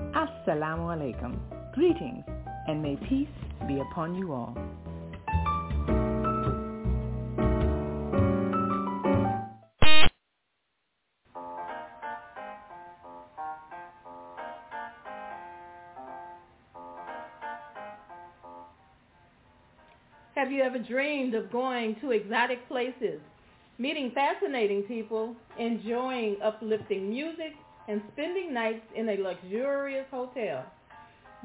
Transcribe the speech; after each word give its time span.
Assalamu 0.00 0.90
alaikum. 0.94 1.38
Greetings, 1.74 2.24
and 2.68 2.82
may 2.82 2.96
peace 3.08 3.28
be 3.68 3.80
upon 3.80 4.14
you 4.14 4.32
all. 4.32 4.56
Have 20.34 20.52
you 20.52 20.62
ever 20.62 20.78
dreamed 20.78 21.34
of 21.34 21.50
going 21.50 21.96
to 22.00 22.10
exotic 22.10 22.66
places, 22.68 23.20
meeting 23.78 24.12
fascinating 24.14 24.82
people, 24.82 25.34
enjoying 25.58 26.36
uplifting 26.42 27.08
music, 27.08 27.54
and 27.88 28.02
spending 28.12 28.52
nights 28.52 28.86
in 28.94 29.08
a 29.08 29.16
luxurious 29.16 30.06
hotel? 30.10 30.64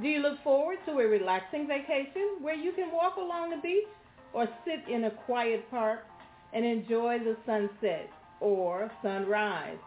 Do 0.01 0.07
you 0.07 0.19
look 0.19 0.41
forward 0.43 0.77
to 0.85 0.91
a 0.99 1.07
relaxing 1.07 1.67
vacation 1.67 2.37
where 2.39 2.55
you 2.55 2.71
can 2.71 2.91
walk 2.91 3.17
along 3.17 3.49
the 3.49 3.57
beach 3.57 3.87
or 4.33 4.47
sit 4.63 4.87
in 4.87 5.05
a 5.05 5.11
quiet 5.11 5.69
park 5.69 6.05
and 6.53 6.63
enjoy 6.63 7.19
the 7.19 7.35
sunset 7.45 8.09
or 8.39 8.89
sunrise? 9.01 9.77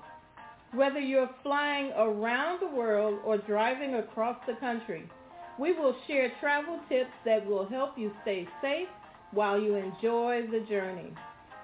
Whether 0.72 1.00
you're 1.00 1.30
flying 1.42 1.92
around 1.96 2.60
the 2.60 2.74
world 2.74 3.20
or 3.24 3.38
driving 3.38 3.94
across 3.94 4.36
the 4.46 4.54
country, 4.54 5.08
we 5.58 5.72
will 5.72 5.94
share 6.06 6.32
travel 6.40 6.80
tips 6.88 7.12
that 7.24 7.46
will 7.46 7.66
help 7.66 7.98
you 7.98 8.10
stay 8.22 8.48
safe 8.60 8.88
while 9.32 9.60
you 9.60 9.76
enjoy 9.76 10.46
the 10.50 10.60
journey. 10.60 11.12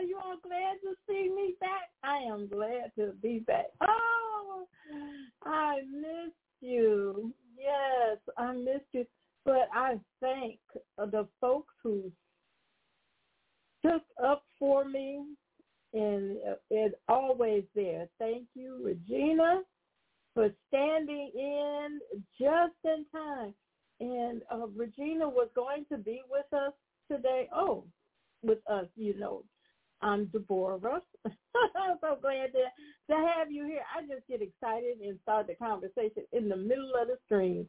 Are 0.00 0.02
you 0.02 0.16
all 0.16 0.38
glad 0.42 0.78
to 0.82 0.94
see 1.06 1.28
me 1.28 1.56
back? 1.60 1.90
I 2.02 2.20
am 2.20 2.48
glad 2.48 2.90
to 2.96 3.12
be 3.20 3.40
back. 3.40 3.66
Oh, 3.82 4.64
I 5.44 5.80
missed 5.92 6.32
you. 6.62 7.34
Yes, 7.54 8.16
I 8.38 8.54
missed 8.54 8.86
you. 8.92 9.04
But 9.44 9.68
I 9.74 10.00
thank 10.22 10.58
the 10.96 11.28
folks 11.38 11.74
who 11.82 12.10
took 13.84 14.00
up 14.24 14.44
for 14.58 14.86
me 14.88 15.22
and 15.92 16.38
is 16.70 16.92
always 17.06 17.64
there. 17.74 18.08
Thank 18.18 18.44
you, 18.54 18.80
Regina, 18.82 19.60
for 20.32 20.48
standing 20.68 21.30
in 21.34 22.00
just 22.40 22.72
in 22.84 23.04
time. 23.12 23.52
And 24.00 24.40
uh, 24.50 24.66
Regina 24.74 25.28
was 25.28 25.48
going 25.54 25.84
to 25.92 25.98
be 25.98 26.22
with 26.30 26.50
us 26.58 26.72
today. 27.12 27.50
Oh, 27.54 27.84
with 28.42 28.60
us, 28.66 28.86
you 28.96 29.18
know. 29.18 29.42
I'm 30.02 30.26
Deborah. 30.26 31.02
I'm 31.26 31.96
so 32.00 32.18
glad 32.20 32.52
to, 32.52 33.12
to 33.12 33.16
have 33.36 33.50
you 33.50 33.66
here. 33.66 33.82
I 33.94 34.02
just 34.02 34.26
get 34.28 34.40
excited 34.42 34.98
and 35.04 35.18
start 35.22 35.46
the 35.46 35.54
conversation 35.54 36.24
in 36.32 36.48
the 36.48 36.56
middle 36.56 36.92
of 37.00 37.08
the 37.08 37.18
stream. 37.26 37.66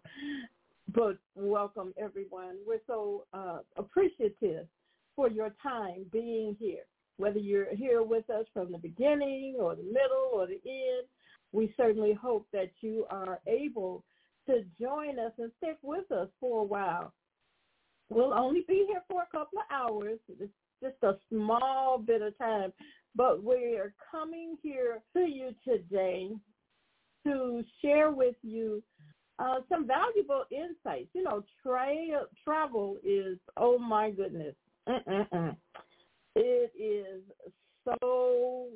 But 0.94 1.18
welcome, 1.36 1.94
everyone. 1.98 2.58
We're 2.66 2.80
so 2.88 3.26
uh, 3.34 3.60
appreciative 3.78 4.68
for 5.16 5.30
your 5.30 5.54
time 5.62 6.06
being 6.12 6.56
here. 6.60 6.84
Whether 7.18 7.40
you're 7.40 7.76
here 7.76 8.04
with 8.04 8.30
us 8.30 8.46
from 8.54 8.72
the 8.72 8.78
beginning 8.78 9.58
or 9.60 9.76
the 9.76 9.84
middle 9.84 10.32
or 10.34 10.48
the 10.48 10.62
end, 10.66 11.08
we 11.52 11.74
certainly 11.78 12.14
hope 12.14 12.48
that 12.54 12.72
you 12.82 13.06
are 13.10 13.40
able 13.46 14.04
to 14.48 14.64
join 14.80 15.20
us 15.20 15.34
and 15.38 15.52
stick 15.58 15.78
with 15.84 16.10
us 16.12 16.30
for 16.40 16.62
a 16.62 16.66
while. 16.66 17.14
We'll 18.10 18.34
only 18.34 18.66
be 18.68 18.86
here 18.88 19.04
for 19.10 19.22
a 19.22 19.38
couple 19.38 19.60
of 19.60 19.66
hours. 19.72 20.20
Just 20.82 20.96
a 21.04 21.18
small 21.30 21.98
bit 21.98 22.22
of 22.22 22.38
time, 22.38 22.74
but 23.16 23.44
we 23.44 23.76
are 23.78 23.94
coming 24.10 24.58
here 24.62 25.02
to 25.16 25.22
you 25.22 25.54
today 25.68 26.30
to 27.26 27.64
share 27.82 28.12
with 28.12 28.36
you 28.42 28.84
uh, 29.40 29.60
some 29.70 29.88
valuable 29.88 30.44
insights. 30.52 31.10
You 31.14 31.24
know, 31.24 31.44
tra- 31.64 32.28
travel 32.44 32.98
is, 33.04 33.38
oh 33.58 33.78
my 33.78 34.12
goodness, 34.12 34.56
Mm-mm-mm. 34.88 35.56
it 36.36 36.72
is 36.78 37.22
so 37.86 38.68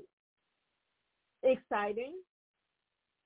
exciting 1.44 2.14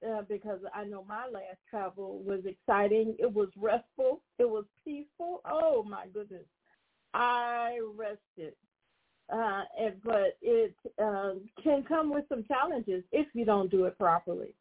uh, 0.08 0.22
because 0.28 0.60
I 0.74 0.86
know 0.86 1.06
my 1.08 1.26
last 1.26 1.60
travel 1.70 2.22
was 2.24 2.42
exciting. 2.46 3.16
It 3.20 3.32
was 3.32 3.50
restful. 3.58 4.22
It 4.38 4.50
was 4.50 4.66
peaceful. 4.86 5.42
Oh 5.50 5.84
my 5.84 6.08
goodness, 6.14 6.46
I 7.14 7.80
rested. 7.96 8.56
Uh, 9.32 9.62
and, 9.80 9.94
but 10.04 10.38
it 10.42 10.76
uh, 11.02 11.34
can 11.64 11.84
come 11.84 12.12
with 12.12 12.26
some 12.30 12.44
challenges 12.48 13.04
if 13.12 13.28
you 13.34 13.46
don't 13.46 13.70
do 13.70 13.86
it 13.86 13.98
properly. 13.98 14.56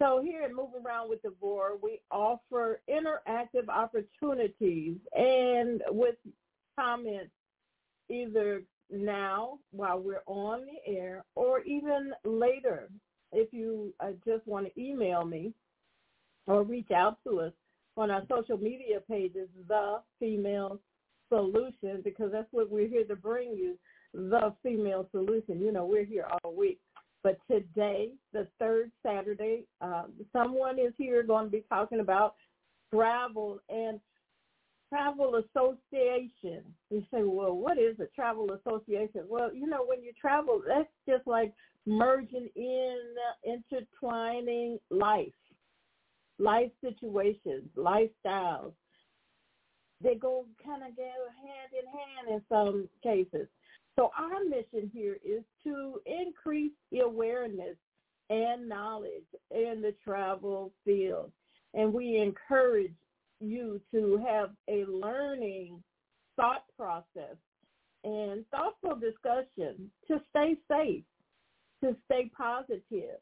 So 0.00 0.22
here 0.22 0.42
at 0.42 0.54
Move 0.54 0.70
Around 0.84 1.10
with 1.10 1.22
Deborah, 1.22 1.76
we 1.82 2.00
offer 2.12 2.80
interactive 2.88 3.68
opportunities 3.68 4.98
and 5.16 5.82
with 5.90 6.14
comments 6.78 7.32
either 8.08 8.62
now 8.90 9.58
while 9.72 9.98
we're 9.98 10.22
on 10.26 10.60
the 10.66 10.92
air 10.92 11.24
or 11.34 11.62
even 11.62 12.12
later 12.24 12.88
if 13.32 13.52
you 13.52 13.92
uh, 14.00 14.12
just 14.24 14.46
want 14.46 14.66
to 14.66 14.80
email 14.80 15.24
me 15.24 15.52
or 16.46 16.62
reach 16.62 16.90
out 16.92 17.18
to 17.24 17.40
us 17.40 17.52
on 17.96 18.10
our 18.10 18.22
social 18.28 18.56
media 18.56 19.00
pages, 19.10 19.48
The 19.66 20.00
Female 20.20 20.78
Solution, 21.28 22.00
because 22.02 22.32
that's 22.32 22.52
what 22.52 22.70
we're 22.70 22.88
here 22.88 23.04
to 23.04 23.16
bring 23.16 23.52
you, 23.52 23.78
The 24.14 24.54
Female 24.62 25.06
Solution. 25.10 25.60
You 25.60 25.72
know, 25.72 25.86
we're 25.86 26.04
here 26.04 26.26
all 26.42 26.54
week. 26.54 26.80
But 27.22 27.38
today, 27.50 28.10
the 28.32 28.46
third 28.58 28.90
Saturday, 29.04 29.64
uh, 29.80 30.04
someone 30.32 30.78
is 30.78 30.92
here 30.96 31.22
going 31.22 31.46
to 31.46 31.50
be 31.50 31.64
talking 31.68 32.00
about 32.00 32.34
travel 32.92 33.60
and 33.68 34.00
travel 34.88 35.34
association. 35.36 36.62
You 36.90 37.02
say, 37.12 37.22
well, 37.24 37.54
what 37.54 37.76
is 37.76 37.98
a 38.00 38.06
travel 38.14 38.52
association? 38.52 39.24
Well, 39.28 39.52
you 39.52 39.66
know, 39.66 39.84
when 39.84 40.02
you 40.02 40.12
travel, 40.18 40.62
that's 40.66 40.88
just 41.08 41.26
like 41.26 41.52
merging 41.86 42.48
in, 42.54 42.98
intertwining 43.44 44.78
life, 44.90 45.28
life 46.38 46.70
situations, 46.80 47.68
lifestyles. 47.76 48.72
They 50.02 50.14
go 50.14 50.46
kind 50.64 50.82
of 50.82 50.96
go 50.96 51.02
hand 51.02 51.72
in 51.72 51.86
hand 51.86 52.28
in 52.28 52.42
some 52.48 52.88
cases. 53.02 53.48
So 53.96 54.10
our 54.16 54.44
mission 54.44 54.90
here 54.94 55.18
is 55.24 55.42
to 55.64 56.00
increase 56.06 56.72
awareness 57.02 57.76
and 58.30 58.68
knowledge 58.68 59.26
in 59.50 59.82
the 59.82 59.94
travel 60.04 60.72
field. 60.84 61.32
And 61.74 61.92
we 61.92 62.18
encourage 62.18 62.94
you 63.40 63.80
to 63.92 64.22
have 64.26 64.50
a 64.68 64.84
learning 64.84 65.82
thought 66.36 66.64
process 66.76 67.36
and 68.04 68.44
thoughtful 68.50 68.96
discussion 68.96 69.90
to 70.06 70.20
stay 70.30 70.56
safe 70.70 71.04
to 71.82 71.96
stay 72.06 72.30
positive, 72.36 73.18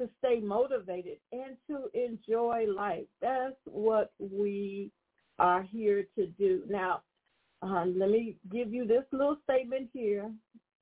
to 0.00 0.08
stay 0.18 0.40
motivated, 0.40 1.18
and 1.32 1.56
to 1.68 1.88
enjoy 1.94 2.66
life. 2.66 3.06
That's 3.20 3.56
what 3.64 4.12
we 4.18 4.90
are 5.40 5.62
here 5.62 6.04
to 6.16 6.26
do. 6.26 6.62
Now, 6.68 7.00
um, 7.62 7.94
let 7.98 8.10
me 8.10 8.36
give 8.52 8.72
you 8.72 8.86
this 8.86 9.04
little 9.10 9.38
statement 9.44 9.88
here. 9.92 10.30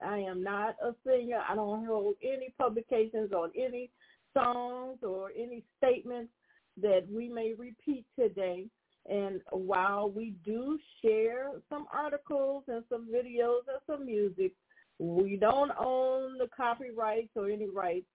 I 0.04 0.18
am 0.18 0.42
not 0.42 0.76
a 0.82 0.94
singer. 1.06 1.40
I 1.48 1.54
don't 1.54 1.86
hold 1.86 2.14
any 2.22 2.54
publications 2.58 3.32
on 3.32 3.50
any 3.56 3.90
songs 4.34 4.98
or 5.02 5.30
any 5.36 5.64
statements 5.78 6.32
that 6.80 7.06
we 7.10 7.28
may 7.28 7.54
repeat 7.56 8.04
today. 8.18 8.66
And 9.08 9.40
while 9.50 10.10
we 10.10 10.34
do 10.44 10.78
share 11.02 11.52
some 11.70 11.86
articles 11.92 12.64
and 12.68 12.84
some 12.88 13.06
videos 13.06 13.62
and 13.68 13.80
some 13.86 14.04
music, 14.04 14.52
we 14.98 15.36
don't 15.36 15.72
own 15.78 16.38
the 16.38 16.48
copyrights 16.56 17.30
or 17.36 17.48
any 17.48 17.68
rights, 17.68 18.06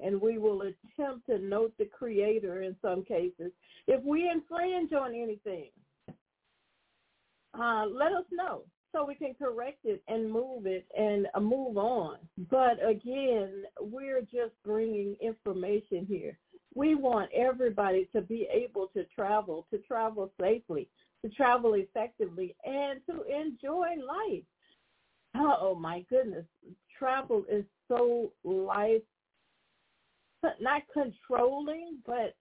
and 0.00 0.20
we 0.20 0.38
will 0.38 0.62
attempt 0.62 1.26
to 1.26 1.38
note 1.38 1.72
the 1.78 1.84
creator 1.84 2.62
in 2.62 2.74
some 2.80 3.04
cases. 3.04 3.52
If 3.86 4.02
we 4.02 4.28
infringe 4.28 4.92
on 4.92 5.14
anything, 5.14 5.68
uh, 7.58 7.86
let 7.86 8.12
us 8.12 8.24
know 8.30 8.62
so 8.92 9.04
we 9.04 9.14
can 9.14 9.34
correct 9.34 9.78
it 9.84 10.02
and 10.08 10.30
move 10.30 10.66
it 10.66 10.86
and 10.96 11.26
uh, 11.34 11.40
move 11.40 11.76
on. 11.76 12.16
But 12.50 12.78
again, 12.86 13.64
we're 13.80 14.22
just 14.22 14.52
bringing 14.64 15.16
information 15.20 16.06
here. 16.08 16.38
We 16.74 16.94
want 16.94 17.30
everybody 17.34 18.08
to 18.14 18.20
be 18.20 18.48
able 18.52 18.88
to 18.88 19.04
travel, 19.16 19.66
to 19.72 19.78
travel 19.78 20.32
safely, 20.40 20.88
to 21.24 21.30
travel 21.30 21.74
effectively, 21.74 22.54
and 22.64 23.00
to 23.08 23.22
enjoy 23.24 23.96
life 24.06 24.44
oh 25.34 25.74
my 25.74 26.04
goodness, 26.08 26.44
travel 26.98 27.44
is 27.50 27.64
so 27.88 28.32
life 28.44 29.02
not 30.60 30.82
controlling, 30.92 31.98
but 32.06 32.34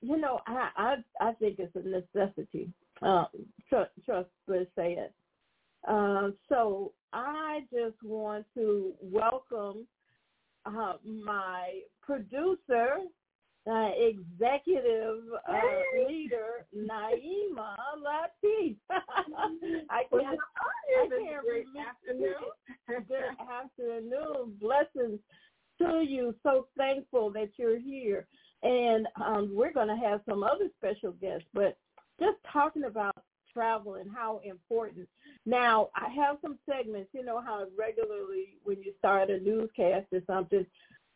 you 0.00 0.16
know, 0.16 0.40
I 0.46 0.68
I, 0.76 0.94
I 1.20 1.32
think 1.34 1.58
it's 1.58 1.74
a 1.76 1.80
necessity. 1.80 2.70
Uh, 3.02 3.24
trust, 3.68 3.90
trust 4.04 4.28
let's 4.48 4.70
say 4.76 4.92
it. 4.92 5.12
Uh, 5.86 6.30
so 6.48 6.92
I 7.12 7.60
just 7.72 8.02
want 8.02 8.46
to 8.54 8.94
welcome 9.00 9.86
uh, 10.64 10.94
my 11.04 11.80
producer, 12.02 12.96
uh, 13.70 13.90
executive 13.98 15.22
uh, 15.48 16.06
leader 16.08 16.66
Naima 16.76 17.76
Latif. 17.98 18.76
I 18.90 20.02
can't, 20.10 20.38
I 20.38 21.08
can't 21.08 21.44
great 21.44 21.66
afternoon. 21.78 22.34
Good 23.08 23.36
afternoon. 23.52 24.56
Blessings 24.60 25.20
to 25.78 26.04
you. 26.06 26.34
So 26.42 26.66
thankful 26.76 27.30
that 27.32 27.50
you're 27.56 27.78
here. 27.78 28.26
And 28.62 29.06
um, 29.24 29.50
we're 29.54 29.72
going 29.72 29.88
to 29.88 29.96
have 29.96 30.20
some 30.28 30.42
other 30.42 30.68
special 30.78 31.12
guests, 31.12 31.46
but 31.52 31.76
just 32.20 32.36
talking 32.52 32.84
about 32.84 33.16
travel 33.52 33.94
and 33.94 34.10
how 34.14 34.40
important. 34.44 35.08
Now, 35.46 35.88
I 35.94 36.10
have 36.10 36.36
some 36.42 36.58
segments. 36.68 37.10
You 37.12 37.24
know 37.24 37.40
how 37.40 37.66
regularly 37.78 38.58
when 38.64 38.82
you 38.82 38.92
start 38.98 39.30
a 39.30 39.38
newscast 39.38 40.06
or 40.12 40.20
something, 40.26 40.66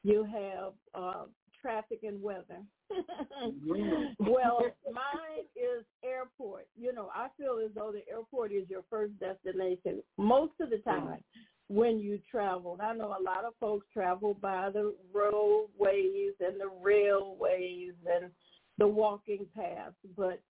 you 0.03 0.25
have 0.25 0.73
uh, 0.95 1.25
traffic 1.61 2.01
and 2.03 2.23
weather. 2.23 2.63
well, 4.19 4.61
mine 4.87 5.45
is 5.55 5.85
airport. 6.05 6.67
You 6.77 6.93
know, 6.93 7.11
I 7.15 7.29
feel 7.39 7.61
as 7.65 7.71
though 7.75 7.93
the 7.93 8.09
airport 8.11 8.53
is 8.53 8.69
your 8.69 8.85
first 8.91 9.13
destination 9.21 10.03
most 10.17 10.53
of 10.61 10.71
the 10.71 10.79
time 10.79 11.19
when 11.69 12.01
you 12.01 12.19
travel. 12.31 12.79
I 12.83 12.95
know 12.95 13.17
a 13.19 13.23
lot 13.23 13.45
of 13.45 13.55
folks 13.61 13.87
travel 13.93 14.35
by 14.35 14.71
the 14.71 14.95
roadways 15.13 16.33
and 16.41 16.61
the 16.61 16.71
railways 16.83 17.93
and 18.13 18.31
the 18.79 18.89
walking 18.89 19.47
paths, 19.55 19.95
but 20.17 20.41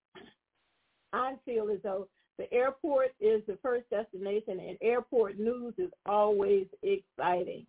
I 1.13 1.35
feel 1.45 1.71
as 1.71 1.79
though 1.83 2.09
the 2.39 2.53
airport 2.53 3.09
is 3.21 3.43
the 3.47 3.59
first 3.63 3.89
destination 3.91 4.61
and 4.61 4.79
airport 4.81 5.39
news 5.39 5.75
is 5.79 5.91
always 6.07 6.67
exciting. 6.83 7.67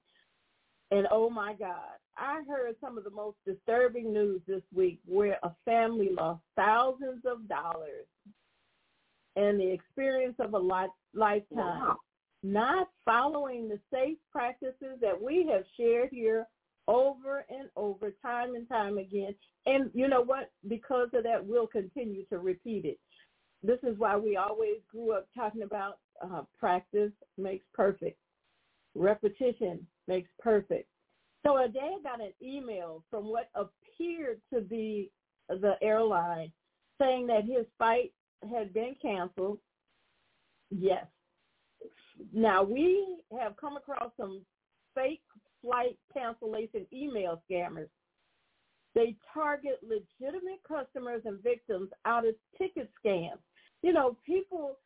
And 0.92 1.08
oh 1.12 1.30
my 1.30 1.54
God, 1.54 1.98
I 2.18 2.42
heard 2.48 2.76
some 2.82 2.98
of 2.98 3.04
the 3.04 3.10
most 3.10 3.38
disturbing 3.46 4.14
news 4.14 4.42
this 4.48 4.62
week 4.74 5.00
where 5.06 5.40
a 5.44 5.52
family 5.66 6.10
lost 6.12 6.42
thousands 6.56 7.24
of 7.26 7.48
dollars 7.48 8.06
and 9.36 9.60
the 9.60 9.72
experience 9.72 10.36
of 10.40 10.54
a 10.54 10.58
life, 10.58 10.90
lifetime 11.14 11.48
wow. 11.58 11.98
not 12.44 12.90
following 13.06 13.68
the 13.68 13.80
safe 13.92 14.18
practices 14.32 15.00
that 15.02 15.22
we 15.22 15.48
have 15.52 15.64
shared 15.78 16.10
here 16.12 16.46
over 16.88 17.46
and 17.50 17.70
over, 17.76 18.12
time 18.22 18.56
and 18.56 18.68
time 18.68 18.98
again. 18.98 19.34
And 19.66 19.90
you 19.94 20.08
know 20.08 20.22
what? 20.22 20.52
Because 20.68 21.10
of 21.14 21.24
that, 21.24 21.46
we'll 21.46 21.68
continue 21.68 22.26
to 22.26 22.40
repeat 22.40 22.86
it. 22.86 23.00
This 23.64 23.80
is 23.84 23.98
why 23.98 24.18
we 24.18 24.38
always 24.38 24.78
grew 24.92 25.14
up 25.14 25.28
talking 25.36 25.64
about 25.64 26.00
uh, 26.22 26.44
practice 26.60 27.12
makes 27.38 27.66
perfect. 27.74 28.18
Repetition 28.96 29.86
makes 30.08 30.30
perfect. 30.40 30.88
So 31.46 31.58
a 31.58 31.68
day 31.68 31.96
I 32.00 32.04
got 32.04 32.22
an 32.22 32.34
email 32.42 33.04
from 33.10 33.26
what 33.26 33.50
appeared 33.56 34.42
to 34.54 34.62
be 34.62 35.10
the 35.50 35.74
airline 35.82 36.52
saying 37.00 37.28
that 37.28 37.46
his 37.46 37.66
flight 37.78 38.12
had 38.50 38.74
been 38.74 38.96
canceled. 39.02 39.60
Yes. 40.70 41.06
Now 42.34 42.64
we 42.64 43.24
have 43.40 43.58
come 43.58 43.78
across 43.78 44.12
some 44.18 44.42
fake 44.94 45.22
flight 45.62 45.98
cancellation 46.14 46.86
email 46.94 47.42
scammers. 47.50 47.90
They 48.94 49.16
target 49.34 49.80
legitimate 49.82 50.62
customers 50.68 51.22
and 51.26 51.42
victims 51.42 51.90
out 52.06 52.28
of 52.28 52.36
ticket 52.58 52.90
scams. 53.04 53.40
You 53.82 53.94
know, 53.94 54.18
people 54.26 54.78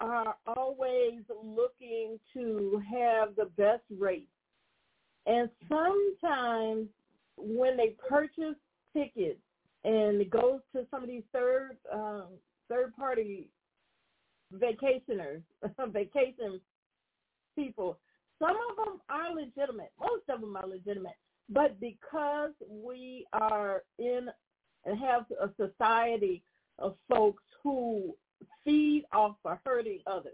are 0.00 0.36
always 0.46 1.20
looking 1.44 2.18
to 2.34 2.82
have 2.90 3.36
the 3.36 3.46
best 3.56 3.82
rates 3.98 4.28
and 5.28 5.50
sometimes 5.68 6.88
when 7.36 7.76
they 7.76 7.94
purchase 8.08 8.56
tickets, 8.96 9.38
and 9.84 10.20
it 10.20 10.30
goes 10.30 10.60
to 10.74 10.86
some 10.90 11.02
of 11.02 11.08
these 11.08 11.22
third 11.32 11.76
um, 11.92 12.28
third 12.68 12.96
party 12.96 13.48
vacationers, 14.54 15.42
vacation 15.88 16.60
people. 17.54 17.98
Some 18.38 18.56
of 18.70 18.76
them 18.76 19.00
are 19.10 19.34
legitimate. 19.34 19.92
Most 20.00 20.22
of 20.30 20.40
them 20.40 20.56
are 20.56 20.66
legitimate. 20.66 21.16
But 21.50 21.78
because 21.80 22.52
we 22.68 23.26
are 23.32 23.82
in 23.98 24.28
and 24.84 24.98
have 24.98 25.26
a 25.42 25.50
society 25.56 26.42
of 26.78 26.94
folks 27.08 27.42
who 27.62 28.14
feed 28.64 29.04
off 29.12 29.36
of 29.44 29.58
hurting 29.64 30.00
others 30.06 30.32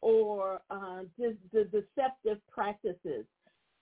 or 0.00 0.60
uh, 0.70 1.00
just 1.18 1.36
the 1.52 1.64
deceptive 1.64 2.38
practices 2.50 3.24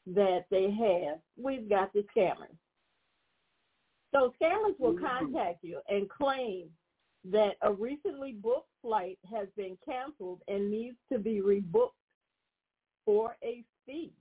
that 0.06 0.44
they 0.50 0.70
have, 0.70 1.18
we've 1.36 1.68
got 1.68 1.92
the 1.92 2.04
scammers. 2.16 2.56
So 4.12 4.32
scammers 4.40 4.78
will 4.78 4.94
mm-hmm. 4.94 5.06
contact 5.06 5.58
you 5.62 5.80
and 5.88 6.08
claim 6.08 6.68
that 7.30 7.52
a 7.62 7.72
recently 7.72 8.32
booked 8.32 8.68
flight 8.82 9.18
has 9.30 9.46
been 9.56 9.76
canceled 9.84 10.40
and 10.48 10.70
needs 10.70 10.96
to 11.12 11.18
be 11.18 11.40
rebooked 11.40 11.90
for 13.04 13.36
a 13.42 13.62
fee. 13.86 14.12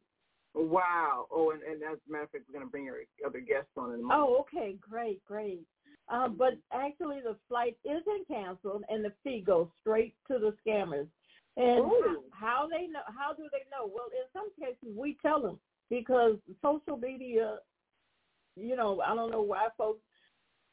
Wow. 0.54 1.28
Oh, 1.32 1.52
and, 1.52 1.62
and 1.64 1.82
as 1.84 1.98
a 2.08 2.12
matter 2.12 2.24
of 2.26 2.32
fact, 2.32 2.44
we're 2.48 2.60
going 2.60 2.66
to 2.66 2.72
bring 2.72 2.86
your 2.86 2.98
other 3.26 3.40
guests 3.40 3.70
on 3.78 3.94
in 3.94 4.00
a 4.00 4.04
moment. 4.04 4.20
Oh, 4.20 4.38
okay. 4.42 4.76
Great, 4.82 5.24
great. 5.26 5.64
Uh, 6.10 6.28
but 6.28 6.54
actually, 6.74 7.22
the 7.22 7.36
flight 7.48 7.78
isn't 7.86 8.28
canceled, 8.28 8.84
and 8.90 9.06
the 9.06 9.14
fee 9.24 9.44
goes 9.46 9.68
straight 9.82 10.16
to 10.28 10.40
the 10.40 10.54
scammers. 10.66 11.08
And 11.56 11.86
Ooh. 11.86 12.24
how 12.32 12.68
they 12.70 12.88
know? 12.88 13.02
How 13.08 13.34
do 13.34 13.44
they 13.52 13.66
know? 13.70 13.86
Well, 13.86 14.10
in 14.12 14.26
some 14.34 14.50
cases, 14.60 14.96
we 14.98 15.18
tell 15.22 15.42
them 15.42 15.60
because 15.90 16.38
social 16.62 16.98
media. 16.98 17.58
You 18.56 18.76
know, 18.76 19.02
I 19.06 19.16
don't 19.16 19.32
know 19.32 19.42
why 19.42 19.68
folks 19.78 20.02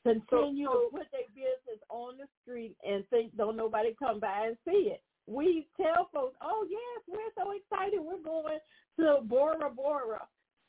continue 0.06 0.66
so, 0.66 0.72
to 0.72 0.98
put 0.98 1.06
their 1.12 1.28
business 1.34 1.82
on 1.88 2.16
the 2.18 2.26
street 2.42 2.76
and 2.86 3.06
think 3.10 3.36
don't 3.36 3.56
nobody 3.56 3.94
come 3.98 4.20
by 4.20 4.46
and 4.46 4.56
see 4.64 4.90
it. 4.92 5.02
We 5.26 5.66
tell 5.76 6.08
folks, 6.12 6.36
oh 6.40 6.66
yes, 6.70 7.02
we're 7.08 7.34
so 7.36 7.50
excited, 7.50 8.00
we're 8.00 8.22
going 8.22 8.58
to 9.00 9.18
Bora 9.22 9.70
Bora. 9.70 10.22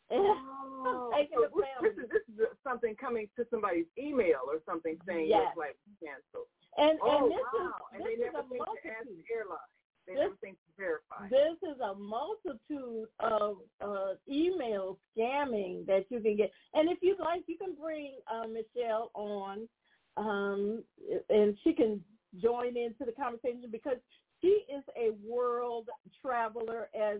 Oh, 0.10 1.12
so 1.34 1.62
this, 1.82 1.92
is, 1.98 2.10
this 2.10 2.24
is 2.30 2.48
something 2.64 2.96
coming 2.96 3.28
to 3.36 3.46
somebody's 3.52 3.90
email 3.98 4.48
or 4.48 4.60
something 4.66 4.98
saying 5.08 5.28
yes. 5.30 5.50
it's 5.50 5.58
like 5.58 5.76
canceled. 6.00 6.48
And, 6.78 7.00
oh, 7.04 7.26
and 7.26 7.32
this 7.32 7.44
wow. 7.54 7.66
is 7.66 7.72
and 7.94 8.02
this 8.02 8.08
they 8.08 8.14
is 8.14 8.20
never 8.24 8.40
a 8.40 8.50
think 8.50 8.64
multitude. 8.66 8.84
to 8.84 8.98
ask 8.98 9.08
the 9.08 9.24
airline. 9.34 9.72
They 10.08 10.14
this, 10.14 10.22
never 10.22 10.36
think 10.40 10.56
to 10.56 10.72
verify. 10.78 11.28
This 11.28 11.58
is 11.68 11.78
a 11.82 11.94
multitude 11.96 13.10
of 13.20 13.58
uh, 13.82 14.16
email 14.30 14.98
scamming 15.12 15.86
that 15.88 16.06
you 16.10 16.20
can 16.22 16.38
get. 16.38 16.52
And 16.74 16.90
if 16.90 17.00
you'd 17.02 17.20
like, 17.20 17.44
you 17.48 17.58
can 17.58 17.76
bring 17.76 18.16
uh, 18.32 18.48
Michelle 18.48 19.12
on, 19.14 19.68
um, 20.16 20.84
and 21.30 21.58
she 21.64 21.74
can 21.74 22.02
join 22.42 22.78
into 22.78 23.04
the 23.06 23.12
conversation 23.12 23.68
because 23.72 23.98
she 24.42 24.64
is 24.70 24.84
a 24.96 25.12
world 25.28 25.90
traveler 26.22 26.90
as 26.96 27.20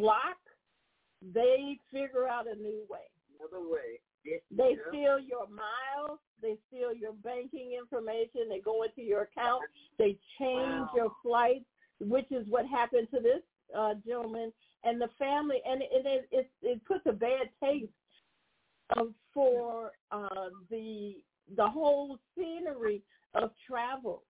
block 0.00 0.36
they 1.34 1.78
figure 1.92 2.26
out 2.26 2.46
a 2.46 2.54
new 2.54 2.84
way. 2.88 3.00
Another 3.38 3.68
way. 3.68 4.00
They 4.50 4.76
steal 4.88 5.18
your 5.18 5.46
miles. 5.48 6.18
They 6.42 6.56
steal 6.68 6.94
your 6.94 7.12
banking 7.12 7.72
information. 7.78 8.48
They 8.48 8.60
go 8.60 8.82
into 8.82 9.02
your 9.02 9.22
account. 9.22 9.62
They 9.98 10.18
change 10.38 10.88
Wow. 10.88 10.90
your 10.94 11.12
flights, 11.22 11.64
which 12.00 12.30
is 12.30 12.46
what 12.48 12.66
happened 12.66 13.08
to 13.14 13.20
this 13.20 13.42
uh, 13.76 13.94
gentleman 14.06 14.52
and 14.84 15.00
the 15.00 15.08
family. 15.18 15.60
And 15.66 15.82
it 15.82 15.88
it, 15.92 16.28
it, 16.32 16.50
it 16.62 16.84
puts 16.86 17.04
a 17.06 17.12
bad 17.12 17.50
taste 17.62 17.92
of, 18.96 19.14
for 19.34 19.92
uh, 20.10 20.48
the 20.70 21.22
the 21.56 21.66
whole 21.66 22.18
scenery 22.36 23.02
of 23.34 23.50
travel 23.66 24.22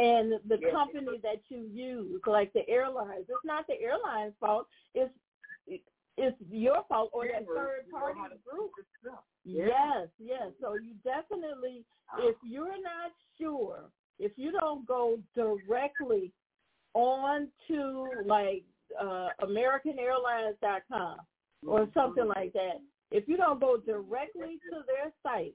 and 0.00 0.26
the 0.48 0.58
Yes. 0.60 0.72
company 0.72 1.18
that 1.22 1.40
you 1.50 1.60
use, 1.72 2.20
like 2.26 2.50
the 2.54 2.66
airlines. 2.68 3.26
It's 3.28 3.44
not 3.44 3.66
the 3.66 3.78
airline's 3.80 4.34
fault. 4.40 4.66
It's 4.94 5.12
it's 6.16 6.36
your 6.50 6.82
fault 6.88 7.10
or 7.12 7.24
that 7.26 7.46
third 7.46 7.82
party 7.90 8.20
group. 8.44 8.72
Yes, 9.44 10.08
yes. 10.18 10.48
So 10.60 10.74
you 10.74 10.94
definitely, 11.04 11.84
if 12.18 12.36
you're 12.42 12.80
not 12.82 13.10
sure, 13.38 13.90
if 14.18 14.32
you 14.36 14.52
don't 14.52 14.84
go 14.86 15.18
directly 15.34 16.32
on 16.94 17.48
to 17.68 17.80
like 18.26 18.64
uh, 19.00 19.28
AmericanAirlines.com 19.40 21.16
or 21.66 21.88
something 21.94 22.26
like 22.26 22.52
that, 22.52 22.80
if 23.10 23.28
you 23.28 23.36
don't 23.36 23.60
go 23.60 23.76
directly 23.78 24.58
to 24.70 24.76
their 24.86 25.12
site, 25.22 25.54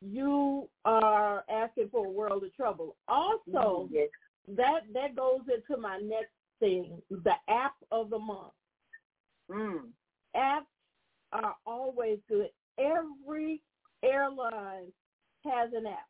you 0.00 0.68
are 0.84 1.44
asking 1.48 1.88
for 1.90 2.06
a 2.06 2.10
world 2.10 2.44
of 2.44 2.54
trouble. 2.54 2.96
Also, 3.08 3.88
Yes. 3.90 4.10
that 4.48 4.92
that 4.92 5.14
goes 5.16 5.40
into 5.48 5.80
my 5.80 5.98
next 5.98 6.32
thing, 6.60 7.02
the 7.10 7.34
app 7.48 7.74
of 7.90 8.10
the 8.10 8.18
month 8.18 8.52
Mm. 9.50 9.92
apps 10.34 10.66
are 11.32 11.56
always 11.66 12.18
good. 12.28 12.50
Every 12.78 13.62
airline 14.02 14.92
has 15.44 15.72
an 15.72 15.86
app. 15.86 16.08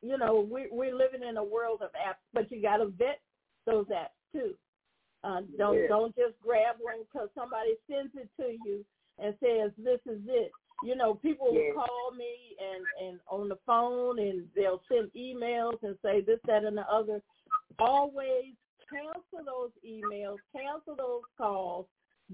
You 0.02 0.18
know, 0.18 0.42
we 0.52 0.68
we're 0.72 0.96
living 0.96 1.24
in 1.24 1.38
a 1.38 1.44
world 1.44 1.82
of 1.82 1.92
apps, 1.92 2.20
but 2.34 2.52
you 2.52 2.62
got 2.62 2.78
to 2.78 2.88
vet 2.88 3.22
those 3.66 3.86
apps 3.88 4.10
too. 4.34 4.56
Uh, 5.24 5.42
don't 5.58 5.78
Yeah. 5.78 5.88
don't 5.88 6.14
just 6.16 6.38
grab 6.42 6.76
one 6.80 7.04
because 7.04 7.30
somebody 7.34 7.78
sends 7.88 8.14
it 8.16 8.30
to 8.38 8.58
you 8.66 8.86
and 9.20 9.38
says 9.40 9.72
this 9.78 10.02
is 10.06 10.22
it. 10.28 10.52
You 10.84 10.96
know, 10.96 11.16
people 11.16 11.54
Yeah. 11.54 11.74
will 11.74 11.86
call 11.86 12.12
me 12.12 12.56
and 12.60 12.86
and 13.00 13.20
on 13.28 13.48
the 13.50 13.58
phone 13.66 14.20
and 14.20 14.50
they'll 14.56 14.82
send 14.88 15.12
emails 15.14 15.82
and 15.84 15.98
say 16.02 16.22
this, 16.22 16.40
that, 16.46 16.64
and 16.66 16.78
the 16.78 16.90
other. 16.92 17.22
Always 17.80 18.56
cancel 18.90 19.44
those 19.46 19.72
emails, 19.86 20.40
cancel 20.52 20.96
those 20.96 21.24
calls. 21.38 21.88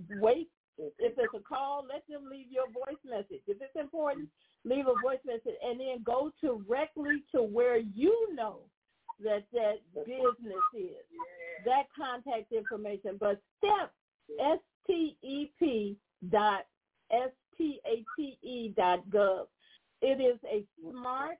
Wait 0.09 0.49
if 0.77 1.17
it's 1.17 1.33
a 1.33 1.39
call, 1.39 1.85
let 1.87 2.07
them 2.07 2.29
leave 2.29 2.51
your 2.51 2.67
voice 2.69 3.01
message. 3.03 3.41
If 3.47 3.61
it's 3.61 3.75
important, 3.75 4.29
leave 4.63 4.87
a 4.87 4.93
voice 5.01 5.19
message 5.25 5.55
and 5.63 5.79
then 5.79 6.03
go 6.03 6.31
directly 6.41 7.23
to 7.31 7.41
where 7.41 7.77
you 7.77 8.33
know 8.35 8.59
that 9.23 9.45
that 9.53 9.77
business 10.05 10.63
is, 10.75 10.97
that 11.65 11.87
contact 11.97 12.51
information. 12.51 13.17
But 13.19 13.41
step, 13.57 13.91
S-T-E-P 14.39 15.97
dot 16.29 16.67
S-T-A-T-E 17.11 17.11
dot 17.11 17.46
gov. 19.09 19.47
It 20.01 20.21
is 20.21 20.39
a 20.45 20.63
smart 20.81 21.37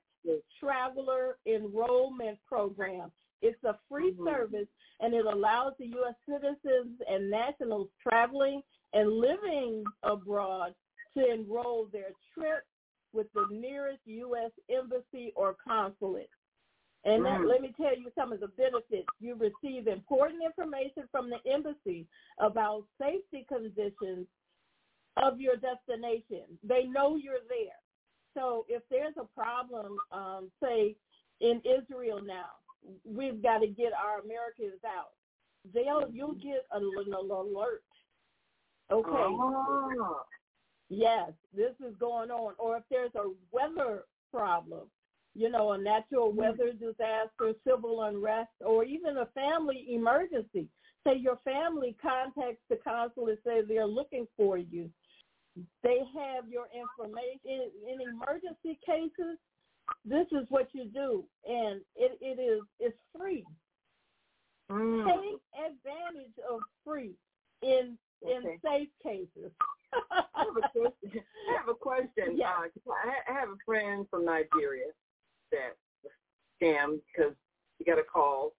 traveler 0.58 1.38
enrollment 1.46 2.38
program. 2.46 3.12
It's 3.40 3.62
a 3.64 3.78
free 3.88 4.12
Mhm. 4.14 4.24
service 4.24 4.68
and 5.00 5.14
it 5.14 5.26
allows 5.26 5.76
the 5.78 5.86
U.S. 5.86 6.14
citizens 6.28 7.00
and 7.08 7.30
nationals 7.30 7.88
traveling 8.02 8.62
and 8.92 9.10
living 9.12 9.84
abroad 10.02 10.74
to 11.14 11.24
enroll 11.32 11.86
their 11.86 12.10
trip 12.34 12.64
with 13.12 13.32
the 13.32 13.46
nearest 13.50 14.00
U.S. 14.06 14.50
embassy 14.68 15.32
or 15.36 15.54
consulate. 15.54 16.30
And 17.04 17.24
that, 17.24 17.40
Mm. 17.40 17.46
let 17.48 17.62
me 17.62 17.72
tell 17.76 17.96
you 17.96 18.10
some 18.16 18.32
of 18.32 18.40
the 18.40 18.48
benefits. 18.48 19.06
You 19.20 19.36
receive 19.36 19.86
important 19.86 20.42
information 20.42 21.08
from 21.12 21.30
the 21.30 21.38
embassy 21.46 22.08
about 22.38 22.84
safety 22.98 23.44
conditions 23.48 24.26
of 25.22 25.40
your 25.40 25.56
destination. 25.56 26.44
They 26.62 26.84
know 26.84 27.16
you're 27.16 27.44
there. 27.48 27.78
So 28.34 28.64
if 28.68 28.82
there's 28.90 29.14
a 29.18 29.24
problem, 29.24 29.96
um, 30.12 30.50
say 30.62 30.96
in 31.40 31.60
Israel 31.64 32.20
now, 32.22 32.50
we've 33.04 33.42
got 33.42 33.58
to 33.58 33.66
get 33.66 33.92
our 33.92 34.20
Americans 34.20 34.80
out. 34.86 35.10
They'll 35.74 36.08
you'll 36.12 36.34
get 36.34 36.66
an 36.72 36.90
alert. 37.12 37.82
Okay. 38.90 39.10
Oh. 39.10 40.22
Yes, 40.88 41.32
this 41.54 41.74
is 41.86 41.94
going 41.98 42.30
on. 42.30 42.54
Or 42.58 42.78
if 42.78 42.84
there's 42.90 43.14
a 43.14 43.30
weather 43.52 44.04
problem, 44.32 44.88
you 45.34 45.50
know, 45.50 45.72
a 45.72 45.78
natural 45.78 46.32
weather 46.32 46.72
disaster, 46.72 47.52
civil 47.66 48.02
unrest, 48.04 48.50
or 48.64 48.84
even 48.84 49.18
a 49.18 49.26
family 49.26 49.86
emergency. 49.90 50.68
Say 51.06 51.16
your 51.16 51.38
family 51.44 51.96
contacts 52.00 52.62
the 52.68 52.76
consulate, 52.76 53.40
say 53.44 53.60
they're 53.66 53.86
looking 53.86 54.26
for 54.36 54.58
you. 54.58 54.90
They 55.82 56.00
have 56.14 56.48
your 56.48 56.66
information. 56.74 57.40
In, 57.44 57.70
in 57.88 58.00
emergency 58.00 58.78
cases, 58.84 59.38
this 60.04 60.26
is 60.32 60.46
what 60.48 60.68
you 60.72 60.84
do, 60.86 61.24
and 61.48 61.80
it, 61.96 62.18
it 62.20 62.40
is 62.40 62.62
it's 62.78 62.96
free. 63.16 63.44
Mm. 64.70 65.06
Take 65.06 65.40
advantage 65.54 66.34
of 66.50 66.60
free 66.84 67.14
in 67.62 67.96
in 68.22 68.58
safe 68.62 68.88
cases. 69.02 69.50
I 70.10 70.22
have 70.36 70.56
a 70.56 70.68
question. 70.68 71.22
I 71.48 71.58
have 71.58 71.68
a 71.68 71.74
question. 71.74 72.36
Yeah. 72.36 72.52
Uh, 72.86 72.92
I 73.28 73.32
have 73.32 73.48
a 73.48 73.56
friend 73.64 74.06
from 74.10 74.24
Nigeria 74.24 74.86
that 75.52 75.76
was 76.02 76.12
scammed 76.60 77.00
because 77.14 77.34
he 77.78 77.84
got 77.84 77.98
a 77.98 78.02
call 78.02 78.52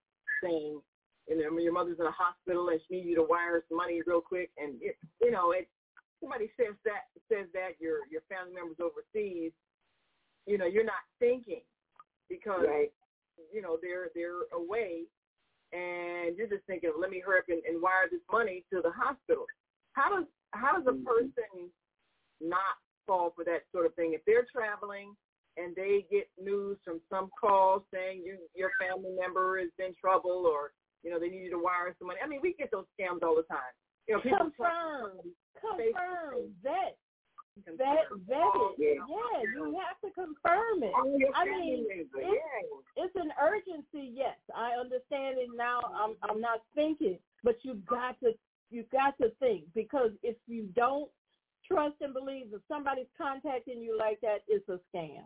saying, 0.43 0.81
you 1.27 1.37
know, 1.37 1.57
your 1.59 1.73
mother's 1.73 1.99
in 1.99 2.05
a 2.05 2.11
hospital 2.11 2.69
and 2.69 2.79
she 2.87 2.95
needs 2.95 3.07
you 3.07 3.15
to 3.15 3.23
wire 3.23 3.63
some 3.69 3.77
money 3.77 4.01
real 4.05 4.21
quick, 4.21 4.49
and 4.57 4.75
it, 4.81 4.97
you 5.21 5.31
know, 5.31 5.51
it. 5.51 5.67
Somebody 6.19 6.51
says 6.59 6.75
that 6.85 7.07
says 7.31 7.47
that 7.53 7.79
your 7.79 8.03
your 8.11 8.21
family 8.27 8.53
members 8.53 8.77
overseas, 8.79 9.51
you 10.45 10.57
know, 10.57 10.65
you're 10.65 10.87
not 10.87 11.03
thinking 11.19 11.63
because 12.29 12.65
you 13.53 13.61
know 13.61 13.77
they're 13.81 14.09
they're 14.15 14.47
away, 14.53 15.07
and 15.71 16.35
you're 16.37 16.47
just 16.49 16.65
thinking, 16.67 16.91
let 16.99 17.09
me 17.09 17.21
hurry 17.25 17.39
up 17.39 17.49
and, 17.49 17.63
and 17.63 17.81
wire 17.81 18.07
this 18.11 18.23
money 18.31 18.63
to 18.71 18.81
the 18.81 18.91
hospital. 18.91 19.45
How 19.93 20.09
does 20.11 20.27
how 20.51 20.77
does 20.77 20.87
a 20.87 20.91
mm-hmm. 20.91 21.07
person 21.07 21.71
not 22.41 22.77
fall 23.05 23.33
for 23.35 23.43
that 23.43 23.63
sort 23.71 23.85
of 23.85 23.93
thing 23.95 24.13
if 24.13 24.21
they're 24.25 24.47
traveling 24.53 25.15
and 25.57 25.75
they 25.75 26.05
get 26.11 26.29
news 26.39 26.77
from 26.85 27.01
some 27.09 27.29
call 27.39 27.83
saying 27.93 28.21
you 28.23 28.37
your 28.55 28.71
family 28.79 29.11
member 29.19 29.59
is 29.59 29.73
in 29.79 29.93
trouble 29.99 30.45
or 30.45 30.71
you 31.03 31.09
know 31.09 31.19
they 31.19 31.27
need 31.27 31.43
you 31.43 31.51
to 31.51 31.59
wire 31.59 31.95
some 31.97 32.07
money? 32.07 32.19
I 32.23 32.27
mean, 32.27 32.39
we 32.41 32.53
get 32.53 32.71
those 32.71 32.85
scams 32.99 33.23
all 33.23 33.35
the 33.35 33.47
time. 33.49 33.73
You 34.09 34.15
know, 34.15 34.21
confirm, 34.21 35.21
confirm, 35.61 36.49
vet, 36.63 36.97
Confirm. 37.63 37.77
vet, 37.77 38.05
vet 38.27 38.37
Oh, 38.41 38.73
it. 38.77 38.97
yeah. 38.97 39.05
Yeah, 39.05 39.41
you 39.53 39.77
have 39.85 40.01
to 40.01 40.09
confirm 40.15 40.81
it. 40.81 40.91
Oh, 40.95 41.19
I 41.35 41.45
mean, 41.45 41.85
it's- 41.91 42.07
It's 42.97 43.15
an 43.15 43.31
urgency, 43.41 44.09
yes. 44.13 44.37
I 44.55 44.71
understand 44.73 45.37
it 45.37 45.49
now. 45.55 45.79
I'm 45.93 46.17
I'm 46.23 46.41
not 46.41 46.61
thinking, 46.75 47.19
but 47.43 47.63
you've 47.63 47.85
got 47.85 48.19
to 48.21 48.33
you've 48.71 48.89
got 48.89 49.17
to 49.19 49.29
think 49.39 49.65
because 49.73 50.11
if 50.23 50.35
you 50.47 50.63
don't 50.75 51.09
trust 51.65 51.95
and 52.01 52.13
believe 52.13 52.47
if 52.51 52.61
somebody's 52.67 53.07
contacting 53.17 53.79
you 53.81 53.95
like 53.97 54.19
that, 54.21 54.39
it's 54.47 54.67
a 54.69 54.79
scam. 54.91 55.23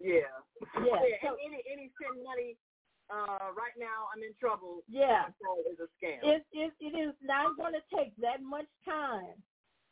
Yeah. 0.00 0.20
Yeah. 0.74 0.82
yeah. 0.84 1.16
So, 1.22 1.28
and 1.28 1.38
any 1.46 1.62
any 1.70 1.90
send 2.00 2.24
money 2.24 2.56
uh 3.10 3.52
right 3.56 3.76
now 3.78 4.08
I'm 4.14 4.22
in 4.22 4.34
trouble. 4.40 4.82
yeah. 4.88 5.26
Is 5.70 5.78
a 5.80 5.88
scam. 5.98 6.18
It, 6.22 6.44
it, 6.52 6.72
it 6.80 6.94
is 6.98 7.14
not 7.22 7.56
going 7.56 7.72
to 7.72 7.96
take 7.96 8.16
that 8.18 8.42
much 8.42 8.66
time 8.84 9.34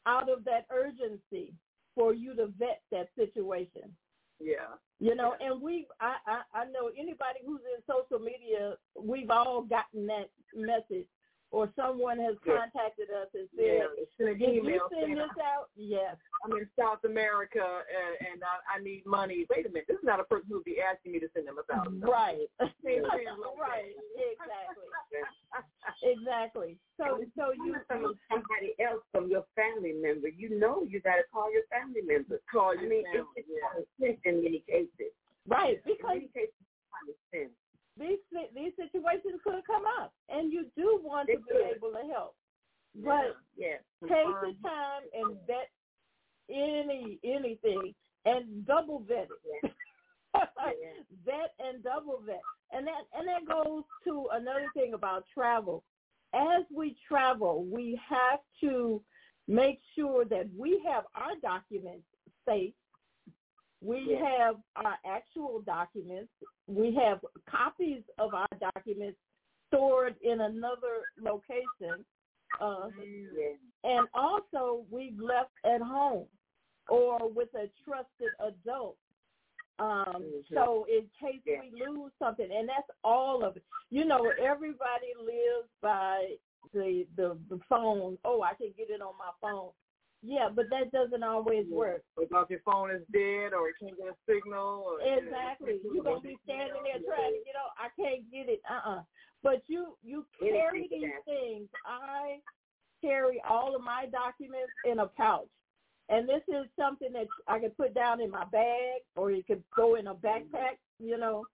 out 0.07 0.29
of 0.31 0.45
that 0.45 0.67
urgency 0.71 1.55
for 1.95 2.13
you 2.13 2.35
to 2.37 2.47
vet 2.59 2.83
that 2.91 3.09
situation. 3.17 3.95
yeah. 4.41 4.75
You 5.01 5.15
know, 5.15 5.35
and 5.41 5.61
we, 5.61 5.87
I, 6.01 6.15
I, 6.27 6.61
I 6.61 6.65
know 6.67 6.89
anybody 6.99 7.41
who's 7.45 7.61
in 7.77 7.83
social 7.87 8.19
media, 8.25 8.75
we've 8.99 9.31
all 9.31 9.63
gotten 9.63 10.07
that 10.07 10.31
message, 10.55 11.07
or 11.55 11.71
someone 11.79 12.19
has 12.19 12.35
contacted 12.43 13.15
us 13.15 13.31
and 13.31 13.47
said, 13.55 13.87
Send 14.19 14.35
an 14.35 14.39
"Did 14.43 14.67
you 14.67 14.83
send 14.91 15.15
this 15.15 15.39
out?" 15.39 15.71
Yes, 15.79 16.19
I'm 16.43 16.51
in 16.59 16.67
South 16.75 17.07
America 17.07 17.63
and, 17.63 18.15
and 18.27 18.39
I, 18.43 18.75
I 18.75 18.77
need 18.83 19.07
money. 19.07 19.47
Wait 19.47 19.63
a 19.63 19.71
minute, 19.71 19.87
this 19.87 20.03
is 20.03 20.07
not 20.07 20.19
a 20.19 20.27
person 20.27 20.51
who 20.51 20.59
would 20.59 20.67
be 20.67 20.83
asking 20.83 21.15
me 21.15 21.23
to 21.23 21.31
send 21.31 21.47
them 21.47 21.63
a 21.63 21.67
thousand. 21.71 22.03
right, 22.03 22.51
Same 22.83 23.07
thing, 23.07 23.31
okay. 23.39 23.55
right, 23.55 23.95
exactly, 24.19 24.91
exactly. 26.03 26.71
So, 26.99 27.23
so 27.39 27.55
you, 27.55 27.79
from 27.87 28.19
somebody 28.27 28.75
else, 28.83 29.07
from 29.15 29.31
your 29.31 29.47
family 29.55 29.95
member, 29.95 30.35
you 30.35 30.59
know 30.59 30.83
you 30.83 30.99
got 31.07 31.23
to 31.23 31.27
call 31.31 31.55
your 31.55 31.71
family 31.71 32.03
member. 32.03 32.43
Call 32.51 32.75
I 32.75 32.83
mean, 32.83 33.07
family, 33.15 33.47
it's 34.03 34.19
yeah. 34.27 34.27
in 34.27 34.43
many 34.43 34.67
cases. 34.67 35.15
right, 35.47 35.79
In 35.87 35.95
because 35.95 36.19
many 36.19 36.35
cases, 36.35 36.59
it's 36.59 36.83
common 36.91 37.15
sense. 37.31 37.55
These 37.99 38.19
these 38.55 38.73
situations 38.77 39.41
could 39.45 39.65
come 39.67 39.85
up, 40.01 40.13
and 40.29 40.53
you 40.53 40.67
do 40.77 41.01
want 41.03 41.29
to 41.29 41.37
They 41.49 41.55
be 41.55 41.65
able 41.77 41.93
to 41.93 42.07
help, 42.13 42.35
but 42.97 43.37
Yeah. 43.57 43.79
take 44.03 44.27
the 44.27 44.55
time 44.63 45.03
and 45.13 45.37
vet 45.47 45.71
any 46.51 47.19
anything 47.25 47.95
and 48.27 48.67
double 48.67 49.01
vet 49.01 49.29
it. 49.63 49.73
vet 51.25 51.55
and 51.59 51.83
double 51.83 52.21
vet. 52.27 52.41
And 52.73 52.87
that 52.87 53.03
and 53.17 53.29
that 53.29 53.47
goes 53.47 53.85
to 54.05 54.27
another 54.33 54.67
thing 54.75 54.95
about 54.95 55.25
travel. 55.33 55.85
As 56.33 56.65
we 56.75 56.97
travel, 57.07 57.65
we 57.65 58.01
have 58.09 58.41
to 58.61 59.01
make 59.47 59.81
sure 59.95 60.25
that 60.25 60.49
we 60.57 60.83
have 60.87 61.05
our 61.15 61.37
documents 61.41 62.07
safe. 62.47 62.75
We 63.85 64.19
have 64.23 64.57
our 64.77 64.97
actual 65.05 65.61
documents. 65.67 66.31
We 66.67 66.95
have 66.95 67.21
copies 67.51 68.03
of 68.19 68.33
our 68.35 68.49
documents 68.59 69.19
stored 69.69 70.17
in 70.23 70.41
another 70.41 71.03
location. 71.21 72.05
Uh, 72.61 72.89
and 73.83 74.07
also 74.15 74.85
we've 74.91 75.19
left 75.21 75.51
at 75.65 75.83
home 75.83 76.27
or 76.89 77.29
with 77.31 77.49
a 77.55 77.69
trusted 77.85 78.31
adult. 78.41 78.97
Um, 79.81 80.23
Mhm. 80.23 80.55
So 80.55 80.85
in 80.85 81.11
case 81.21 81.43
we 81.45 81.71
lose 81.85 82.13
something, 82.19 82.51
and 82.51 82.69
that's 82.69 82.89
all 83.03 83.45
of 83.45 83.57
it. 83.57 83.65
You 83.91 84.05
know, 84.05 84.31
everybody 84.39 85.13
lives 85.19 85.69
by 85.81 86.39
the, 86.73 87.07
the 87.17 87.37
the 87.49 87.59
phone. 87.69 88.17
Oh, 88.25 88.43
I 88.43 88.55
can 88.55 88.73
get 88.77 88.91
it 88.91 89.03
on 89.03 89.15
my 89.19 89.33
phone. 89.41 89.73
Yeah, 90.27 90.49
but 90.49 90.67
that 90.71 90.91
doesn't 90.91 91.23
always 91.23 91.67
work. 91.71 92.03
Because 92.19 92.47
your 92.49 92.61
phone 92.65 92.91
is 92.91 93.03
dead 93.13 93.53
or 93.53 93.69
it 93.69 93.77
can't 93.79 93.97
get 93.97 94.09
a 94.09 94.17
signal. 94.27 94.89
Or, 94.89 95.01
Exactly. 95.01 95.81
You're 95.85 96.03
gonna 96.03 96.21
be 96.21 96.39
standing 96.45 96.81
there 96.83 97.05
trying 97.05 97.37
to 97.37 97.45
get 97.45 97.55
on. 97.61 97.71
I 97.77 97.93
can't 98.01 98.25
get 98.33 98.49
it. 98.49 98.63
Uh 98.69 98.91
uh 98.91 99.03
But 99.43 99.63
you 99.67 99.99
you 100.03 100.25
carry 100.41 100.89
these 100.91 101.13
things. 101.27 101.69
I 101.85 102.39
carry 103.03 103.43
all 103.47 103.77
of 103.77 103.83
my 103.83 104.07
documents 104.11 104.73
in 104.91 105.01
a 105.01 105.07
pouch. 105.07 105.47
And 106.09 106.27
this 106.27 106.43
is 106.49 106.67
something 106.79 107.13
that 107.13 107.27
I 107.47 107.59
can 107.59 107.71
put 107.71 107.95
down 107.95 108.23
in 108.23 108.31
my 108.31 108.45
bag 108.47 109.05
or 109.17 109.31
you 109.31 109.43
could 109.43 109.63
go 109.77 109.97
in 109.97 110.07
a 110.07 110.15
backpack, 110.15 110.81
you 110.99 111.19
know, 111.19 111.45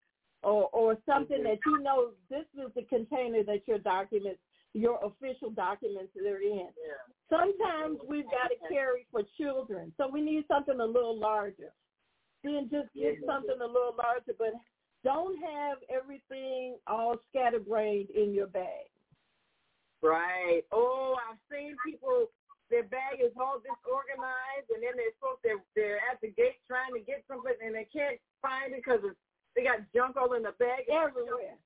or 0.45 0.69
or 0.73 0.97
something 1.07 1.43
that 1.43 1.59
you 1.67 1.83
know 1.83 2.11
this 2.31 2.47
is 2.55 2.73
the 2.77 2.83
container 2.83 3.43
that 3.43 3.67
your 3.67 3.79
documents 3.79 4.39
your 4.75 4.99
official 5.05 5.51
documents 5.51 6.13
are 6.17 6.41
in. 6.41 6.69
Yeah. 6.79 7.03
Sometimes 7.29 7.99
we've 8.09 8.25
got 8.27 8.49
to 8.49 8.69
carry 8.73 9.07
for 9.11 9.23
children, 9.39 9.93
so 9.97 10.09
we 10.09 10.21
need 10.21 10.45
something 10.49 10.79
a 10.81 10.85
little 10.85 11.19
larger. 11.19 11.73
Then 12.43 12.69
just 12.71 12.93
get 12.95 13.19
Yeah. 13.21 13.27
something 13.27 13.61
a 13.61 13.67
little 13.67 13.95
larger, 13.97 14.33
but 14.39 14.53
don't 15.05 15.37
have 15.43 15.79
everything 15.89 16.79
all 16.87 17.17
scatterbrained 17.31 18.11
in 18.11 18.33
your 18.33 18.47
bag. 18.47 18.87
Right. 20.03 20.63
Oh, 20.73 21.19
I've 21.29 21.39
seen 21.51 21.77
people. 21.85 22.31
Their 22.71 22.85
bag 22.85 23.21
is 23.21 23.33
all 23.37 23.59
disorganized, 23.59 24.71
and 24.73 24.83
then 24.83 24.95
they're 24.97 25.13
supposed 25.19 25.43
they're 25.43 25.63
they're 25.75 25.99
at 26.11 26.21
the 26.23 26.29
gate 26.31 26.61
trying 26.67 26.95
to 26.95 27.01
get 27.01 27.25
something, 27.27 27.53
and 27.61 27.75
they 27.75 27.85
can't 27.93 28.19
find 28.41 28.73
it 28.73 28.77
because 28.85 29.03
they 29.57 29.65
got 29.65 29.81
junk 29.93 30.17
all 30.17 30.33
in 30.35 30.45
the 30.45 30.53
bag. 30.53 30.89
Everywhere. 30.89 31.59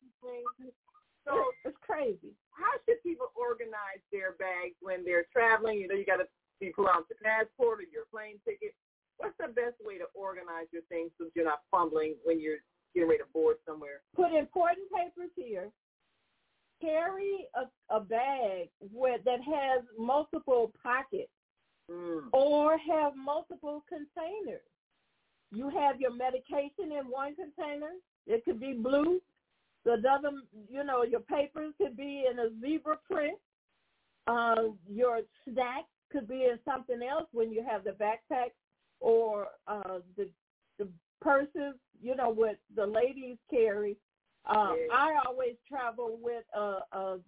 So 1.27 1.53
It's 1.65 1.77
crazy. 1.81 2.35
how 2.53 2.73
should 2.85 3.03
people 3.03 3.33
organize 3.37 4.01
their 4.13 4.33
bags 4.33 4.75
when 4.81 5.05
they're 5.05 5.25
traveling? 5.57 5.79
You 5.81 5.89
know, 5.89 5.95
you 5.95 6.05
got 6.05 6.17
to 6.17 6.27
be 6.61 6.71
pull 6.71 6.89
out 6.89 7.05
your 7.11 7.19
passport 7.23 7.81
or 7.81 7.89
your 7.93 8.05
plane 8.11 8.39
ticket. 8.45 8.75
What's 9.19 9.37
the 9.39 9.49
best 9.49 9.77
way 9.85 9.99
to 9.99 10.07
organize 10.15 10.67
your 10.73 10.83
things 10.89 11.11
so 11.19 11.27
you're 11.35 11.45
not 11.45 11.61
fumbling 11.71 12.15
when 12.25 12.41
you're 12.41 12.59
getting 12.95 13.09
ready 13.09 13.23
to 13.23 13.29
board 13.33 13.57
somewhere? 13.67 14.01
Put 14.17 14.33
important 14.35 14.91
papers 14.91 15.31
here. 15.37 15.71
Carry 16.81 17.47
a, 17.55 17.95
a 17.95 18.01
bag 18.01 18.69
where 18.93 19.19
that 19.25 19.41
has 19.43 19.85
multiple 19.99 20.73
pockets 20.83 21.31
Mm. 21.91 22.29
or 22.33 22.79
have 22.79 23.13
multiple 23.15 23.85
containers. 23.91 24.63
You 25.53 25.69
have 25.69 26.01
your 26.01 26.15
medication 26.15 26.93
in 26.99 27.11
one 27.11 27.35
container. 27.37 27.91
It 28.27 28.43
could 28.47 28.59
be 28.59 28.73
blue. 28.73 29.21
The 29.85 30.03
other, 30.11 30.31
you 30.71 30.83
know, 30.83 31.03
your 31.03 31.21
papers 31.21 31.75
could 31.77 31.95
be 31.95 32.25
in 32.33 32.39
a 32.39 32.49
zebra 32.59 32.97
print. 33.05 33.37
Uh, 34.27 34.71
your 34.89 35.21
snacks 35.47 35.91
could 36.11 36.27
be 36.27 36.45
in 36.45 36.59
something 36.65 37.01
else 37.03 37.29
when 37.33 37.53
you 37.53 37.63
have 37.63 37.85
the 37.85 37.91
backpack 37.91 38.53
or 39.01 39.49
uh, 39.67 39.99
the 40.17 40.31
the 40.79 40.89
purses. 41.21 41.75
You 42.01 42.17
know 42.17 42.31
what 42.31 42.57
the 42.75 42.87
ladies 42.87 43.37
carry. 43.51 43.99
Uh, 44.47 44.73
Yeah. 44.75 44.87
I 44.97 45.17
always 45.27 45.57
travel 45.69 46.19
with 46.23 46.45
a, 46.57 46.79
a 46.93 47.19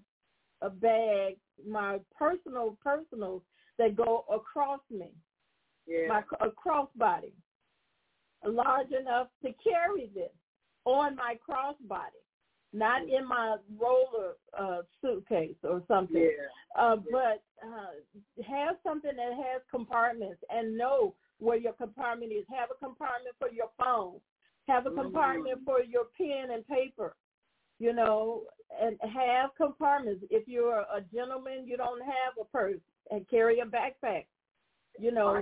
a 0.62 0.70
bag, 0.70 1.36
my 1.68 1.98
personal 2.18 2.78
personals 2.82 3.42
that 3.78 3.94
go 3.94 4.24
across 4.32 4.80
me, 4.90 5.10
Yeah. 5.86 6.06
my 6.08 6.22
a 6.40 6.48
crossbody, 6.48 7.34
large 8.42 8.90
enough 8.90 9.28
to 9.44 9.52
carry 9.62 10.06
this 10.14 10.32
on 10.86 11.14
my 11.14 11.38
crossbody, 11.46 12.22
not 13.00 13.08
in 13.08 13.26
my 13.28 13.56
roller 13.78 14.34
uh, 14.58 14.82
suitcase 15.02 15.56
or 15.64 15.82
something. 15.88 16.16
yeah. 16.16 16.80
Uh, 16.80 16.96
but 16.96 17.42
uh, 17.66 18.42
have 18.46 18.76
something 18.84 19.12
that 19.16 19.32
has 19.34 19.62
compartments 19.70 20.42
and 20.50 20.76
know 20.76 21.14
where 21.38 21.56
your 21.58 21.72
compartment 21.74 22.32
is. 22.32 22.44
Have 22.50 22.70
a 22.70 22.78
compartment 22.84 23.34
for 23.38 23.50
your 23.50 23.70
phone. 23.78 24.20
Have 24.68 24.86
a 24.86 24.90
Mhm. 24.90 25.02
compartment 25.02 25.64
for 25.64 25.82
your 25.82 26.06
pen 26.16 26.50
and 26.52 26.66
paper. 26.66 27.14
You 27.78 27.92
know, 27.92 28.44
and 28.80 28.98
have 29.02 29.54
compartments. 29.56 30.24
If 30.30 30.48
you're 30.48 30.80
a 30.80 31.02
gentleman, 31.12 31.66
you 31.66 31.76
don't 31.76 32.02
have 32.02 32.38
a 32.40 32.44
purse 32.44 32.80
and 33.10 33.28
carry 33.28 33.60
a 33.60 33.66
backpack. 33.66 34.26
You 34.98 35.12
know, 35.12 35.34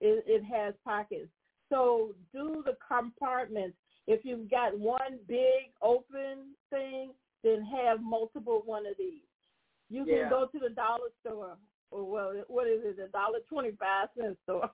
it, 0.00 0.24
it 0.26 0.44
has 0.44 0.74
pockets. 0.84 1.30
So 1.68 2.14
do 2.32 2.62
the 2.64 2.76
compartments. 2.86 3.76
If 4.06 4.24
you've 4.24 4.50
got 4.50 4.78
one 4.78 5.18
big 5.26 5.72
open 5.82 6.54
thing, 6.70 7.10
then 7.42 7.62
have 7.64 8.00
multiple 8.00 8.62
one 8.64 8.86
of 8.86 8.94
these. 8.98 9.22
You 9.88 10.04
can 10.04 10.14
Yeah. 10.14 10.30
go 10.30 10.46
to 10.46 10.58
the 10.58 10.70
dollar 10.70 11.10
store, 11.20 11.56
or 11.90 12.04
well, 12.04 12.44
what 12.48 12.66
is 12.66 12.84
it, 12.84 12.96
the 12.96 13.08
dollar 13.08 13.40
twenty-five 13.48 14.08
cent 14.16 14.38
store. 14.44 14.70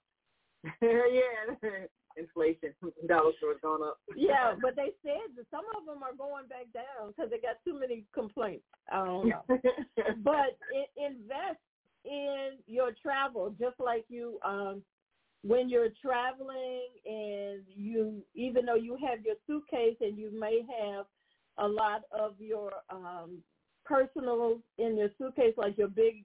yeah. 0.83 1.55
Inflation. 2.17 2.75
Dollar 3.07 3.33
store's 3.39 3.61
gone 3.63 3.83
up. 3.83 3.99
Yeah, 4.17 4.55
but 4.61 4.77
they 4.77 4.93
said 5.03 5.35
that 5.37 5.47
some 5.51 5.65
of 5.77 5.87
them 5.87 6.03
are 6.03 6.15
going 6.15 6.47
back 6.47 6.67
down 6.75 7.09
because 7.09 7.31
they 7.31 7.39
got 7.39 7.57
too 7.65 7.79
many 7.79 8.05
complaints. 8.13 8.67
I 8.91 9.05
don't 9.05 9.29
know. 9.29 9.45
but 10.23 10.59
i 10.75 10.85
invest 10.97 11.59
in 12.05 12.59
your 12.67 12.93
travel, 13.03 13.55
just 13.59 13.79
like 13.81 14.05
you 14.09 14.39
um, 14.45 14.83
when 15.43 15.69
you're 15.69 15.89
traveling 16.01 16.89
and 17.05 17.63
you, 17.67 18.23
even 18.35 18.65
though 18.65 18.77
you 18.77 18.97
have 19.09 19.25
your 19.25 19.35
suitcase 19.47 19.97
and 20.01 20.17
you 20.17 20.31
may 20.39 20.63
have 20.81 21.07
a 21.59 21.67
lot 21.67 22.03
of 22.17 22.35
your 22.39 22.73
um, 22.91 23.39
personal 23.85 24.59
in 24.79 24.97
your 24.97 25.09
suitcase, 25.19 25.55
like 25.57 25.77
your 25.77 25.89
big, 25.89 26.25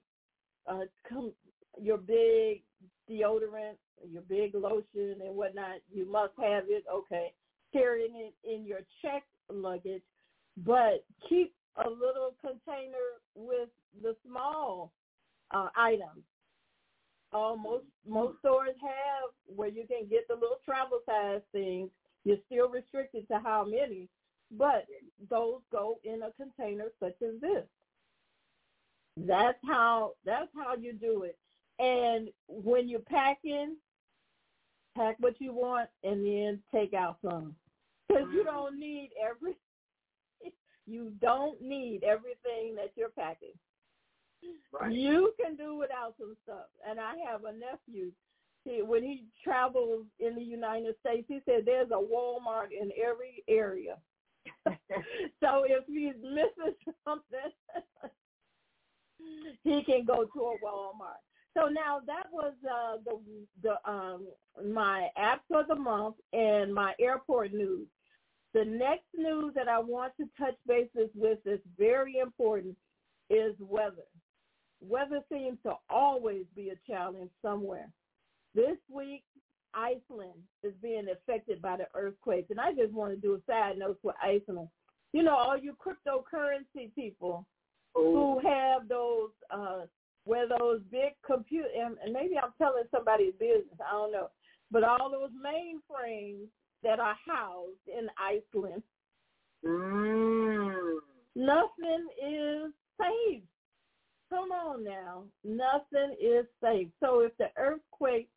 uh, 0.66 0.84
your 1.80 1.98
big 1.98 2.62
deodorant, 3.10 3.76
your 4.08 4.22
big 4.22 4.54
lotion 4.54 5.16
and 5.24 5.34
whatnot. 5.36 5.78
You 5.92 6.10
must 6.10 6.32
have 6.40 6.64
it. 6.68 6.84
Okay, 6.92 7.32
carrying 7.72 8.14
it 8.14 8.34
in 8.48 8.64
your 8.64 8.80
checked 9.02 9.26
luggage, 9.52 10.02
but 10.58 11.04
keep 11.28 11.54
a 11.84 11.88
little 11.88 12.34
container 12.40 13.18
with 13.34 13.68
the 14.02 14.16
small 14.26 14.92
uh, 15.50 15.68
items. 15.76 16.24
Uh, 17.32 17.36
Almost 17.36 17.84
most 18.06 18.38
stores 18.38 18.74
have 18.80 19.30
where 19.46 19.68
you 19.68 19.86
can 19.86 20.08
get 20.08 20.26
the 20.28 20.34
little 20.34 20.58
travel 20.64 21.00
size 21.06 21.42
things. 21.52 21.90
You're 22.24 22.38
still 22.46 22.68
restricted 22.68 23.28
to 23.28 23.38
how 23.38 23.64
many, 23.64 24.08
but 24.50 24.86
those 25.30 25.60
go 25.70 25.98
in 26.04 26.22
a 26.22 26.32
container 26.32 26.86
such 27.00 27.16
as 27.22 27.40
this. 27.40 27.64
That's 29.16 29.58
how 29.66 30.12
that's 30.24 30.48
how 30.54 30.76
you 30.76 30.92
do 30.92 31.24
it. 31.24 31.38
And 31.78 32.28
when 32.48 32.88
you're 32.88 33.00
packing, 33.00 33.76
pack 34.96 35.16
what 35.20 35.40
you 35.40 35.52
want 35.52 35.88
and 36.02 36.24
then 36.24 36.62
take 36.72 36.94
out 36.94 37.18
some. 37.24 37.54
Because 38.08 38.26
you 38.32 38.44
don't 38.44 38.78
need 38.78 39.10
every 39.22 39.56
you 40.86 41.12
don't 41.20 41.60
need 41.60 42.02
everything 42.04 42.74
that 42.76 42.92
you're 42.96 43.10
packing. 43.10 43.54
Right. 44.72 44.92
You 44.92 45.32
can 45.42 45.56
do 45.56 45.76
without 45.76 46.14
some 46.18 46.36
stuff. 46.44 46.66
And 46.88 47.00
I 47.00 47.14
have 47.30 47.44
a 47.44 47.52
nephew. 47.52 48.12
He, 48.64 48.82
when 48.82 49.02
he 49.02 49.24
travels 49.42 50.04
in 50.20 50.34
the 50.34 50.42
United 50.42 50.94
States, 51.00 51.26
he 51.28 51.40
said 51.44 51.64
there's 51.64 51.90
a 51.90 51.94
Walmart 51.94 52.68
in 52.78 52.90
every 53.02 53.42
area. 53.48 53.96
so 54.66 55.64
if 55.66 55.84
he's 55.86 56.14
missing 56.22 56.74
something, 57.04 57.52
he 59.64 59.82
can 59.84 60.04
go 60.04 60.24
to 60.24 60.40
a 60.40 60.56
Walmart. 60.64 61.20
So 61.56 61.66
now 61.68 62.00
that 62.06 62.26
was 62.32 62.54
uh, 62.64 62.98
the 63.04 63.20
the 63.62 63.90
um, 63.90 64.28
my 64.72 65.08
apps 65.18 65.40
for 65.48 65.64
the 65.66 65.74
month 65.74 66.16
and 66.32 66.72
my 66.72 66.94
airport 67.00 67.52
news. 67.52 67.88
The 68.54 68.64
next 68.64 69.06
news 69.16 69.52
that 69.54 69.68
I 69.68 69.78
want 69.78 70.12
to 70.18 70.28
touch 70.38 70.54
bases 70.66 71.10
with 71.14 71.38
is 71.46 71.60
very 71.76 72.18
important 72.18 72.76
is 73.30 73.54
weather. 73.58 74.06
Weather 74.80 75.20
seems 75.30 75.58
to 75.64 75.74
always 75.90 76.44
be 76.54 76.70
a 76.70 76.90
challenge 76.90 77.30
somewhere. 77.42 77.88
This 78.54 78.76
week, 78.88 79.24
Iceland 79.74 80.40
is 80.62 80.72
being 80.80 81.08
affected 81.12 81.60
by 81.60 81.76
the 81.76 81.86
earthquakes, 81.94 82.50
and 82.50 82.60
I 82.60 82.72
just 82.72 82.92
want 82.92 83.12
to 83.12 83.20
do 83.20 83.34
a 83.34 83.40
side 83.50 83.78
note 83.78 83.98
for 84.02 84.14
Iceland. 84.22 84.68
You 85.12 85.22
know, 85.22 85.34
all 85.34 85.56
you 85.58 85.74
cryptocurrency 85.74 86.94
people 86.94 87.46
who 87.94 88.40
have 88.44 88.88
those 88.88 89.30
uh 89.50 89.86
where 90.24 90.46
those 90.46 90.80
big 90.90 91.12
computer 91.26 91.68
and, 91.74 91.96
and 92.04 92.12
maybe 92.12 92.36
I'm 92.36 92.52
telling 92.58 92.84
somebody's 92.90 93.32
business, 93.38 93.80
I 93.80 93.92
don't 93.92 94.12
know. 94.12 94.28
But 94.70 94.84
all 94.84 95.10
those 95.10 95.30
mainframes 95.30 96.46
that 96.82 97.00
are 97.00 97.16
housed 97.26 97.88
in 97.88 98.08
Iceland, 98.18 98.82
Mm. 99.64 100.98
nothing 101.34 102.06
is 102.22 102.72
safe. 103.00 103.42
Come 104.30 104.52
on 104.52 104.84
now. 104.84 105.24
Nothing 105.44 106.16
is 106.20 106.44
safe. 106.62 106.88
So 107.00 107.20
if 107.20 107.36
the 107.38 107.48
earthquake 107.56 108.28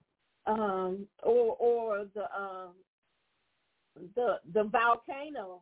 um 0.48 1.06
or 1.22 1.56
or 1.60 2.06
the 2.16 2.24
um 2.36 2.72
the 4.16 4.40
the 4.54 4.64
volcano 4.64 5.62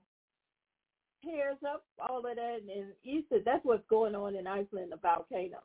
tears 1.24 1.58
up 1.68 1.84
all 2.08 2.20
of 2.20 2.36
that 2.36 2.60
in 2.68 2.92
Easter, 3.04 3.40
that's 3.44 3.66
what's 3.66 3.88
going 3.90 4.16
on 4.16 4.36
in 4.36 4.48
Iceland, 4.48 4.92
the 4.92 4.98
volcano. 4.98 5.58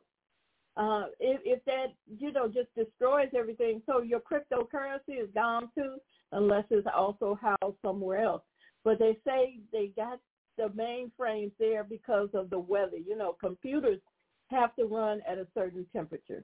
Uh, 0.77 1.05
if, 1.21 1.39
if 1.45 1.63
that, 1.63 1.93
you 2.19 2.33
know, 2.33 2.47
just 2.47 2.67
destroys 2.75 3.29
everything, 3.37 3.81
so 3.85 4.01
your 4.01 4.19
cryptocurrency 4.19 5.23
is 5.23 5.29
gone 5.33 5.69
too, 5.73 5.95
unless 6.33 6.65
it's 6.69 6.87
also 6.93 7.39
housed 7.41 7.77
somewhere 7.81 8.21
else. 8.21 8.41
But 8.83 8.99
they 8.99 9.17
say 9.25 9.59
they 9.71 9.93
got 9.95 10.19
the 10.57 10.67
mainframes 10.69 11.53
there 11.59 11.85
because 11.85 12.29
of 12.33 12.49
the 12.49 12.59
weather. 12.59 12.97
You 12.97 13.15
know, 13.15 13.37
computers 13.39 13.99
have 14.49 14.75
to 14.75 14.85
run 14.85 15.21
at 15.27 15.37
a 15.37 15.47
certain 15.53 15.85
temperature. 15.93 16.43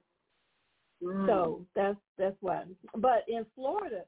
Mm. 1.03 1.25
So 1.27 1.65
that's 1.75 1.97
that's 2.17 2.35
why. 2.41 2.63
But 2.95 3.23
in 3.27 3.45
Florida, 3.55 4.03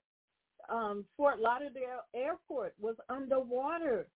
um, 0.69 1.05
Fort 1.17 1.39
Lauderdale 1.39 2.03
Airport 2.15 2.73
was 2.79 2.95
underwater 3.09 4.07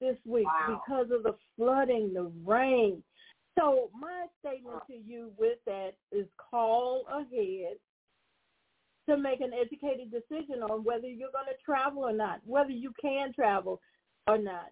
this 0.00 0.16
week 0.24 0.46
Wow. 0.46 0.80
because 0.86 1.10
of 1.10 1.22
the 1.22 1.36
flooding, 1.56 2.12
the 2.12 2.30
rain. 2.44 3.02
So 3.58 3.90
my 3.98 4.26
statement 4.40 4.82
to 4.86 4.94
you 4.94 5.30
with 5.38 5.58
that 5.66 5.90
is 6.10 6.26
call 6.50 7.04
ahead 7.08 7.76
to 9.08 9.16
make 9.16 9.40
an 9.40 9.52
educated 9.52 10.10
decision 10.10 10.62
on 10.62 10.84
whether 10.84 11.06
you're 11.06 11.32
going 11.32 11.46
to 11.46 11.64
travel 11.64 12.02
or 12.04 12.12
not, 12.12 12.40
whether 12.46 12.70
you 12.70 12.92
can 13.00 13.32
travel 13.32 13.80
or 14.26 14.38
not. 14.38 14.70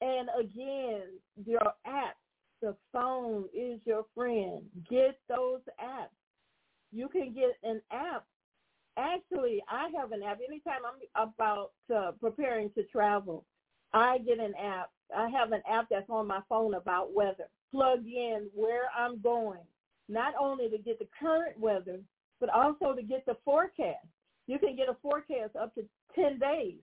And 0.00 0.28
again, 0.38 1.02
your 1.44 1.72
apps, 1.86 2.23
the 2.64 2.74
phone 2.94 3.44
is 3.54 3.78
your 3.84 4.06
friend. 4.14 4.62
Get 4.88 5.18
those 5.28 5.60
apps. 5.78 6.16
You 6.92 7.08
can 7.08 7.34
get 7.34 7.58
an 7.62 7.82
app. 7.92 8.24
Actually, 8.96 9.62
I 9.68 9.90
have 9.98 10.12
an 10.12 10.22
app. 10.22 10.38
Anytime 10.46 10.80
I'm 10.86 11.28
about 11.30 11.72
uh, 11.94 12.12
preparing 12.18 12.70
to 12.70 12.84
travel, 12.84 13.44
I 13.92 14.16
get 14.18 14.38
an 14.38 14.54
app. 14.54 14.90
I 15.14 15.28
have 15.28 15.52
an 15.52 15.60
app 15.70 15.88
that's 15.90 16.08
on 16.08 16.26
my 16.26 16.40
phone 16.48 16.72
about 16.72 17.12
weather. 17.12 17.48
Plug 17.70 18.06
in 18.06 18.48
where 18.54 18.84
I'm 18.96 19.20
going, 19.20 19.60
not 20.08 20.32
only 20.40 20.70
to 20.70 20.78
get 20.78 20.98
the 20.98 21.08
current 21.20 21.60
weather, 21.60 22.00
but 22.40 22.48
also 22.48 22.94
to 22.94 23.02
get 23.02 23.26
the 23.26 23.36
forecast. 23.44 24.06
You 24.46 24.58
can 24.58 24.74
get 24.74 24.88
a 24.88 24.96
forecast 25.02 25.54
up 25.60 25.74
to 25.74 25.84
10 26.14 26.38
days. 26.38 26.78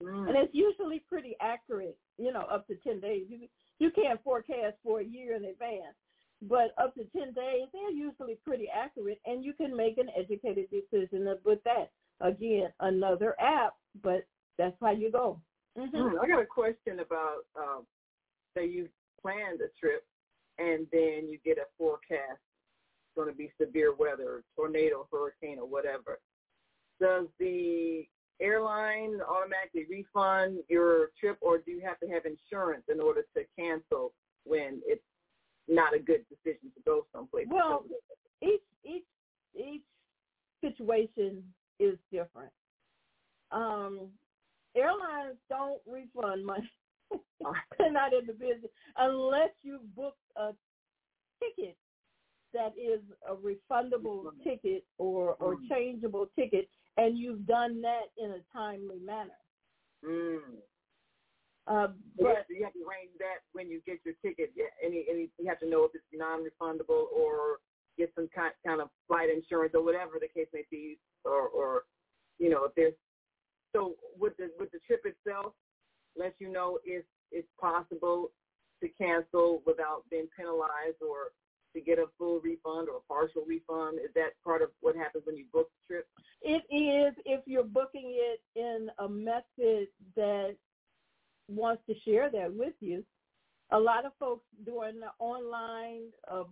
Mm. 0.00 0.28
And 0.28 0.36
it's 0.36 0.54
usually 0.54 1.02
pretty 1.08 1.34
accurate, 1.40 1.98
you 2.18 2.32
know, 2.32 2.42
up 2.42 2.68
to 2.68 2.76
10 2.76 3.00
days. 3.00 3.24
You, 3.28 3.48
you 3.80 3.90
can't 3.90 4.22
forecast 4.22 4.76
for 4.84 5.00
a 5.00 5.04
year 5.04 5.34
in 5.34 5.44
advance, 5.44 5.96
but 6.42 6.72
up 6.78 6.94
to 6.94 7.04
10 7.04 7.32
days, 7.32 7.68
they're 7.72 7.90
usually 7.90 8.38
pretty 8.46 8.68
accurate, 8.68 9.20
and 9.26 9.44
you 9.44 9.52
can 9.52 9.76
make 9.76 9.98
an 9.98 10.08
educated 10.16 10.66
decision 10.70 11.34
with 11.44 11.58
that. 11.64 11.90
Again, 12.20 12.68
another 12.80 13.34
app, 13.40 13.74
but 14.02 14.26
that's 14.58 14.76
how 14.80 14.92
you 14.92 15.10
go. 15.10 15.40
hmm 15.76 15.96
Mm, 15.96 16.20
I 16.22 16.28
got 16.28 16.42
a 16.42 16.46
question 16.46 17.00
about 17.00 17.46
um, 17.58 17.86
say 18.54 18.66
you 18.66 18.88
planned 19.20 19.60
a 19.60 19.68
trip 19.78 20.04
and 20.58 20.86
then 20.92 21.28
you 21.30 21.38
get 21.44 21.58
a 21.58 21.64
forecast 21.78 22.40
it's 23.10 23.16
going 23.16 23.28
to 23.28 23.34
be 23.34 23.50
severe 23.60 23.94
weather, 23.94 24.44
tornado, 24.54 25.06
hurricane, 25.10 25.58
or 25.58 25.66
whatever. 25.66 26.20
Does 27.00 27.26
the 27.38 28.06
airline 28.40 29.20
automatically 29.28 29.86
refund 29.88 30.58
your 30.68 31.10
trip, 31.18 31.36
or 31.40 31.58
do 31.58 31.70
you 31.70 31.80
have 31.84 31.98
to 32.00 32.06
have 32.08 32.22
insurance 32.24 32.84
in 32.88 33.00
order 33.00 33.22
to 33.36 33.44
cancel 33.58 34.12
when 34.44 34.80
it's 34.84 35.02
not 35.68 35.94
a 35.94 35.98
good 35.98 36.24
decision 36.28 36.70
to 36.74 36.82
go 36.84 37.06
someplace? 37.12 37.46
Well, 37.50 37.84
each 38.42 38.60
each 38.84 39.04
each 39.54 39.82
situation 40.60 41.44
is 41.78 41.96
different. 42.12 42.52
Um, 43.52 44.08
airlines 44.76 45.36
don't 45.48 45.80
refund 45.86 46.44
money. 46.44 46.70
They're 47.78 47.92
not 47.92 48.12
in 48.12 48.26
the 48.26 48.32
business 48.32 48.70
unless 48.96 49.50
you 49.62 49.80
book 49.96 50.14
a 50.36 50.52
ticket 51.42 51.76
that 52.52 52.72
is 52.76 53.00
a 53.28 53.34
refundable 53.34 54.24
ticket 54.44 54.84
or 54.98 55.34
or 55.40 55.54
Mm. 55.56 55.68
changeable 55.68 56.26
ticket, 56.36 56.68
and 57.00 57.18
you've 57.18 57.46
done 57.46 57.80
that 57.82 58.06
in 58.18 58.30
a 58.32 58.42
timely 58.52 58.98
manner. 58.98 59.38
mm. 60.04 60.40
Uh, 61.66 61.88
But 62.18 62.46
you 62.48 62.64
have 62.64 62.72
to 62.72 62.80
arrange 62.80 63.14
that 63.18 63.40
when 63.52 63.70
you 63.70 63.80
get 63.86 63.98
your 64.04 64.14
ticket. 64.24 64.52
Yeah, 64.56 64.72
any 64.84 65.06
any 65.08 65.30
you 65.38 65.48
have 65.48 65.60
to 65.60 65.68
know 65.68 65.84
if 65.84 65.92
it's 65.94 66.04
non-refundable 66.12 67.04
or 67.14 67.58
get 67.96 68.12
some 68.14 68.28
kind 68.34 68.52
kind 68.66 68.80
of 68.80 68.88
flight 69.06 69.28
insurance 69.30 69.72
or 69.74 69.84
whatever 69.84 70.18
the 70.20 70.28
case 70.28 70.48
may 70.52 70.64
be, 70.70 70.98
or 71.24 71.48
or 71.48 71.82
you 72.38 72.50
know 72.50 72.64
if 72.64 72.74
there's 72.74 72.94
so 73.72 73.94
with 74.18 74.36
the 74.36 74.50
with 74.58 74.70
the 74.72 74.80
trip 74.86 75.02
itself, 75.04 75.52
let 76.16 76.34
you 76.38 76.50
know 76.50 76.78
if 76.84 77.04
it's 77.30 77.48
possible 77.60 78.30
to 78.82 78.88
cancel 79.00 79.62
without 79.66 80.02
being 80.10 80.28
penalized 80.36 81.00
or 81.00 81.30
to 81.74 81.80
get 81.80 81.98
a 81.98 82.06
full 82.18 82.40
refund 82.40 82.88
or 82.88 82.96
a 82.96 83.08
partial 83.08 83.42
refund. 83.46 83.98
Is 83.98 84.10
that 84.14 84.30
part 84.44 84.62
of 84.62 84.70
what 84.80 84.96
happens 84.96 85.24
when 85.26 85.36
you 85.36 85.44
book 85.52 85.68
the 85.88 85.94
trip? 85.94 86.08
It 86.42 86.62
is 86.74 87.14
if 87.24 87.40
you're 87.46 87.64
booking 87.64 88.14
it 88.16 88.40
in 88.56 88.88
a 88.98 89.08
method 89.08 89.88
that 90.16 90.56
wants 91.48 91.82
to 91.88 91.94
share 92.04 92.30
that 92.30 92.52
with 92.54 92.74
you. 92.80 93.04
A 93.72 93.78
lot 93.78 94.04
of 94.04 94.12
folks 94.18 94.44
doing 94.64 95.00
the 95.00 95.10
online 95.24 96.02
uh, 96.30 96.44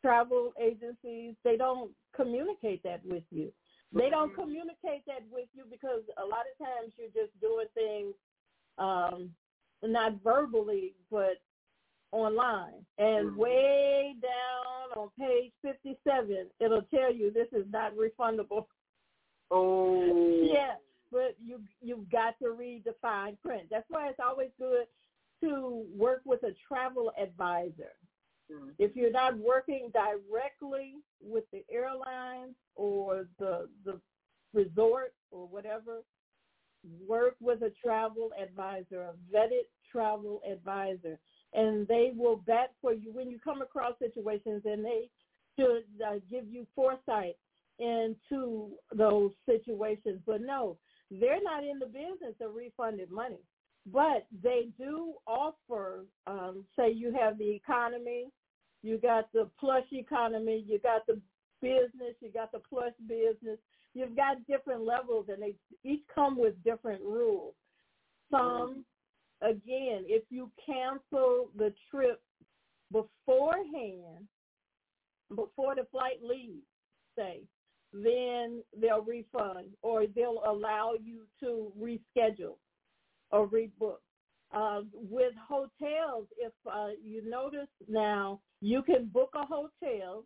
travel 0.00 0.52
agencies, 0.60 1.34
they 1.44 1.56
don't 1.56 1.90
communicate 2.14 2.82
that 2.82 3.00
with 3.04 3.24
you. 3.30 3.52
They 3.94 4.08
don't 4.08 4.34
communicate 4.34 5.04
that 5.06 5.22
with 5.30 5.48
you 5.52 5.64
because 5.70 6.00
a 6.16 6.24
lot 6.24 6.44
of 6.48 6.66
times 6.66 6.92
you're 6.96 7.08
just 7.08 7.38
doing 7.40 7.66
things 7.74 8.14
um, 8.78 9.30
not 9.82 10.22
verbally, 10.24 10.94
but 11.10 11.42
online. 12.12 12.86
And 12.98 13.30
Mhm. 13.32 13.36
way 13.36 14.14
down 14.20 14.92
on 14.96 15.10
page 15.18 15.52
57, 15.62 16.50
it'll 16.60 16.82
tell 16.84 17.12
you 17.12 17.30
this 17.30 17.48
is 17.52 17.66
not 17.70 17.94
refundable. 17.94 18.66
Oh, 19.50 20.40
Yeah, 20.42 20.76
but 21.10 21.38
you 21.40 21.66
you've 21.80 22.08
got 22.10 22.38
to 22.38 22.52
read 22.52 22.84
the 22.84 22.94
fine 22.94 23.36
print. 23.38 23.68
That's 23.70 23.88
why 23.90 24.08
it's 24.08 24.20
always 24.20 24.50
good 24.58 24.86
to 25.40 25.86
work 25.96 26.22
with 26.24 26.42
a 26.44 26.54
travel 26.68 27.12
advisor. 27.18 27.96
Mm-hmm. 28.50 28.70
If 28.78 28.96
you're 28.96 29.10
not 29.10 29.36
working 29.38 29.90
directly 29.90 31.02
with 31.20 31.50
the 31.50 31.64
airlines 31.70 32.56
or 32.74 33.28
the 33.38 33.68
the 33.84 34.00
resort 34.52 35.14
or 35.30 35.46
whatever, 35.46 36.04
work 37.06 37.36
with 37.40 37.62
a 37.62 37.70
travel 37.70 38.32
advisor, 38.38 39.02
a 39.02 39.14
vetted 39.32 39.66
travel 39.90 40.42
advisor, 40.44 41.18
and 41.54 41.86
they 41.86 42.12
will 42.16 42.42
vet 42.46 42.72
for 42.80 42.92
you 42.92 43.12
when 43.12 43.30
you 43.30 43.38
come 43.38 43.62
across 43.62 43.94
situations, 43.98 44.62
and 44.64 44.84
they 44.84 45.08
should 45.58 45.84
uh, 46.06 46.14
give 46.30 46.48
you 46.48 46.66
foresight 46.74 47.36
into 47.78 48.70
those 48.94 49.32
situations. 49.46 50.20
But 50.26 50.40
no, 50.40 50.78
they're 51.10 51.42
not 51.42 51.64
in 51.64 51.78
the 51.78 51.86
business 51.86 52.34
of 52.40 52.54
refunded 52.54 53.10
money, 53.10 53.40
but 53.92 54.26
they 54.42 54.68
do 54.78 55.14
offer. 55.26 56.04
Um, 56.26 56.64
say 56.76 56.90
you 56.90 57.14
have 57.18 57.38
the 57.38 57.50
economy, 57.50 58.26
you 58.82 58.98
got 58.98 59.30
the 59.32 59.48
plush 59.58 59.84
economy, 59.92 60.64
you 60.66 60.78
got 60.78 61.06
the 61.06 61.20
business, 61.60 62.14
you 62.20 62.30
got 62.32 62.52
the 62.52 62.58
plush 62.58 62.92
business. 63.06 63.58
You've 63.94 64.16
got 64.16 64.44
different 64.46 64.84
levels, 64.84 65.26
and 65.28 65.42
they 65.42 65.54
each 65.84 66.02
come 66.14 66.38
with 66.38 66.54
different 66.64 67.02
rules. 67.02 67.54
Some, 68.30 68.84
again, 69.42 70.04
if 70.06 70.24
you 70.30 70.50
cancel 70.64 71.50
the 71.56 71.74
trip 71.90 72.22
beforehand, 72.90 74.26
before 75.34 75.74
the 75.74 75.86
flight 75.90 76.22
leaves, 76.22 76.64
say, 77.16 77.42
then 77.92 78.62
they'll 78.76 79.02
refund 79.02 79.68
or 79.82 80.06
they'll 80.06 80.42
allow 80.46 80.92
you 81.02 81.26
to 81.40 81.72
reschedule 81.78 82.56
or 83.30 83.48
rebook. 83.48 83.98
Uh, 84.54 84.82
with 84.92 85.32
hotels, 85.48 86.26
if 86.36 86.52
uh, 86.70 86.88
you 87.02 87.28
notice 87.28 87.68
now, 87.88 88.38
you 88.60 88.82
can 88.82 89.06
book 89.06 89.30
a 89.34 89.46
hotel. 89.46 90.24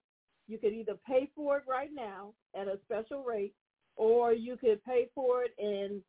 You 0.49 0.59
can 0.59 0.75
either 0.75 0.97
pay 1.07 1.31
for 1.35 1.59
it 1.59 1.65
right 1.69 1.91
now 1.93 2.35
at 2.61 2.67
a 2.67 2.79
special 2.85 3.23
rate, 3.23 3.55
or 3.95 4.33
you 4.33 4.57
could 4.57 4.85
pay 4.85 5.09
for 5.15 5.45
it 5.45 5.55
and 5.59 6.03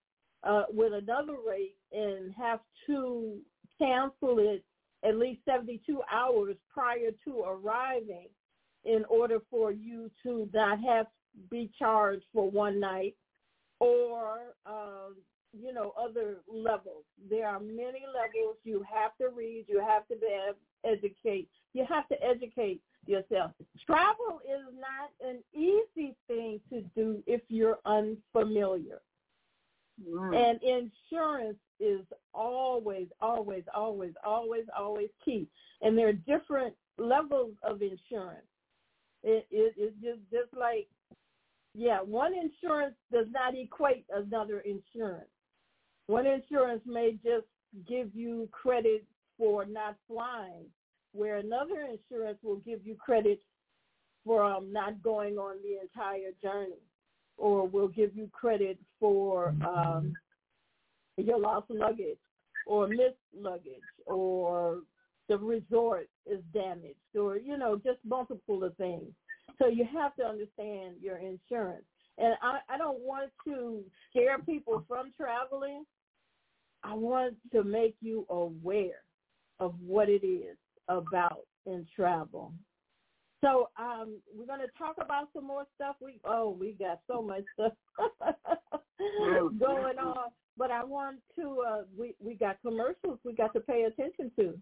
uh, 0.44 0.64
with 0.72 0.94
another 0.94 1.36
rate 1.48 1.76
and 1.92 2.34
have 2.38 2.60
to 2.88 3.38
cancel 3.80 4.40
it 4.40 4.64
at 5.08 5.16
least 5.16 5.42
72 5.46 6.02
hours 6.12 6.56
prior 6.74 7.12
to 7.24 7.42
arriving 7.42 8.28
in 8.86 9.04
order 9.10 9.40
for 9.50 9.72
you 9.72 10.10
to 10.24 10.50
not 10.54 10.80
have 10.84 11.08
be 11.52 11.70
charged 11.78 12.24
for 12.34 12.50
one 12.50 12.80
night 12.80 13.16
or 13.80 14.56
um, 14.66 15.16
you 15.54 15.72
know 15.72 15.94
other 16.00 16.38
levels. 16.52 17.04
There 17.30 17.48
are 17.48 17.60
many 17.60 18.04
levels 18.08 18.58
you 18.64 18.84
have 18.92 19.16
to 19.22 19.30
read 19.36 19.66
you 19.68 19.80
have 19.80 20.08
to 20.08 20.16
be, 20.16 20.90
educate 20.90 21.48
you 21.74 21.86
have 21.88 22.08
to 22.08 22.16
educate 22.24 22.82
yourself. 23.06 23.52
Travel 23.86 24.42
is 24.46 24.66
not 24.74 25.30
an 25.30 25.44
easy 25.54 26.16
thing 26.28 26.60
to 26.72 26.82
do 26.96 27.22
if 27.28 27.42
you're 27.50 27.78
unfamiliar 27.86 29.02
mm. 30.02 30.36
and 30.36 30.60
insurance 30.62 31.58
is 31.80 32.02
always 32.34 33.08
always 33.22 33.64
always 33.74 34.14
always 34.26 34.66
always 34.78 35.10
key 35.24 35.48
and 35.82 35.98
there 35.98 36.08
are 36.08 36.14
different 36.14 36.74
levels 36.98 37.54
of 37.64 37.82
insurance 37.82 38.48
it, 39.24 39.48
it, 39.52 39.74
it's 39.78 39.96
just 40.02 40.20
just 40.32 40.54
like 40.58 40.88
yeah, 41.78 42.00
one 42.00 42.34
insurance 42.34 42.96
does 43.12 43.28
not 43.30 43.54
equate 43.56 44.06
another 44.12 44.62
insurance. 44.62 45.30
One 46.08 46.26
insurance 46.26 46.82
may 46.88 47.12
just 47.24 47.46
give 47.88 48.16
you 48.16 48.50
credit 48.52 49.06
for 49.38 49.64
not 49.64 49.96
flying, 50.08 50.66
where 51.12 51.38
another 51.38 51.88
insurance 51.92 52.40
will 52.42 52.58
give 52.58 52.84
you 52.84 52.96
credit 52.96 53.40
for 54.26 54.44
um, 54.44 54.74
not 54.74 55.04
going 55.04 55.38
on 55.38 55.58
the 55.62 55.80
entire 55.80 56.32
journey, 56.42 56.82
or 57.38 57.68
will 57.68 57.88
give 57.88 58.16
you 58.16 58.30
credit 58.32 58.78
for 59.00 59.54
um, 59.66 60.18
your 61.18 61.40
lost 61.40 61.70
luggage, 61.70 62.18
or 62.66 62.88
missed 62.88 63.16
luggage, 63.38 63.84
or 64.06 64.80
the 65.30 65.38
resort 65.38 66.10
is 66.26 66.40
damaged, 66.54 66.96
or 67.16 67.38
you 67.38 67.58
know, 67.58 67.76
just 67.76 68.00
multiple 68.06 68.64
of 68.64 68.76
things. 68.78 69.12
So 69.60 69.68
you 69.68 69.86
have 69.94 70.16
to 70.18 70.24
understand 70.24 70.96
your 71.02 71.18
insurance. 71.18 71.86
And 72.18 72.36
I, 72.42 72.60
I 72.70 72.78
don't 72.78 73.00
want 73.00 73.32
to 73.46 73.84
scare 74.10 74.40
people 74.40 74.84
from 74.88 75.12
traveling. 75.16 75.86
I 76.84 76.94
want 76.94 77.36
to 77.52 77.64
make 77.64 77.96
you 78.02 78.26
aware 78.30 79.02
of 79.60 79.76
what 79.86 80.10
it 80.10 80.26
is 80.26 80.58
about 80.88 81.46
in 81.66 81.86
travel. 81.96 82.54
So 83.42 83.70
um, 83.78 84.20
we're 84.36 84.48
going 84.48 84.62
to 84.62 84.78
talk 84.78 84.96
about 85.00 85.30
some 85.34 85.46
more 85.46 85.66
stuff. 85.76 85.96
We 86.02 86.20
oh, 86.26 86.58
we 86.60 86.74
got 86.74 87.02
so 87.08 87.22
much 87.22 87.44
stuff 87.54 87.74
going 89.60 90.00
on, 90.00 90.30
but 90.58 90.72
I 90.72 90.84
want 90.84 91.18
to. 91.38 91.64
Uh, 91.68 91.82
we 91.98 92.16
we 92.20 92.34
got 92.34 92.58
commercials 92.62 93.20
we 93.24 93.34
got 93.34 93.54
to 93.54 93.60
pay 93.60 93.84
attention 93.84 94.32
to 94.40 94.58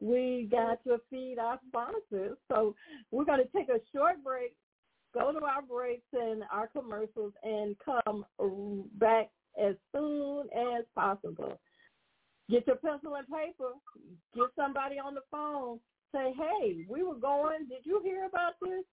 we 0.00 0.48
got 0.50 0.82
to 0.84 0.98
feed 1.10 1.36
our 1.38 1.58
sponsors. 1.68 2.36
So 2.50 2.74
we're 3.10 3.24
going 3.24 3.42
to 3.42 3.48
take 3.56 3.68
a 3.68 3.80
short 3.94 4.22
break, 4.24 4.54
go 5.14 5.32
to 5.32 5.44
our 5.44 5.62
breaks 5.62 6.06
and 6.12 6.42
our 6.50 6.68
commercials, 6.68 7.32
and 7.42 7.76
come 7.84 8.24
back 8.98 9.30
as 9.62 9.74
soon 9.94 10.46
as 10.78 10.84
possible. 10.94 11.60
Get 12.48 12.66
your 12.66 12.76
pencil 12.76 13.14
and 13.14 13.26
paper. 13.28 13.72
Get 14.34 14.46
somebody 14.56 14.96
on 14.98 15.14
the 15.14 15.20
phone. 15.30 15.78
Say, 16.14 16.34
hey, 16.36 16.84
we 16.88 17.02
were 17.02 17.14
going. 17.14 17.66
Did 17.68 17.84
you 17.84 18.00
hear 18.02 18.26
about 18.26 18.54
this? 18.60 18.84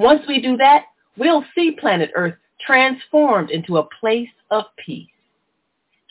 Once 0.00 0.22
we 0.26 0.40
do 0.40 0.56
that, 0.56 0.86
we'll 1.18 1.44
see 1.54 1.72
planet 1.72 2.10
Earth 2.14 2.34
transformed 2.66 3.50
into 3.50 3.76
a 3.76 3.88
place 4.00 4.30
of 4.50 4.64
peace. 4.82 5.10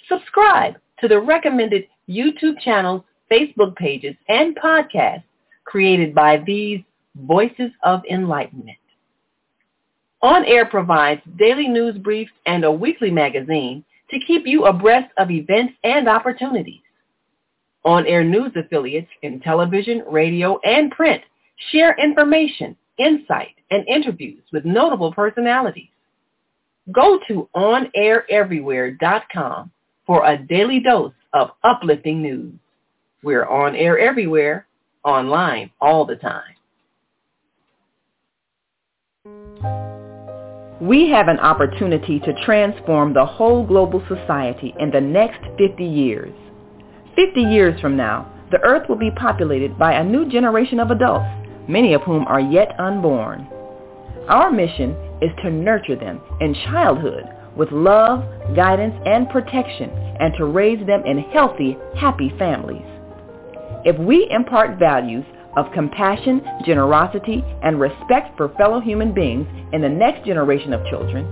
Subscribe 0.08 0.76
to 1.00 1.08
the 1.08 1.20
recommended 1.20 1.88
YouTube 2.08 2.60
channels 2.60 3.02
Facebook 3.32 3.76
pages, 3.76 4.16
and 4.28 4.56
podcasts 4.56 5.24
created 5.66 6.14
by 6.14 6.38
these 6.46 6.82
Voices 7.16 7.72
of 7.84 8.02
Enlightenment. 8.12 8.78
On 10.22 10.46
Air 10.46 10.68
provides 10.68 11.22
daily 11.40 11.68
news 11.68 11.98
briefs 11.98 12.32
and 12.46 12.64
a 12.64 12.72
weekly 12.72 13.10
magazine 13.10 13.84
to 14.12 14.20
keep 14.20 14.46
you 14.46 14.66
abreast 14.66 15.12
of 15.18 15.32
events 15.32 15.74
and 15.84 16.08
opportunities. 16.08 16.82
On 17.86 18.06
Air 18.06 18.24
news 18.24 18.52
affiliates 18.56 19.10
in 19.24 19.40
television, 19.40 20.04
radio, 20.08 20.60
and 20.64 20.92
print 20.92 21.24
share 21.72 21.96
information 21.98 22.76
insight, 23.00 23.56
and 23.72 23.88
interviews 23.88 24.44
with 24.52 24.66
notable 24.66 25.14
personalities. 25.14 25.88
Go 26.92 27.20
to 27.28 27.48
onaireverywhere.com 27.56 29.72
for 30.06 30.26
a 30.26 30.38
daily 30.38 30.80
dose 30.80 31.14
of 31.34 31.50
uplifting 31.64 32.22
news. 32.22 32.54
We're 33.24 33.46
on 33.46 33.76
air 33.76 33.98
everywhere, 34.00 34.68
online 35.04 35.72
all 35.80 36.06
the 36.06 36.16
time. 36.16 36.56
We 40.82 41.10
have 41.10 41.28
an 41.28 41.40
opportunity 41.40 42.22
to 42.22 42.46
transform 42.46 43.14
the 43.14 43.26
whole 43.26 43.66
global 43.66 44.02
society 44.08 44.74
in 44.80 44.92
the 44.92 45.02
next 45.02 45.42
50 45.58 45.84
years. 45.84 46.34
50 47.18 47.42
years 47.42 47.80
from 47.82 47.98
now, 47.98 48.32
the 48.50 48.62
earth 48.64 48.88
will 48.88 48.96
be 48.96 49.12
populated 49.12 49.78
by 49.78 49.94
a 49.94 50.04
new 50.04 50.30
generation 50.30 50.80
of 50.80 50.90
adults, 50.90 51.28
many 51.70 51.94
of 51.94 52.02
whom 52.02 52.26
are 52.28 52.40
yet 52.42 52.78
unborn. 52.80 53.48
Our 54.28 54.52
mission 54.52 54.96
is 55.22 55.30
to 55.44 55.52
nurture 55.52 55.96
them 55.96 56.20
in 56.42 56.54
childhood 56.66 57.26
with 57.56 57.72
love, 57.72 58.24
guidance, 58.56 58.96
and 59.06 59.30
protection, 59.30 59.90
and 60.20 60.34
to 60.38 60.46
raise 60.46 60.86
them 60.88 61.04
in 61.06 61.20
healthy, 61.20 61.78
happy 61.96 62.34
families. 62.38 62.86
If 63.86 63.98
we 63.98 64.28
impart 64.32 64.80
values 64.80 65.26
of 65.56 65.72
compassion, 65.74 66.42
generosity, 66.66 67.44
and 67.64 67.80
respect 67.80 68.36
for 68.38 68.50
fellow 68.58 68.80
human 68.80 69.14
beings 69.14 69.48
in 69.74 69.82
the 69.82 69.90
next 69.90 70.26
generation 70.26 70.74
of 70.74 70.86
children, 70.88 71.28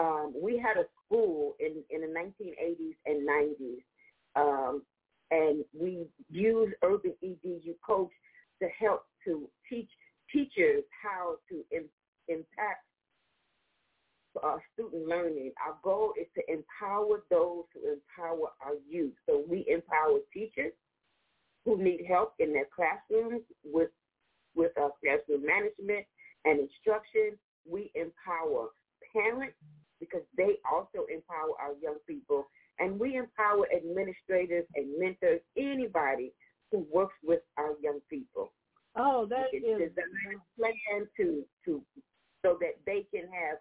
Um, 0.09 0.33
we 0.41 0.59
had 0.59 0.79
a 0.79 0.87
school 1.05 1.55
in 1.61 1.83
in 1.91 2.01
the 2.01 2.07
1980s 2.07 2.97
and 3.07 3.29
90s, 3.29 3.83
um, 4.37 4.83
and 5.31 5.65
we 5.79 6.07
used 6.31 6.75
Urban 6.83 7.15
EDU 7.23 7.75
Coach 7.87 8.11
to 8.63 8.69
help 8.81 9.05
to 9.25 9.49
teach 9.69 9.91
teachers 10.33 10.83
how 11.03 11.37
to 11.49 11.65
im- 11.71 11.91
impact 12.29 12.85
uh, 14.43 14.57
student 14.73 15.07
learning. 15.07 15.53
Our 15.67 15.77
goal 15.83 16.15
is 16.19 16.27
to 16.37 16.43
empower 16.51 17.23
those 17.29 17.65
who 17.75 17.93
empower 17.93 18.49
our 18.65 18.75
youth. 18.89 19.15
So 19.29 19.45
we 19.49 19.67
empower 19.69 20.19
teachers 20.33 20.73
who 21.65 21.83
need 21.83 22.05
help 22.09 22.35
in 22.39 22.53
their 22.53 22.69
classrooms 22.75 23.43
with 23.65 23.91
with 24.55 24.73
uh, 24.81 24.89
classroom 25.03 25.45
management 25.45 26.07
and 26.47 26.61
instruction. 26.61 27.39
We 27.71 27.93
empower 27.95 28.69
parents 29.13 29.57
because 30.01 30.23
they 30.37 30.59
also 30.71 31.07
empower 31.13 31.55
our 31.61 31.75
young 31.83 31.99
people, 32.07 32.49
and 32.79 32.99
we 32.99 33.17
empower 33.17 33.67
administrators 33.75 34.65
and 34.75 34.87
mentors, 34.99 35.41
anybody 35.57 36.33
who 36.71 36.87
works 36.93 37.15
with 37.25 37.41
our 37.57 37.73
young 37.83 38.01
people. 38.09 38.53
Oh, 38.97 39.27
that 39.27 39.47
It's 39.53 39.65
is 39.65 39.91
designed 39.91 40.41
plan 40.59 41.09
to 41.17 41.45
to 41.65 41.83
so 42.45 42.57
that 42.61 42.75
they 42.87 43.07
can 43.13 43.29
have 43.33 43.59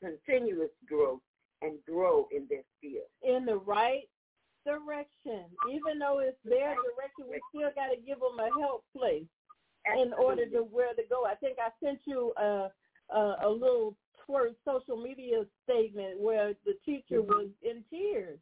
continuous 0.00 0.70
growth 0.88 1.20
and 1.62 1.78
grow 1.86 2.26
in 2.34 2.46
their 2.50 2.64
field. 2.80 3.06
in 3.22 3.44
the 3.44 3.56
right 3.56 4.08
direction. 4.64 5.44
Even 5.70 5.98
though 5.98 6.20
it's 6.20 6.38
their 6.44 6.74
direction, 6.74 7.30
we 7.30 7.40
still 7.50 7.70
got 7.74 7.88
to 7.88 7.96
give 8.06 8.18
them 8.20 8.38
a 8.38 8.48
help 8.60 8.84
place 8.96 9.26
in 9.96 10.12
order 10.12 10.46
to 10.46 10.58
where 10.58 10.94
to 10.94 11.02
go. 11.10 11.24
I 11.26 11.34
think 11.36 11.58
I 11.58 11.70
sent 11.84 12.00
you 12.04 12.32
a 12.36 12.68
a, 13.10 13.36
a 13.44 13.48
little 13.50 13.94
twerk 14.32 14.54
social 14.64 14.96
media 14.96 15.44
statement 15.64 16.20
where 16.20 16.54
the 16.64 16.74
teacher 16.84 17.20
Mhm. 17.20 17.26
was 17.28 17.48
in 17.62 17.84
tears. 17.90 18.38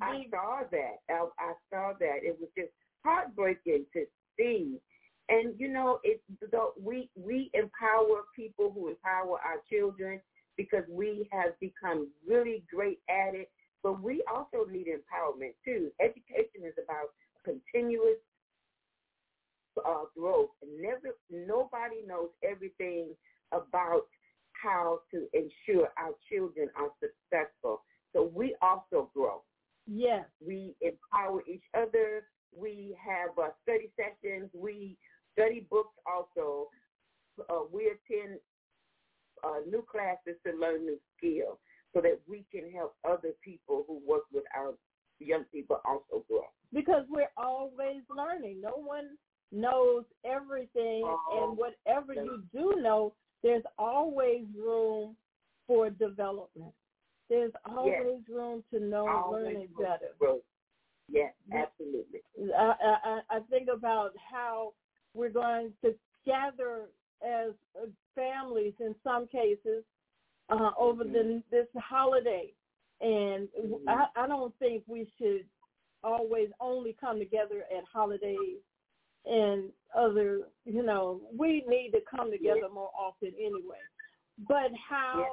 I 0.00 0.26
saw 0.30 0.62
that. 0.70 1.00
I, 1.10 1.28
I 1.38 1.54
saw 1.70 1.92
that. 1.98 2.22
It 2.22 2.38
was 2.40 2.48
just 2.56 2.72
heartbreaking 3.04 3.86
to 3.92 4.06
see. 4.36 4.80
And 5.28 5.58
you 5.60 5.68
know, 5.68 6.00
it 6.02 6.22
though 6.50 6.72
we 6.80 7.10
we 7.14 7.50
empower 7.54 8.24
people 8.34 8.70
who 8.72 8.88
empower 8.88 9.38
our 9.40 9.60
children 9.70 10.20
because 10.56 10.84
we 10.88 11.28
have 11.30 11.58
become 11.60 12.08
really 12.26 12.64
great 12.72 13.00
at 13.08 13.34
it. 13.34 13.50
But 13.82 14.02
we 14.02 14.22
also 14.30 14.68
need 14.70 14.86
empowerment 14.88 15.54
too. 15.64 15.90
Education 16.00 16.64
is 16.66 16.74
about 16.82 17.10
continuous 17.44 18.18
uh, 19.84 20.04
growth. 20.16 20.50
And 20.62 20.80
never 20.80 21.16
nobody 21.30 22.02
knows 22.06 22.30
everything 22.42 23.14
about 23.52 24.06
how 24.62 25.00
to 25.10 25.26
ensure 25.32 25.88
our 25.98 26.12
children 26.30 26.68
are 26.76 26.90
successful. 27.00 27.82
So 28.12 28.30
we 28.34 28.56
also 28.60 29.10
grow. 29.14 29.42
Yes. 29.86 30.24
We 30.44 30.74
empower 30.80 31.42
each 31.48 31.64
other. 31.74 32.24
We 32.56 32.96
have 33.04 33.30
uh, 33.38 33.50
study 33.62 33.90
sessions. 33.96 34.50
We 34.52 34.96
study 35.32 35.66
books 35.70 35.94
also. 36.06 36.68
Uh, 37.48 37.64
we 37.72 37.86
attend 37.86 38.38
uh, 39.44 39.60
new 39.68 39.84
classes 39.90 40.36
to 40.46 40.52
learn 40.52 40.84
new 40.84 40.98
skills 41.16 41.58
so 41.94 42.00
that 42.00 42.18
we 42.28 42.44
can 42.52 42.70
help 42.70 42.94
other 43.08 43.30
people 43.42 43.84
who 43.86 44.00
work 44.06 44.24
with 44.32 44.44
our 44.56 44.74
young 45.18 45.44
people 45.52 45.80
also 45.84 46.24
grow. 46.28 46.44
Because 46.72 47.04
we're 47.08 47.32
always 47.36 48.02
learning. 48.14 48.60
No 48.60 48.72
one 48.74 49.16
knows 49.52 50.04
everything, 50.24 51.02
Oh, 51.04 51.48
and 51.48 51.58
whatever 51.58 52.14
yes. 52.14 52.24
you 52.24 52.42
do 52.52 52.80
know, 52.80 53.12
there's 53.42 53.64
always 53.78 54.44
room 54.56 55.16
for 55.66 55.90
development. 55.90 56.72
There's 57.28 57.52
always 57.64 58.22
room 58.28 58.64
to 58.72 58.80
know 58.80 59.06
and 59.06 59.16
Always 59.16 59.44
learn 59.44 59.54
room 59.54 59.68
better. 59.78 60.14
growth. 60.18 60.42
Yes, 61.08 61.32
Yeah. 61.48 61.64
absolutely. 61.66 62.20
I, 62.56 62.74
I, 63.04 63.20
I 63.36 63.40
think 63.50 63.68
about 63.68 64.12
how 64.30 64.74
we're 65.14 65.30
going 65.30 65.72
to 65.82 65.94
gather 66.26 66.90
as 67.26 67.52
uh, 67.80 67.86
families 68.14 68.74
in 68.80 68.94
some 69.04 69.26
cases 69.28 69.84
uh, 70.48 70.70
over 70.78 71.04
the, 71.04 71.42
this 71.50 71.66
holiday. 71.76 72.52
And 73.00 73.48
Mhm. 73.58 73.88
I, 73.88 74.06
I 74.16 74.26
don't 74.26 74.56
think 74.58 74.84
we 74.86 75.10
should 75.18 75.46
always 76.02 76.48
only 76.60 76.96
come 77.00 77.18
together 77.18 77.64
at 77.76 77.84
holidays 77.84 78.58
and 79.26 79.70
other, 79.96 80.42
you 80.64 80.82
know, 80.82 81.20
we 81.36 81.64
need 81.68 81.90
to 81.92 82.00
come 82.10 82.30
together 82.30 82.68
more 82.72 82.90
often 82.98 83.32
anyway. 83.38 83.78
But 84.48 84.70
how 84.88 85.26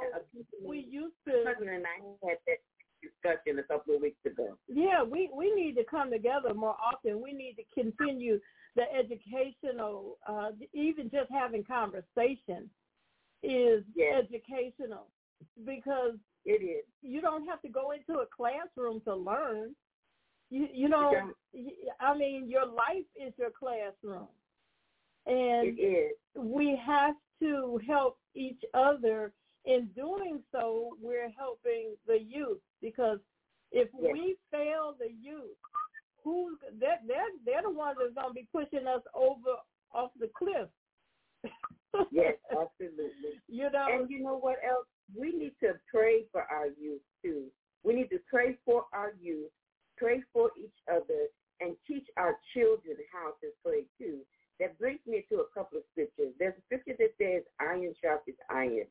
we 0.64 0.86
used 0.90 1.16
to 1.28 1.44
cousin 1.54 1.70
and 1.70 1.86
I 1.86 2.28
had 2.28 2.38
that 2.48 2.58
discussion 3.02 3.60
a 3.60 3.64
couple 3.64 3.96
of 3.96 4.02
weeks 4.02 4.20
ago. 4.26 4.58
yeah, 4.68 5.04
we, 5.04 5.30
we 5.34 5.54
need 5.54 5.76
to 5.76 5.84
come 5.84 6.10
together 6.12 6.54
more 6.54 6.76
often. 6.84 7.22
We 7.22 7.32
need 7.32 7.56
to 7.56 7.82
continue 7.82 8.40
the 8.76 8.84
educational, 8.94 10.18
uh, 10.28 10.50
even 10.74 11.10
just 11.10 11.32
having 11.32 11.64
conversation 11.64 12.70
is 13.44 13.84
Yes. 13.96 14.26
educational 14.26 15.08
because 15.66 16.16
It 16.46 16.62
is. 16.64 16.86
you 17.02 17.22
don't 17.22 17.46
have 17.48 17.62
to 17.62 17.70
go 17.70 17.92
into 17.92 18.20
a 18.22 18.26
classroom 18.26 19.00
to 19.06 19.16
learn. 19.16 19.76
You, 20.50 20.68
you 20.74 20.90
know, 20.90 21.14
I 22.00 22.18
mean, 22.18 22.50
your 22.50 22.66
life 22.66 23.06
is 23.16 23.34
your 23.38 23.50
classroom. 23.52 24.28
And 25.26 25.78
we 26.36 26.80
have 26.86 27.16
to 27.42 27.80
help 27.86 28.18
each 28.36 28.62
other. 28.74 29.34
In 29.66 29.88
doing 29.96 30.42
so, 30.54 30.92
we're 31.02 31.30
helping 31.38 31.96
the 32.08 32.20
youth 32.22 32.60
because 32.82 33.20
if 33.72 33.90
Yes. 34.00 34.14
we 34.14 34.38
fail 34.50 34.96
the 34.98 35.12
youth, 35.12 35.58
who's 36.24 36.58
they're, 36.80 37.00
they're, 37.06 37.34
they're 37.46 37.64
the 37.64 37.70
ones 37.70 37.98
that's 38.00 38.14
going 38.14 38.30
to 38.30 38.34
be 38.34 38.48
pushing 38.54 38.88
us 38.88 39.02
over 39.14 39.58
off 39.94 40.12
the 40.20 40.30
cliff. 40.38 40.70
Yes, 42.12 42.36
absolutely. 42.52 43.42
you 43.48 43.70
know, 43.72 43.88
And 43.90 44.10
you 44.10 44.22
know 44.24 44.38
what 44.38 44.58
else? 44.66 44.86
We 45.18 45.32
need 45.32 45.54
to 45.62 45.74
pray 45.92 46.26
for 46.32 46.44
our 46.44 46.68
youth 46.68 47.02
too. 47.24 47.46
We 47.84 47.96
need 47.96 48.10
to 48.12 48.20
pray 48.30 48.58
for 48.66 48.86
our 48.94 49.14
youth, 49.20 49.50
pray 49.98 50.24
for 50.34 50.52
each 50.58 50.78
other, 50.90 51.28
and 51.60 51.76
teach 51.88 52.08
our 52.18 52.38
children 52.54 52.98
how 53.12 53.32
to 53.42 53.48
pray 53.64 53.84
too. 53.98 54.20
That 54.60 54.78
brings 54.80 55.00
me 55.06 55.26
to 55.30 55.42
a 55.42 55.48
couple 55.54 55.78
of 55.80 55.84
scriptures. 55.92 56.34
There's 56.40 56.58
a 56.58 56.62
scripture 56.66 56.96
that 57.00 57.14
says, 57.18 57.44
"Iron 57.60 57.94
sharpens 58.02 58.38
iron." 58.50 58.88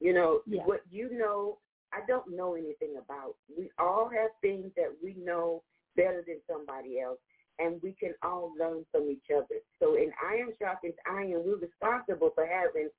You 0.00 0.12
know 0.12 0.42
Yeah. 0.46 0.64
what 0.64 0.82
you 0.90 1.10
know. 1.10 1.58
I 1.92 2.04
don't 2.06 2.28
know 2.28 2.54
anything 2.54 2.96
about. 2.96 3.36
We 3.56 3.70
all 3.78 4.08
have 4.08 4.30
things 4.40 4.74
that 4.74 4.92
we 5.02 5.14
know 5.14 5.62
better 5.94 6.22
than 6.22 6.42
somebody 6.46 7.00
else, 7.00 7.20
and 7.58 7.80
we 7.82 7.92
can 7.94 8.14
all 8.22 8.52
learn 8.58 8.84
from 8.90 9.08
each 9.08 9.30
other. 9.30 9.60
So 9.78 9.94
in 9.94 10.12
iron 10.22 10.54
sharpens 10.58 10.96
iron, 11.06 11.44
we're 11.44 11.56
responsible 11.56 12.30
for 12.30 12.44
having 12.44 12.90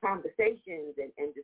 conversations 0.00 0.98
and, 0.98 1.12
and 1.18 1.34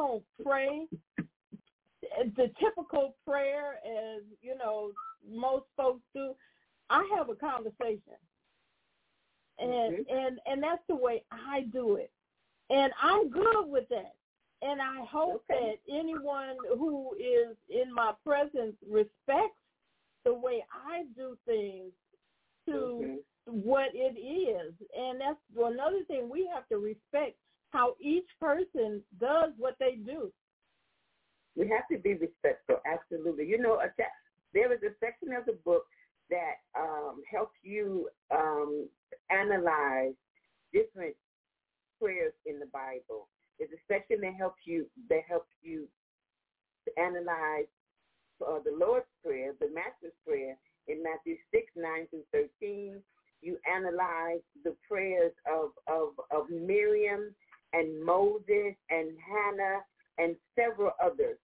don't 0.00 0.22
pray 0.42 0.86
the 2.36 2.50
typical 2.58 3.14
prayer 3.26 3.74
as 3.84 4.22
you 4.40 4.56
know 4.56 4.90
most 5.30 5.66
folks 5.76 6.00
do 6.14 6.32
i 6.88 7.06
have 7.16 7.28
a 7.28 7.34
conversation 7.34 8.18
and 9.58 10.00
okay. 10.00 10.04
and 10.10 10.38
and 10.46 10.62
that's 10.62 10.82
the 10.88 10.96
way 10.96 11.22
i 11.30 11.66
do 11.72 11.96
it 11.96 12.10
and 12.70 12.92
i'm 13.02 13.28
good 13.30 13.66
with 13.66 13.88
that 13.90 14.14
and 14.62 14.80
i 14.80 15.04
hope 15.04 15.44
okay. 15.50 15.76
that 15.88 15.94
anyone 15.94 16.56
who 16.78 17.14
is 17.18 17.54
in 17.68 17.92
my 17.92 18.12
presence 18.26 18.74
respects 18.88 19.60
the 20.24 20.32
way 20.32 20.64
i 20.72 21.02
do 21.14 21.36
things 21.46 21.92
to 22.66 22.72
okay. 22.72 23.16
what 23.44 23.90
it 23.94 24.18
is 24.18 24.72
and 24.96 25.20
that's 25.20 25.38
another 25.56 26.02
thing 26.08 26.28
we 26.30 26.48
have 26.52 26.66
to 26.68 26.78
respect 26.78 27.36
how 27.70 27.94
each 28.00 28.26
person 28.40 29.02
does 29.20 29.50
what 29.58 29.76
they 29.78 29.96
do. 30.04 30.32
We 31.56 31.68
have 31.68 31.86
to 31.90 31.98
be 31.98 32.14
respectful, 32.14 32.80
absolutely. 32.86 33.46
You 33.46 33.58
know, 33.58 33.74
a 33.74 33.88
there 34.52 34.72
is 34.72 34.80
a 34.82 34.94
section 34.98 35.32
of 35.36 35.46
the 35.46 35.58
book 35.64 35.84
that 36.30 36.62
um, 36.78 37.22
helps 37.30 37.56
you 37.62 38.08
um, 38.30 38.88
analyze 39.30 40.14
different 40.72 41.14
prayers 42.00 42.32
in 42.46 42.58
the 42.58 42.66
Bible. 42.66 43.28
There's 43.58 43.70
a 43.72 43.92
section 43.92 44.20
that 44.22 44.34
helps 44.34 44.60
you 44.64 44.86
that 45.08 45.22
helps 45.28 45.50
you 45.62 45.86
analyze 46.96 47.68
uh, 48.40 48.58
the 48.64 48.74
Lord's 48.78 49.06
Prayer, 49.24 49.52
the 49.60 49.68
Master's 49.74 50.16
Prayer 50.26 50.56
in 50.88 51.02
Matthew 51.02 51.36
6, 51.52 51.64
9 51.76 52.06
through 52.10 52.24
13. 52.32 52.96
You 53.42 53.56
analyze 53.68 54.40
the 54.64 54.74
prayers 54.88 55.32
of, 55.50 55.70
of, 55.86 56.12
of 56.30 56.50
Miriam 56.50 57.34
and 57.72 58.04
Moses 58.04 58.74
and 58.90 59.10
Hannah 59.18 59.80
and 60.18 60.36
several 60.56 60.92
others. 61.02 61.38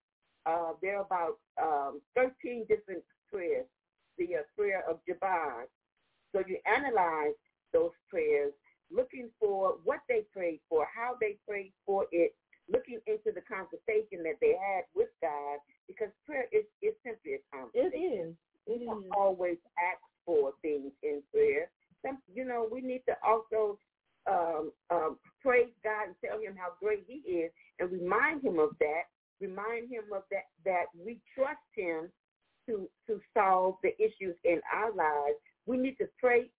Uh, 0.45 0.73
there 0.81 0.99
are 0.99 1.05
about 1.05 1.39
um, 1.61 2.01
13 2.15 2.67
different 2.69 3.03
prayers, 3.33 3.67
the 4.19 4.37
uh, 4.37 4.43
prayer 4.57 4.83
of 4.89 4.99
Jabez. 5.07 5.69
So 6.33 6.43
you 6.47 6.59
analyze 6.67 7.35
those 7.73 7.93
prayers, 8.09 8.53
looking 8.91 9.31
for 9.41 9.77
what 9.85 10.01
they 10.09 10.23
prayed 10.33 10.61
for, 10.69 10.87
how 10.95 11.17
they 11.21 11.37
prayed 11.49 11.73
for 11.85 12.07
it, 12.13 12.35
looking 12.71 13.01
into 13.07 13.33
the 13.35 13.43
conversation 13.43 14.23
that 14.25 14.39
they 14.41 14.55
had 14.55 14.85
with 14.95 15.09
God, 15.23 15.59
because 15.89 16.09
prayer 16.27 16.47
is, 16.53 16.65
is 16.83 16.95
simply 17.05 17.35
a 17.35 17.57
conversation. 17.57 17.93
It 17.93 17.97
is. 17.97 18.35
It 18.67 18.83
is. 18.83 19.11
always 19.17 19.59
ask 19.79 20.03
for 20.25 20.53
things 20.63 20.93
in 21.03 21.23
prayer. 21.33 21.71
Some, 22.05 22.19
you 22.33 22.45
know, 22.45 22.69
we 22.71 22.81
need 22.81 23.03
to 23.09 23.15
also 23.27 23.79
um, 24.31 24.73
um, 24.91 25.19
praise 25.41 25.71
God 25.85 26.09
and 26.09 26.17
tell 26.25 26.39
Him 26.41 26.57
how 26.57 26.73
great 26.81 27.05
He 27.07 27.31
is, 27.31 27.51
and 27.79 27.91
remind 27.91 28.43
Him 28.45 28.59
of 28.59 28.71
that. 28.81 29.09
Remind 29.41 29.91
Him 29.91 30.05
of 30.15 30.23
that 30.31 30.47
that 30.65 30.87
we 30.97 31.21
trust 31.35 31.59
Him 31.75 32.11
to 32.67 32.89
to 33.07 33.21
solve 33.35 33.77
the 33.83 33.95
issues 34.03 34.37
in 34.45 34.61
our 34.75 34.93
lives. 34.93 35.37
We 35.67 35.77
need 35.77 35.97
to 35.99 36.09
pray 36.21 36.51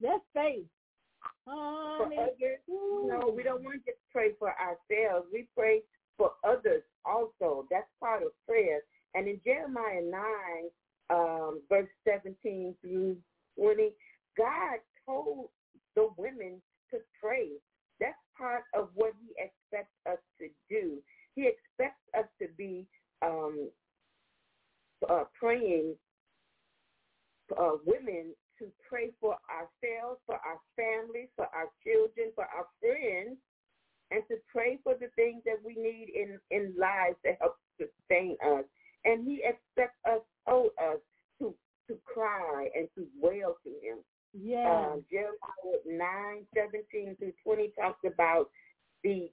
That's 0.00 0.22
faith. 0.34 0.66
for 1.44 2.06
others. 2.06 2.58
No, 2.68 3.32
we 3.34 3.42
don't 3.42 3.62
want 3.62 3.84
to 3.84 3.92
just 3.92 4.02
pray 4.12 4.30
for 4.38 4.50
ourselves. 4.50 5.26
We 5.32 5.48
pray 5.56 5.82
for 6.16 6.32
others 6.44 6.82
also. 7.04 7.66
That's 7.70 7.88
part 8.00 8.22
of 8.22 8.30
prayer. 8.46 8.80
And 9.14 9.28
in 9.28 9.40
Jeremiah 9.44 10.02
9, 10.02 10.20
um, 11.10 11.62
verse 11.68 11.88
17 12.06 12.74
through 12.80 13.16
20, 13.58 13.90
God 14.36 14.78
told 15.06 15.48
the 15.94 16.08
women 16.16 16.60
to 16.94 17.02
pray. 17.20 17.50
That's 18.00 18.14
part 18.38 18.62
of 18.74 18.88
what 18.94 19.12
he 19.20 19.34
expects 19.38 19.94
us 20.08 20.22
to 20.38 20.48
do. 20.70 20.98
He 21.34 21.50
expects 21.50 22.02
us 22.16 22.26
to 22.40 22.48
be 22.56 22.86
um, 23.22 23.68
uh, 25.08 25.24
praying 25.38 25.94
uh, 27.58 27.76
women 27.84 28.34
to 28.58 28.66
pray 28.88 29.10
for 29.20 29.36
ourselves, 29.50 30.20
for 30.26 30.36
our 30.36 30.60
families, 30.76 31.28
for 31.36 31.46
our 31.54 31.68
children, 31.82 32.30
for 32.34 32.44
our 32.44 32.66
friends, 32.80 33.36
and 34.10 34.22
to 34.30 34.36
pray 34.52 34.78
for 34.84 34.94
the 34.94 35.08
things 35.16 35.42
that 35.44 35.58
we 35.64 35.74
need 35.74 36.08
in, 36.14 36.38
in 36.50 36.74
lives 36.78 37.16
to 37.24 37.32
help 37.40 37.56
sustain 37.78 38.36
us. 38.44 38.64
And 39.04 39.26
he 39.26 39.42
expects 39.44 39.98
us, 40.06 40.20
oh, 40.46 40.70
us, 40.80 40.98
to, 41.40 41.54
to 41.88 41.98
cry 42.04 42.68
and 42.74 42.88
to 42.94 43.06
wail 43.20 43.56
to 43.64 43.70
him. 43.70 43.98
Yeah. 44.38 44.92
Um, 44.94 45.04
Jeremiah 45.10 45.80
9, 45.86 46.46
17 46.54 47.16
through 47.16 47.32
20 47.44 47.72
talks 47.78 48.00
about 48.06 48.50
the 49.02 49.30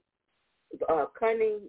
uh, 0.88 1.06
cunning 1.18 1.60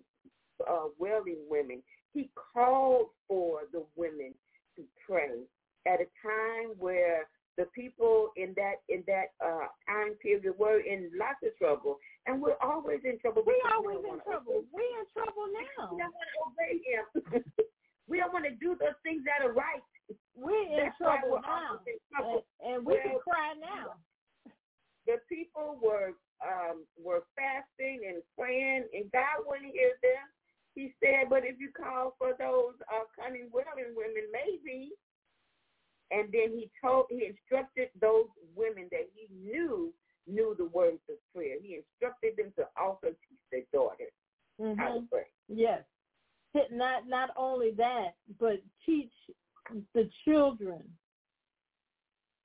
uh, 0.70 0.88
wailing 1.00 1.40
women. 1.50 1.82
He 2.14 2.30
called 2.54 3.08
for 3.28 3.62
the 3.72 3.84
women 3.96 4.34
to 4.76 4.84
pray 5.08 5.42
at 5.88 6.00
a 6.00 6.06
time 6.22 6.76
where 6.78 7.28
the 7.58 7.66
people 7.76 8.30
in 8.36 8.54
that 8.56 8.82
in 8.90 9.04
that 9.08 9.34
uh, 9.44 9.68
time 9.88 10.14
period 10.22 10.54
were 10.58 10.80
in 10.80 11.12
lots 11.20 11.38
of 11.46 11.56
trouble, 11.58 11.98
and 12.26 12.42
we're 12.42 12.58
always 12.62 13.00
in 13.04 13.20
trouble. 13.20 13.44
we 13.46 13.54
because 13.62 13.74
always 13.78 13.98
in 13.98 14.20
trouble. 14.26 14.64
We're 14.74 15.00
in 15.00 15.06
trouble 15.14 15.46
We 15.48 15.54
now. 15.78 15.88
don't 15.90 16.00
want 16.00 16.14
to 16.34 16.42
obey 16.50 16.82
him. 16.86 17.44
we 18.08 18.20
don't 18.20 18.34
want 18.34 18.46
to 18.46 18.56
do 18.56 18.76
those 18.80 18.98
things 19.04 19.24
that 19.26 19.46
are 19.46 19.54
right. 19.54 19.82
We're 20.36 20.66
in 20.68 20.78
That's 20.78 20.98
trouble 20.98 21.40
now. 21.42 21.80
in 21.88 21.94
And, 21.94 22.00
trouble. 22.12 22.46
and 22.60 22.86
we 22.86 23.00
can 23.00 23.20
cry 23.20 23.54
now. 23.60 23.96
the 25.08 25.18
people 25.30 25.80
were 25.82 26.14
um, 26.44 26.84
were 27.00 27.24
fasting 27.40 28.04
and 28.08 28.22
praying, 28.38 28.84
and 28.94 29.10
God 29.12 29.48
wouldn't 29.48 29.72
hear 29.72 29.96
them. 30.04 30.28
He 30.76 30.94
said, 31.00 31.30
"But 31.30 31.46
if 31.46 31.56
you 31.60 31.70
call 31.72 32.16
for 32.18 32.34
those 32.38 32.76
uh, 32.92 33.06
cunning 33.16 33.48
wailing 33.54 33.96
women, 33.96 34.28
maybe." 34.32 34.92
And 36.12 36.30
then 36.32 36.52
he 36.54 36.70
told, 36.84 37.06
he 37.10 37.26
instructed 37.26 37.90
those 38.00 38.28
women 38.56 38.88
that 38.92 39.08
he 39.16 39.28
knew 39.34 39.94
knew 40.28 40.56
the 40.58 40.66
words 40.66 41.00
of 41.10 41.16
prayer. 41.34 41.56
He 41.62 41.80
instructed 41.80 42.36
them 42.38 42.54
to 42.58 42.68
also 42.80 43.08
teach 43.08 43.44
their 43.52 43.64
daughters 43.74 44.12
how 44.78 44.94
to 44.94 45.00
Mhm. 45.02 45.10
pray. 45.10 45.28
Yes. 45.48 45.84
Not 46.72 47.08
not 47.08 47.30
only 47.36 47.72
that, 47.78 48.10
but 48.40 48.62
teach 48.86 49.12
the 49.94 50.10
children. 50.26 50.84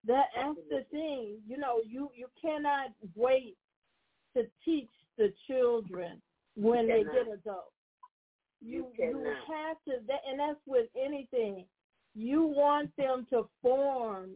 That 0.07 0.27
that's 0.35 0.59
the 0.71 0.85
thing. 0.91 1.39
You 1.47 1.59
know, 1.59 1.81
you 1.87 2.11
you 2.15 2.29
cannot 2.41 2.91
wait 3.15 3.57
to 4.37 4.45
teach 4.65 4.89
the 5.19 5.33
children 5.47 6.23
when 6.57 6.89
they 6.89 7.03
get 7.03 7.33
adults. 7.33 7.73
You 8.61 8.87
you 8.97 9.13
cannot. 9.13 9.37
have 9.47 9.77
to 9.87 10.03
that, 10.07 10.21
and 10.29 10.41
that's 10.41 10.61
with 10.67 10.89
anything. 10.99 11.65
You 12.15 12.45
want 12.45 12.91
them 12.97 13.27
to 13.31 13.49
form 13.63 14.31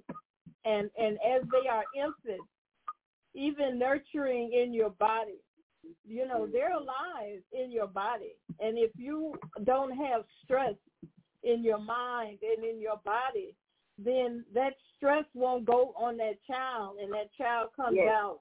and 0.64 0.90
and 0.96 1.14
as 1.14 1.42
they 1.50 1.68
are 1.68 1.84
infants, 1.96 2.48
even 3.34 3.78
nurturing 3.78 4.52
in 4.52 4.72
your 4.72 4.90
body. 4.90 5.40
You 6.04 6.26
know, 6.26 6.42
mm-hmm. 6.42 6.52
they're 6.52 6.72
alive 6.76 7.42
in 7.52 7.70
your 7.70 7.86
body. 7.86 8.34
And 8.60 8.78
if 8.78 8.90
you 8.96 9.34
don't 9.64 9.92
have 9.96 10.24
stress 10.44 10.74
in 11.42 11.62
your 11.62 11.78
mind 11.78 12.38
and 12.42 12.64
in 12.64 12.80
your 12.80 13.00
body, 13.04 13.54
then 13.98 14.44
that 14.54 14.74
stress 14.96 15.24
won't 15.34 15.64
go 15.64 15.94
on 15.96 16.16
that 16.18 16.36
child 16.46 16.96
and 17.00 17.12
that 17.12 17.32
child 17.36 17.70
comes 17.76 17.96
Yes. 17.96 18.08
out, 18.08 18.40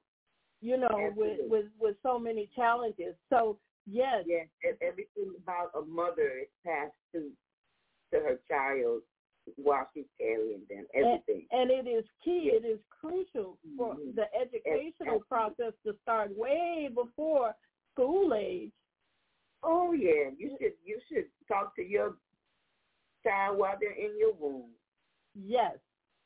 you 0.62 0.78
know, 0.78 1.12
with, 1.16 1.40
Absolutely. 1.40 1.48
with 1.50 1.66
with 1.80 1.96
so 2.04 2.18
many 2.20 2.50
challenges. 2.56 3.16
So 3.30 3.60
yes, 3.86 4.24
Yes, 4.26 4.48
and 4.64 4.78
everything 4.82 5.34
about 5.44 5.72
a 5.76 5.82
mother 5.82 6.40
is 6.42 6.48
passed 6.66 6.94
to 7.14 7.32
to 8.14 8.20
her 8.20 8.40
child 8.50 9.02
while 9.56 9.88
she's 9.94 10.06
carrying 10.18 10.62
them. 10.70 10.86
Everything. 10.94 11.46
And 11.52 11.72
it 11.72 11.88
is 11.88 12.06
key, 12.24 12.52
it 12.54 12.66
is 12.66 12.80
crucial 12.90 13.58
for 13.78 13.96
Mhm. 13.96 14.16
the 14.16 14.26
educational 14.36 15.22
Absolutely. 15.22 15.28
process 15.28 15.74
to 15.84 15.94
start 16.04 16.36
way 16.38 16.88
before 16.94 17.56
school 17.92 18.34
age. 18.34 18.72
Oh 19.64 19.92
yeah, 19.94 20.30
you 20.38 20.56
should 20.60 20.74
you 20.84 21.00
should 21.08 21.30
talk 21.48 21.76
to 21.76 21.84
your 21.84 22.18
child 23.24 23.58
while 23.60 23.78
they're 23.80 23.92
in 23.92 24.18
your 24.18 24.34
womb 24.34 24.72
Yes. 25.36 25.78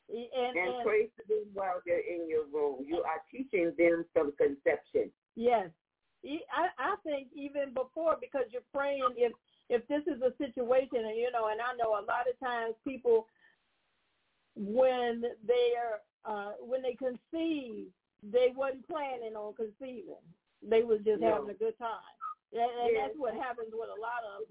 And, 0.08 0.26
and 0.32 0.56
and 0.56 0.84
pray 0.84 1.08
for 1.16 1.24
them 1.28 1.44
while 1.52 1.80
they're 1.84 1.98
in 2.00 2.28
your 2.28 2.46
womb. 2.46 2.84
You 2.86 3.02
are 3.02 3.22
teaching 3.30 3.72
them 3.76 4.04
from 4.12 4.32
conception. 4.36 5.12
yes. 5.34 5.70
I, 6.24 6.68
I 6.78 6.96
think 7.04 7.28
even 7.34 7.72
before 7.72 8.16
because 8.20 8.46
you're 8.50 8.62
praying 8.72 9.14
if 9.16 9.32
if 9.68 9.86
this 9.88 10.02
is 10.06 10.20
a 10.22 10.32
situation 10.38 11.04
and 11.06 11.16
you 11.16 11.30
know 11.32 11.48
and 11.48 11.60
I 11.60 11.74
know 11.76 11.92
a 11.92 12.04
lot 12.06 12.28
of 12.30 12.38
times 12.40 12.74
people 12.84 13.26
when 14.54 15.22
they're 15.46 16.00
uh 16.24 16.52
when 16.60 16.82
they 16.82 16.94
conceive 16.94 17.86
they 18.22 18.52
wasn't 18.54 18.86
planning 18.88 19.36
on 19.36 19.54
conceiving. 19.54 20.22
They 20.62 20.82
was 20.82 21.00
just 21.04 21.20
No. 21.20 21.34
having 21.34 21.50
a 21.50 21.54
good 21.54 21.78
time. 21.78 22.14
And, 22.52 22.62
and 22.62 22.90
Yes. 22.92 23.08
that's 23.08 23.18
what 23.18 23.34
happens 23.34 23.68
with 23.72 23.90
a 23.90 24.00
lot 24.00 24.22
of 24.24 24.48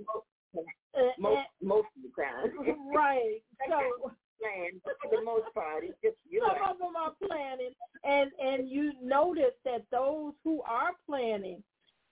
Most, 0.53 0.68
uh, 0.97 1.11
most, 1.18 1.47
most 1.61 1.88
of 1.97 2.03
the 2.03 2.22
time. 2.22 2.89
right. 2.93 3.41
So 3.70 4.11
Plan, 4.41 4.82
but 4.84 4.95
for 5.01 5.16
the 5.18 5.24
most 5.24 5.53
part, 5.53 5.86
it's 5.86 5.97
just 6.03 6.18
you 6.30 6.41
some 6.41 6.57
know. 6.57 6.72
of 6.72 6.78
them 6.78 6.95
are 6.97 7.13
planning, 7.26 7.72
and 8.03 8.32
and 8.38 8.70
you 8.70 8.91
notice 9.01 9.55
that 9.63 9.86
those 9.91 10.34
who 10.43 10.61
are 10.63 10.91
planning, 11.05 11.63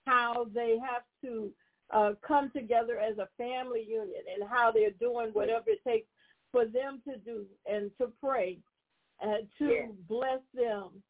how 0.05 0.47
they 0.55 0.77
have 0.79 1.03
to 1.21 1.51
uh, 1.93 2.13
come 2.25 2.49
together 2.51 2.97
as 2.99 3.17
a 3.17 3.27
family 3.37 3.85
unit, 3.87 4.25
and 4.33 4.47
how 4.49 4.71
they're 4.71 4.91
doing 4.91 5.29
whatever 5.33 5.65
it 5.69 5.83
takes 5.87 6.07
for 6.51 6.65
them 6.65 7.01
to 7.07 7.17
do 7.17 7.45
and 7.65 7.91
to 7.99 8.11
pray, 8.19 8.59
and 9.21 9.47
to 9.57 9.65
Yes. 9.65 9.89
bless 10.07 10.41
them 10.53 11.03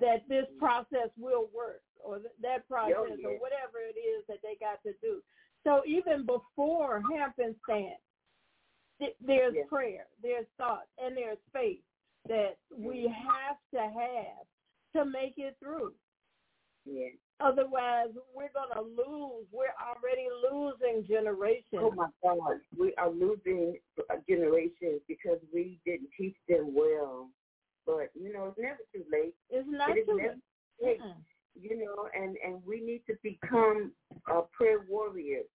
that 0.00 0.26
this 0.28 0.46
process 0.58 1.10
will 1.18 1.48
work 1.54 1.82
or 2.02 2.20
that 2.40 2.66
process 2.68 2.96
or 2.96 3.08
yes. 3.08 3.40
whatever 3.40 3.78
it 3.80 3.98
is 3.98 4.24
that 4.28 4.38
they 4.42 4.56
got 4.60 4.82
to 4.82 4.92
do. 5.02 5.22
So 5.64 5.82
even 5.86 6.24
before 6.26 7.02
happenstance, 7.14 8.00
th- 8.98 9.16
there's 9.20 9.54
Yes. 9.54 9.68
prayer, 9.68 10.06
there's 10.22 10.46
thought, 10.56 10.86
and 10.98 11.16
there's 11.16 11.38
faith 11.52 11.82
that 12.26 12.56
we 12.74 13.06
have 13.08 13.58
to 13.72 13.80
have 13.80 14.46
to 14.94 15.04
make 15.04 15.38
it 15.38 15.56
through. 15.58 15.94
Yeah. 16.84 17.08
Otherwise, 17.40 18.08
we're 18.34 18.50
going 18.54 18.72
to 18.74 18.82
lose. 18.82 19.44
We're 19.52 19.74
already 19.82 20.26
losing 20.50 21.06
generations. 21.06 21.82
Oh 21.82 21.90
my 21.90 22.08
God, 22.22 22.60
we 22.78 22.94
are 22.96 23.10
losing 23.10 23.76
generations 24.28 25.00
because 25.08 25.38
we 25.52 25.78
didn't 25.84 26.10
teach 26.16 26.36
them 26.48 26.74
well. 26.74 27.28
But 27.86 28.10
you 28.14 28.32
know, 28.32 28.46
it's 28.46 28.58
never 28.58 28.78
too 28.94 29.04
late. 29.12 29.34
it's 29.50 29.68
not 29.68 29.96
it 29.96 30.06
too 30.06 30.18
late. 30.80 31.00
You 31.60 31.84
know, 31.84 32.08
and 32.14 32.36
and 32.44 32.62
we 32.66 32.80
need 32.80 33.02
to 33.08 33.14
become 33.22 33.92
uh, 34.30 34.42
prayer 34.52 34.86
warriors. 34.88 35.46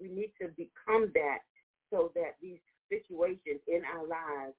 We 0.00 0.08
need 0.08 0.32
to 0.40 0.48
become 0.56 1.10
that 1.14 1.38
so 1.90 2.10
that 2.14 2.36
these 2.40 2.58
situations 2.88 3.60
in 3.68 3.82
our 3.84 4.06
lives 4.06 4.54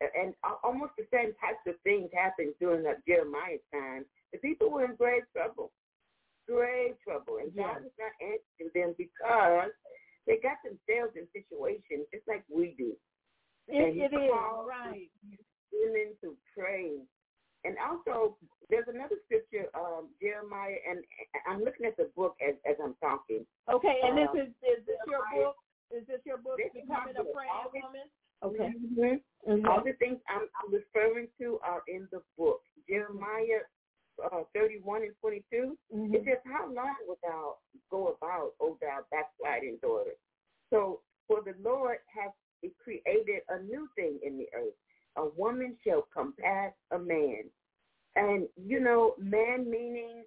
and 0.00 0.34
almost 0.64 0.92
the 0.96 1.04
same 1.12 1.32
types 1.36 1.60
of 1.66 1.74
things 1.84 2.08
happened 2.14 2.54
during 2.58 2.82
the 2.82 2.94
Jeremiah 3.06 3.58
time. 3.72 4.04
The 4.32 4.38
people 4.38 4.70
were 4.70 4.84
in 4.84 4.96
grave 4.96 5.22
trouble, 5.32 5.70
grave 6.50 6.98
trouble. 7.06 7.38
And 7.38 7.54
God 7.54 7.86
is 7.86 7.94
not 7.94 8.14
answering 8.18 8.74
them 8.74 8.90
because 8.98 9.70
they 10.26 10.42
got 10.42 10.58
themselves 10.66 11.14
in 11.14 11.30
situations 11.30 12.10
just 12.10 12.26
like 12.26 12.42
we 12.50 12.74
do. 12.74 12.98
Yes, 13.70 13.94
it 13.94 14.10
is, 14.10 14.30
right. 14.66 15.06
Women 15.70 16.18
to 16.26 16.34
pray. 16.50 16.98
And 17.62 17.76
also, 17.78 18.34
there's 18.72 18.88
another 18.88 19.20
scripture, 19.28 19.68
um, 19.76 20.08
Jeremiah, 20.18 20.80
and 20.88 21.04
I'm 21.46 21.60
looking 21.60 21.86
at 21.86 21.96
the 21.96 22.10
book 22.16 22.34
as, 22.40 22.56
as 22.64 22.74
I'm 22.82 22.96
talking. 22.98 23.44
Okay, 23.68 24.00
and 24.02 24.18
um, 24.18 24.34
this 24.34 24.48
is, 24.48 24.50
is 24.64 24.80
this 24.88 24.98
your 25.06 25.22
book? 25.30 25.56
Is 25.92 26.06
this 26.08 26.24
your 26.24 26.38
book, 26.38 26.56
this 26.56 26.72
Becoming 26.72 27.14
a 27.20 27.26
Praying 27.30 27.70
Woman? 27.74 28.08
Mm-hmm. 28.42 28.48
Okay. 28.48 28.70
Mm-hmm. 28.72 29.52
Mm-hmm. 29.52 29.68
All 29.68 29.84
the 29.84 29.92
things 30.00 30.18
I'm, 30.26 30.48
I'm 30.56 30.72
referring 30.72 31.28
to 31.38 31.60
are 31.62 31.82
in 31.86 32.08
the 32.10 32.24
book. 32.38 32.64
Jeremiah 32.88 33.68
uh, 34.32 34.44
31 34.54 35.02
and 35.02 35.14
22. 35.20 35.76
Mhm. 35.94 36.14
It 36.14 36.24
says, 36.24 36.38
How 36.44 36.66
long 36.66 36.94
wilt 37.06 37.20
thou 37.22 37.56
go 37.90 38.08
about, 38.08 38.54
O 38.60 38.76
thou 38.80 39.00
backsliding 39.10 39.78
daughter? 39.82 40.14
So, 40.70 41.02
for 41.26 41.42
the 41.42 41.54
Lord 41.60 41.98
hath 42.06 42.34
created 42.78 43.42
a 43.48 43.58
new 43.60 43.88
thing 43.96 44.18
in 44.22 44.36
the 44.38 44.48
earth. 44.54 44.74
A 45.16 45.26
woman 45.26 45.76
shall 45.84 46.02
compass 46.12 46.72
a 46.90 46.98
man. 46.98 47.44
And, 48.16 48.48
you 48.56 48.80
know, 48.80 49.14
man 49.18 49.68
meaning 49.70 50.24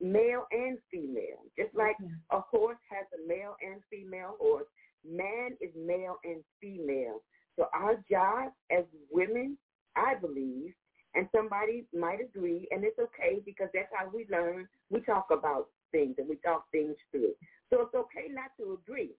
male 0.00 0.46
and 0.50 0.78
female. 0.90 1.44
Just 1.58 1.74
like 1.74 1.96
Okay. 2.00 2.12
a 2.30 2.40
horse 2.40 2.78
has 2.90 3.06
a 3.12 3.26
male 3.26 3.56
and 3.60 3.82
female 3.90 4.36
horse, 4.38 4.66
man 5.04 5.56
is 5.60 5.74
male 5.74 6.18
and 6.24 6.42
female. 6.60 7.22
So 7.56 7.68
our 7.72 7.96
job 8.10 8.52
as 8.70 8.84
women, 9.10 9.56
I 9.94 10.14
believe, 10.14 10.74
and 11.16 11.28
somebody 11.34 11.86
might 11.96 12.20
agree, 12.20 12.68
and 12.70 12.84
it's 12.84 12.98
okay 12.98 13.40
because 13.44 13.68
that's 13.74 13.88
how 13.92 14.08
we 14.14 14.26
learn. 14.30 14.68
We 14.90 15.00
talk 15.00 15.28
about 15.30 15.68
things 15.92 16.16
and 16.18 16.28
we 16.28 16.36
talk 16.36 16.70
things 16.70 16.94
through. 17.10 17.32
So 17.70 17.82
it's 17.82 17.94
okay 17.94 18.28
not 18.30 18.50
to 18.58 18.78
agree. 18.82 19.14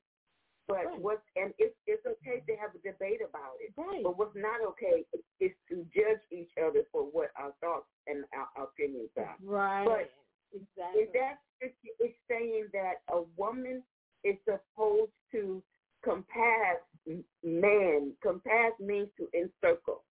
But 0.67 0.85
Right. 0.85 0.99
what 0.99 1.23
and 1.37 1.53
it's 1.57 1.75
it's 1.87 2.05
okay 2.05 2.43
to 2.45 2.55
have 2.57 2.75
a 2.75 2.79
debate 2.79 3.21
about 3.21 3.55
it. 3.61 3.71
Right. 3.77 4.03
But 4.03 4.17
what's 4.17 4.35
not 4.35 4.59
okay 4.61 5.05
is 5.39 5.51
to 5.69 5.85
judge 5.95 6.19
each 6.29 6.51
other 6.61 6.83
for 6.91 7.03
what 7.03 7.31
our 7.37 7.53
thoughts 7.61 7.87
and 8.05 8.25
our, 8.35 8.49
our 8.57 8.63
opinions 8.65 9.09
are. 9.15 9.35
Right. 9.41 9.85
But 9.85 10.11
exactly. 10.53 11.01
Is 11.03 11.09
that 11.13 11.39
it's, 11.61 11.75
it's 11.99 12.19
saying 12.27 12.67
that 12.73 13.01
a 13.09 13.21
woman 13.37 13.81
is 14.25 14.35
supposed 14.43 15.11
to 15.31 15.63
compass 16.03 16.83
man. 17.43 18.11
Compass 18.21 18.73
means 18.79 19.07
to 19.17 19.29
encircle, 19.33 20.03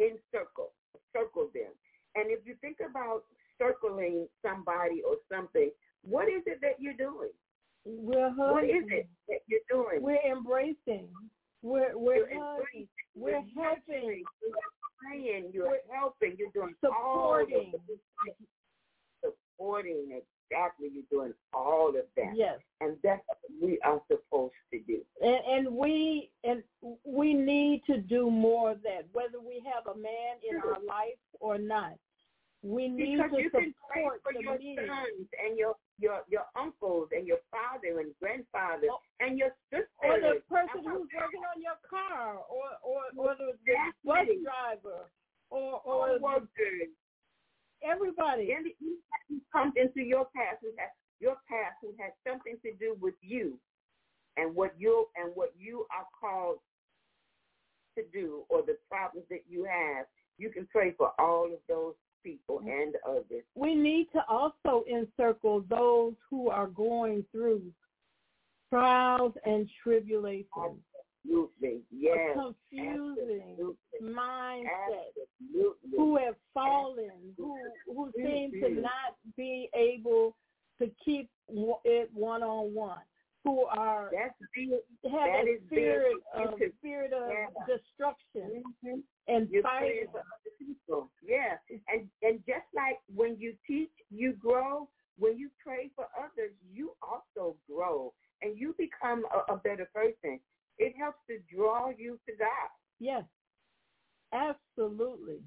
encircle, 0.00 0.72
circle 1.12 1.48
them. 1.54 1.72
And 2.14 2.30
if 2.30 2.40
you 2.44 2.54
think 2.60 2.78
about 2.80 3.22
circling 3.58 4.26
somebody 4.44 5.02
or 5.06 5.16
something, 5.30 5.70
what 6.02 6.28
is 6.28 6.42
it 6.46 6.60
that 6.62 6.80
you're 6.80 6.94
doing? 6.94 7.30
we're 7.84 8.30
What 8.30 8.64
is 8.64 8.84
it 8.88 9.08
that 9.28 9.40
you're 9.46 9.60
doing? 9.70 10.02
We're 10.02 10.20
embracing. 10.30 11.08
We're 11.62 11.96
we're 11.96 12.28
You're 12.28 12.40
hugging. 12.40 12.88
We're 13.14 13.42
helping. 13.56 14.24
You're 14.42 14.52
praying. 15.00 15.50
You're 15.52 15.68
We're 15.68 15.94
helping. 15.94 16.36
You're 16.38 16.50
doing 16.52 16.74
all 16.84 17.38
Supporting. 17.40 17.72
it. 17.74 18.36
Supporting 19.24 20.20
exactly. 20.50 20.88
You're 20.92 21.04
doing 21.10 21.34
all 21.54 21.88
of 21.90 22.04
that. 22.16 22.32
Yes. 22.36 22.58
and 22.80 22.96
that's 23.02 23.22
what 23.26 23.38
we 23.62 23.78
are 23.84 24.00
supposed 24.10 24.54
to 24.72 24.80
do. 24.80 25.00
And, 25.22 25.66
and 25.66 25.76
we 25.76 26.30
and 26.44 26.62
we 27.04 27.34
need 27.34 27.82
to 27.86 27.98
do 27.98 28.30
more 28.30 28.72
of 28.72 28.82
that, 28.82 29.06
whether 29.12 29.38
we 29.40 29.62
have 29.72 29.86
a 29.94 29.98
man 29.98 30.36
in 30.48 30.56
our 30.58 30.82
life 30.86 31.18
or 31.40 31.58
not. 31.58 31.94
We 32.62 32.88
need 32.88 33.16
Because 33.16 33.30
to 33.32 33.42
you 33.42 33.50
can 33.50 33.72
pray 33.88 34.02
support 34.04 34.20
for 34.22 34.32
the 34.34 34.40
your 34.44 34.58
needs. 34.58 34.82
sons 34.86 35.28
and 35.46 35.56
your 35.56 35.76
your 35.98 36.20
your 36.28 36.44
uncles 36.56 37.08
and 37.16 37.26
your 37.26 37.38
father 37.50 38.00
and 38.00 38.12
grandfather 38.20 38.88
Oh. 38.92 39.00
and 39.20 39.38
your 39.38 39.52
sister. 39.70 39.88
Or 40.04 40.20
the 40.20 40.40
person 40.48 40.84
who's 40.84 41.08
working 41.16 41.40
on 41.48 41.62
your 41.62 41.80
car, 41.88 42.36
or 42.52 42.68
or 42.84 43.00
or 43.16 43.34
the, 43.36 43.52
the 43.64 43.76
bus 44.04 44.26
driver, 44.44 45.08
or 45.48 45.80
all 45.88 46.04
or 46.10 46.18
workers? 46.20 46.92
Everybody. 47.82 48.52
And 48.52 48.66
who 49.28 49.40
comes 49.52 49.74
into 49.76 50.00
your 50.00 50.26
path 50.36 50.58
who 50.60 50.68
has 50.78 50.90
your 51.20 51.36
path 51.48 51.76
who 51.82 51.92
has 52.00 52.12
something 52.26 52.56
to 52.64 52.72
do 52.78 52.96
with 53.00 53.14
you 53.20 53.58
and 54.36 54.54
what 54.54 54.74
you 54.78 55.06
and 55.16 55.32
what 55.34 55.52
you 55.58 55.86
are 55.94 56.06
called 56.18 56.58
to 57.96 58.04
do 58.12 58.42
or 58.48 58.62
the 58.62 58.76
problems 58.90 59.26
that 59.30 59.42
you 59.48 59.64
have. 59.64 60.06
You 60.38 60.50
can 60.50 60.66
pray 60.72 60.94
for 60.96 61.12
all 61.18 61.46
of 61.46 61.58
those 61.68 61.94
people 62.24 62.60
mm-hmm. 62.60 62.68
and 62.68 62.94
others. 63.08 63.44
we 63.54 63.74
need 63.74 64.08
to 64.12 64.20
also 64.28 64.84
encircle 64.90 65.64
those 65.68 66.14
who 66.28 66.48
are 66.48 66.66
going 66.66 67.24
through 67.32 67.62
trials 68.70 69.32
and 69.44 69.68
tribulations, 69.82 70.46
Absolutely. 71.24 71.82
Yes. 71.90 72.16
a 72.36 72.42
confusing 72.42 73.42
Absolutely. 73.50 73.76
mindset, 74.02 75.12
Absolutely. 75.42 75.90
who 75.96 76.16
have 76.16 76.36
fallen, 76.54 77.34
who 77.36 77.58
who 77.86 78.10
seem 78.16 78.50
to 78.52 78.68
Mhm. 78.68 78.82
not 78.82 79.16
be 79.36 79.68
able 79.74 80.36
to 80.78 80.88
keep 81.04 81.30
it 81.84 82.12
one 82.14 82.42
on 82.42 82.72
one, 82.74 83.02
who 83.44 83.64
are 83.66 84.10
That's 84.12 84.34
have 85.04 85.32
that 85.32 85.44
a 85.46 85.50
is 85.56 85.62
spirit 85.66 86.16
of 86.32 86.60
spirit 86.78 87.12
of 87.12 87.30
Yeah. 87.30 87.48
destruction 87.66 88.62
Mhm. 88.82 89.02
and 89.28 89.48
You're 89.50 89.62
fighting. 89.62 90.08
for 90.10 90.20
other 90.20 90.50
people. 90.58 91.10
Yeah. 91.22 91.58
And 91.88 92.10
and 92.22 92.44
just 92.46 92.66
like 92.72 93.00
when 93.14 93.36
you 93.38 93.56
teach, 93.66 93.92
you 94.10 94.32
grow. 94.34 94.88
When 95.18 95.36
you 95.36 95.50
pray 95.62 95.88
for 95.90 96.08
others, 96.16 96.54
you 96.72 96.96
also 97.02 97.54
grow 97.66 98.14
and 98.40 98.56
you 98.58 98.72
become 98.78 99.26
a, 99.26 99.52
a 99.52 99.56
better 99.58 99.84
person. 99.92 100.40
It 100.80 100.94
helps 100.98 101.18
to 101.28 101.38
draw 101.54 101.90
you 101.96 102.18
to 102.26 102.36
God. 102.36 102.70
Yes, 102.98 103.24
absolutely, 104.32 105.40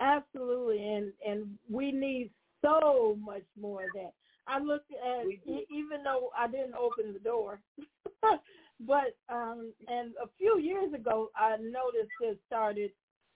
absolutely, 0.00 0.82
and 0.82 1.12
and 1.26 1.58
we 1.70 1.92
need 1.92 2.30
so 2.62 3.16
much 3.22 3.44
more 3.60 3.84
of 3.84 3.90
that. 3.94 4.12
I 4.46 4.58
looked 4.58 4.90
at 4.92 5.26
even 5.46 6.02
though 6.02 6.30
I 6.36 6.46
didn't 6.48 6.74
open 6.74 7.12
the 7.12 7.18
door, 7.20 7.60
but 8.80 9.16
um, 9.28 9.72
and 9.86 10.12
a 10.22 10.28
few 10.38 10.58
years 10.58 10.92
ago 10.94 11.30
I 11.36 11.56
noticed 11.58 12.12
it 12.22 12.40
started 12.46 12.90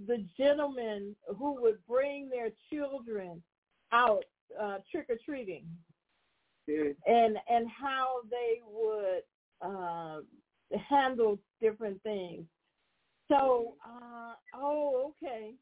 the 0.07 0.25
gentlemen 0.37 1.15
who 1.39 1.61
would 1.63 1.79
bring 1.87 2.31
their 2.31 2.51
children 2.73 3.43
out 3.93 4.25
uh, 4.61 4.79
trick 4.91 5.07
or 5.11 5.19
treating 5.25 5.67
Mm. 6.69 6.97
and 7.07 7.37
and 7.51 7.69
how 7.69 8.21
they 8.31 8.61
would 8.67 9.23
uh, 9.61 10.21
handle 10.89 11.39
different 11.61 12.03
things. 12.03 12.45
So, 13.29 13.75
uh, 13.85 14.35
oh, 14.55 15.13
okay. 15.23 15.55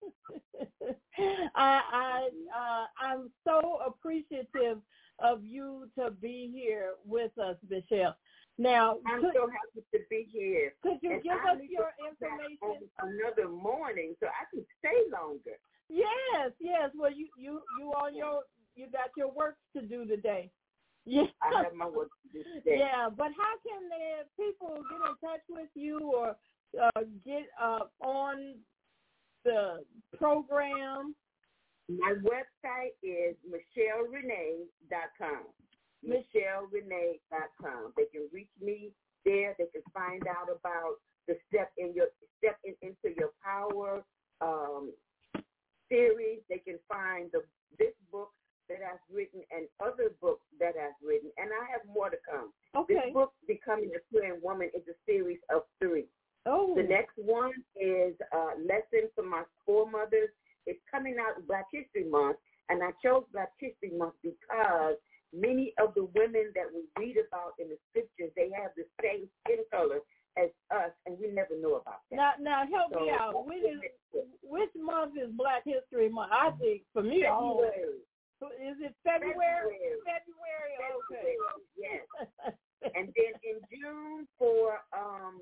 I 1.56 1.80
I 1.92 2.28
uh, 2.56 2.86
I'm 3.04 3.30
so 3.44 3.80
appreciative 3.84 4.78
of 5.18 5.42
you 5.42 5.90
to 5.98 6.12
be 6.12 6.50
here 6.54 6.92
with 7.04 7.36
us, 7.38 7.56
Michelle. 7.68 8.16
Now, 8.56 8.98
I'm 9.06 9.20
could, 9.20 9.34
so 9.34 9.48
happy 9.48 9.86
to 9.94 10.00
be 10.10 10.28
here. 10.32 10.74
could 10.82 10.98
you 11.02 11.14
And 11.14 11.22
give 11.22 11.32
I 11.32 11.52
us 11.52 11.58
your 11.68 11.90
to 11.98 12.26
information? 12.26 12.88
another 13.00 13.48
morning 13.48 14.14
so 14.20 14.26
I 14.26 14.44
can 14.54 14.64
stay 14.78 15.10
longer. 15.12 15.58
Yes, 15.88 16.52
yes. 16.60 16.90
Well, 16.96 17.12
you 17.12 17.28
you 17.36 17.62
you 17.80 17.90
on 17.92 18.16
your 18.16 18.42
you 18.76 18.86
got 18.90 19.10
your 19.16 19.30
work 19.32 19.56
to 19.76 19.82
do 19.82 20.04
today. 20.06 20.50
Yeah. 21.08 21.24
I 21.42 21.62
have 21.64 21.74
my 21.74 21.88
work 21.88 22.10
to 22.22 22.28
do 22.32 22.44
today. 22.44 22.76
Yeah, 22.80 23.08
but 23.08 23.28
how 23.36 23.54
can 23.64 23.88
the 23.88 24.26
people 24.36 24.76
get 24.90 25.00
in 25.08 25.16
touch 25.26 25.40
with 25.48 25.70
you 25.74 25.98
or 26.00 26.36
uh, 26.80 27.00
get 27.24 27.48
uh, 27.60 27.84
on 28.00 28.56
the 29.44 29.84
program? 30.18 31.14
My 31.88 32.12
website 32.22 32.92
is 33.02 33.34
michellerhenea.com. 33.48 35.46
MichelleRhenea.com. 36.06 37.92
They 37.96 38.04
can 38.12 38.28
reach 38.30 38.50
me 38.60 38.92
there. 39.24 39.54
They 39.58 39.66
can 39.72 39.82
find 39.94 40.22
out 40.28 40.48
about 40.54 40.96
the 41.26 41.38
step 41.48 41.72
in 41.78 41.94
your 41.94 42.08
step 42.38 42.58
in, 42.64 42.74
into 42.82 43.16
your 43.16 43.30
power 43.42 44.04
um, 44.42 44.92
series. 45.88 46.40
They 46.50 46.58
can 46.58 46.78
find 46.86 47.30
the 47.32 47.42
this 47.78 47.94
book 48.12 48.32
that 48.68 48.78
I've 48.84 49.02
written 49.12 49.40
and 49.50 49.66
other 49.80 50.12
books 50.20 50.44
that 50.60 50.74
I've 50.76 50.98
written, 51.02 51.30
and 51.36 51.50
I 51.50 51.64
have 51.72 51.82
more 51.88 52.10
to 52.10 52.16
come. 52.28 52.52
Okay. 52.76 52.94
This 52.94 53.14
book, 53.14 53.32
Becoming 53.46 53.90
a 53.96 54.00
Praying 54.12 54.40
Woman, 54.42 54.70
is 54.74 54.82
a 54.88 54.96
series 55.06 55.40
of 55.50 55.62
three. 55.80 56.06
Oh. 56.46 56.74
The 56.76 56.82
next 56.82 57.16
one 57.16 57.52
is 57.76 58.14
uh, 58.32 58.56
Lesson 58.60 59.10
for 59.14 59.24
My 59.24 59.42
Foremothers. 59.66 60.30
It's 60.66 60.80
coming 60.90 61.16
out 61.20 61.46
Black 61.46 61.66
History 61.72 62.08
Month, 62.08 62.36
and 62.68 62.82
I 62.82 62.90
chose 63.02 63.24
Black 63.32 63.52
History 63.58 63.96
Month 63.96 64.14
because 64.22 64.96
many 65.32 65.72
of 65.80 65.94
the 65.94 66.04
women 66.14 66.52
that 66.54 66.68
we 66.72 66.84
read 66.98 67.16
about 67.16 67.52
in 67.58 67.68
the 67.68 67.78
scriptures, 67.90 68.32
they 68.36 68.50
have 68.54 68.72
the 68.76 68.84
same 69.02 69.28
skin 69.44 69.64
color 69.72 70.00
as 70.36 70.50
us, 70.70 70.92
and 71.06 71.16
we 71.20 71.28
never 71.28 71.58
know 71.60 71.76
about 71.76 72.00
that. 72.10 72.16
Now, 72.16 72.32
now 72.40 72.62
help 72.70 72.92
me 72.92 73.10
out. 73.10 73.46
Which 73.46 74.22
which 74.42 74.70
month 74.76 75.14
is 75.16 75.30
Black 75.36 75.64
History 75.64 76.08
Month? 76.08 76.32
I 76.32 76.50
think 76.58 76.82
for 76.92 77.02
me, 77.02 77.26
all 77.26 77.64
Is 78.46 78.78
it 78.80 78.94
February? 79.02 79.34
February. 79.34 79.98
February. 80.06 80.74
Okay. 81.10 81.34
Yes. 81.76 82.54
And 82.94 83.10
then 83.18 83.34
in 83.42 83.58
June 83.66 84.28
for 84.38 84.78
um, 84.96 85.40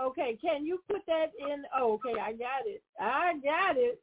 Okay, 0.00 0.38
can 0.40 0.64
you 0.64 0.80
put 0.88 1.02
that 1.06 1.32
in? 1.38 1.64
Oh, 1.76 1.92
okay, 1.94 2.18
I 2.18 2.32
got 2.32 2.66
it. 2.66 2.82
I 2.98 3.34
got 3.44 3.76
it. 3.76 4.00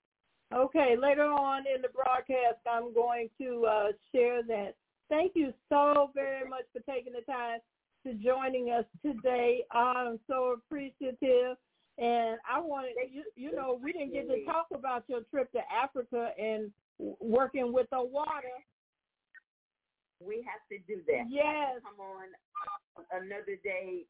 Okay, 0.53 0.95
later 0.99 1.25
on 1.25 1.63
in 1.73 1.81
the 1.81 1.89
broadcast, 1.89 2.59
I'm 2.69 2.93
going 2.93 3.29
to 3.39 3.65
uh, 3.65 3.87
share 4.13 4.43
that. 4.43 4.75
Thank 5.09 5.31
you 5.35 5.51
so 5.69 6.11
very 6.13 6.47
much 6.47 6.65
for 6.73 6.81
taking 6.91 7.13
the 7.13 7.21
time 7.21 7.59
to 8.05 8.13
joining 8.13 8.71
us 8.71 8.85
today. 9.03 9.63
I'm 9.71 10.19
so 10.27 10.55
appreciative. 10.57 11.57
And 11.97 12.39
I 12.49 12.61
wanted, 12.61 12.93
you, 13.11 13.23
you 13.35 13.53
know, 13.53 13.77
we 13.81 13.91
didn't 13.91 14.13
get 14.13 14.27
to 14.29 14.45
talk 14.45 14.67
about 14.73 15.03
your 15.07 15.21
trip 15.29 15.51
to 15.51 15.59
Africa 15.67 16.29
and 16.39 16.71
working 17.19 17.73
with 17.73 17.87
the 17.91 18.01
water. 18.01 18.55
We 20.21 20.45
have 20.47 20.63
to 20.71 20.77
do 20.87 21.01
that. 21.07 21.27
Yes. 21.29 21.81
Come 21.83 21.99
on 21.99 22.27
another 23.11 23.59
day 23.63 24.03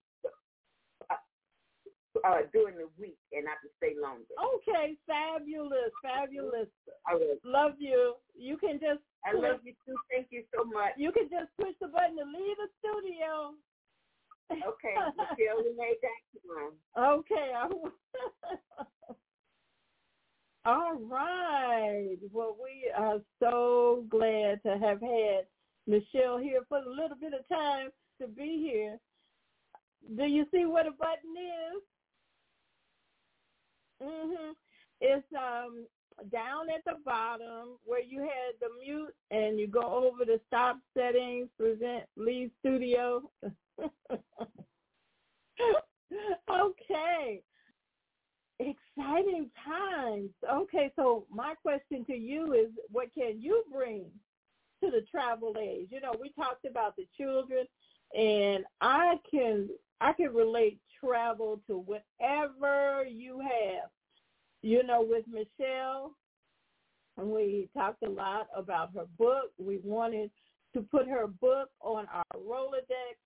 uh, 2.26 2.42
during 2.52 2.78
the 2.78 2.90
week 3.00 3.18
and 3.34 3.46
I 3.48 3.56
can 3.62 3.72
stay 3.78 3.94
longer. 4.00 4.26
Okay, 4.38 4.98
fabulous, 5.06 5.94
fabulous. 6.02 6.70
Right. 7.08 7.42
Love 7.46 7.74
you. 7.80 8.16
You 8.38 8.58
can 8.58 8.80
just. 8.80 9.02
I 9.26 9.34
push, 9.34 9.44
love 9.44 9.60
you 9.64 9.74
too. 9.86 9.98
Thank 10.10 10.28
you 10.32 10.44
so 10.56 10.64
much. 10.64 10.96
You 10.98 11.12
can 11.12 11.28
just 11.30 11.52
push 11.60 11.76
the 11.82 11.88
button 11.88 12.18
to 12.18 12.26
leave 12.26 12.58
the 12.58 12.70
studio. 12.80 13.58
Okay, 14.52 14.96
Michelle 15.18 15.64
Rhenea 15.64 15.94
Okay. 16.98 17.52
All 20.66 20.96
right. 20.96 22.18
Well, 22.32 22.56
we 22.62 22.92
are 22.96 23.20
so 23.40 24.06
glad 24.10 24.62
to 24.64 24.78
have 24.78 25.02
had 25.02 25.48
Michelle 25.88 26.38
here 26.38 26.62
for 26.68 26.80
a 26.80 26.90
little 26.90 27.18
bit 27.20 27.34
of 27.34 27.48
time 27.48 27.90
to 28.22 28.28
be 28.28 28.70
here. 28.72 29.00
Do 30.18 30.26
you 30.26 30.46
see 30.52 30.66
what 30.66 30.88
a 30.88 30.92
button 30.92 31.36
is? 31.38 31.82
Mhm. 34.02 34.56
It's 35.02 35.34
um 35.34 35.88
down 36.32 36.70
at 36.70 36.84
the 36.86 36.96
bottom 37.06 37.78
where 37.86 38.02
you 38.04 38.20
had 38.22 38.60
the 38.60 38.68
mute 38.80 39.16
and 39.32 39.58
you 39.58 39.68
go 39.68 39.82
over 39.82 40.26
the 40.26 40.40
stop 40.48 40.78
settings, 40.94 41.50
present, 41.58 42.04
leave 42.18 42.52
studio. 42.60 43.30
okay. 46.52 47.42
Exciting 48.60 49.50
times. 49.66 50.30
Okay, 50.52 50.92
so 50.96 51.26
my 51.32 51.54
question 51.62 52.04
to 52.06 52.14
you 52.14 52.54
is 52.54 52.70
what 52.92 53.14
can 53.14 53.40
you 53.40 53.64
bring 53.72 54.06
to 54.84 54.92
the 54.92 55.02
travel 55.10 55.56
age? 55.60 55.88
You 55.92 56.02
know, 56.02 56.14
we 56.20 56.32
talked 56.32 56.66
about 56.66 56.96
the 56.96 57.08
children 57.18 57.66
and 58.18 58.66
I 58.82 59.16
can 59.30 59.70
I 60.02 60.14
can 60.14 60.34
relate 60.34 60.80
travel 61.00 61.62
to 61.68 61.78
whatever 61.78 63.06
you 63.06 63.40
have. 63.40 63.90
You 64.62 64.84
know, 64.84 65.06
with 65.08 65.26
Michelle, 65.28 66.16
we 67.18 67.70
talked 67.74 68.04
a 68.04 68.10
lot 68.10 68.48
about 68.56 68.92
her 68.96 69.06
book. 69.18 69.52
We 69.58 69.80
wanted 69.84 70.32
to 70.74 70.82
put 70.82 71.08
her 71.08 71.28
book 71.28 71.70
on 71.82 72.08
our 72.14 72.24
Rolodex. 72.36 73.18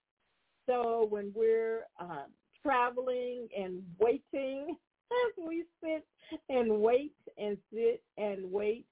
So 0.66 1.07
when 1.09 1.32
we're 1.36 1.82
um, 1.99 2.28
traveling 2.61 3.47
and 3.57 3.84
waiting, 3.99 4.76
we 5.47 5.66
sit 5.82 6.05
and 6.49 6.80
wait 6.80 7.14
and 7.38 7.57
sit 7.72 8.03
and 8.18 8.51
wait 8.51 8.86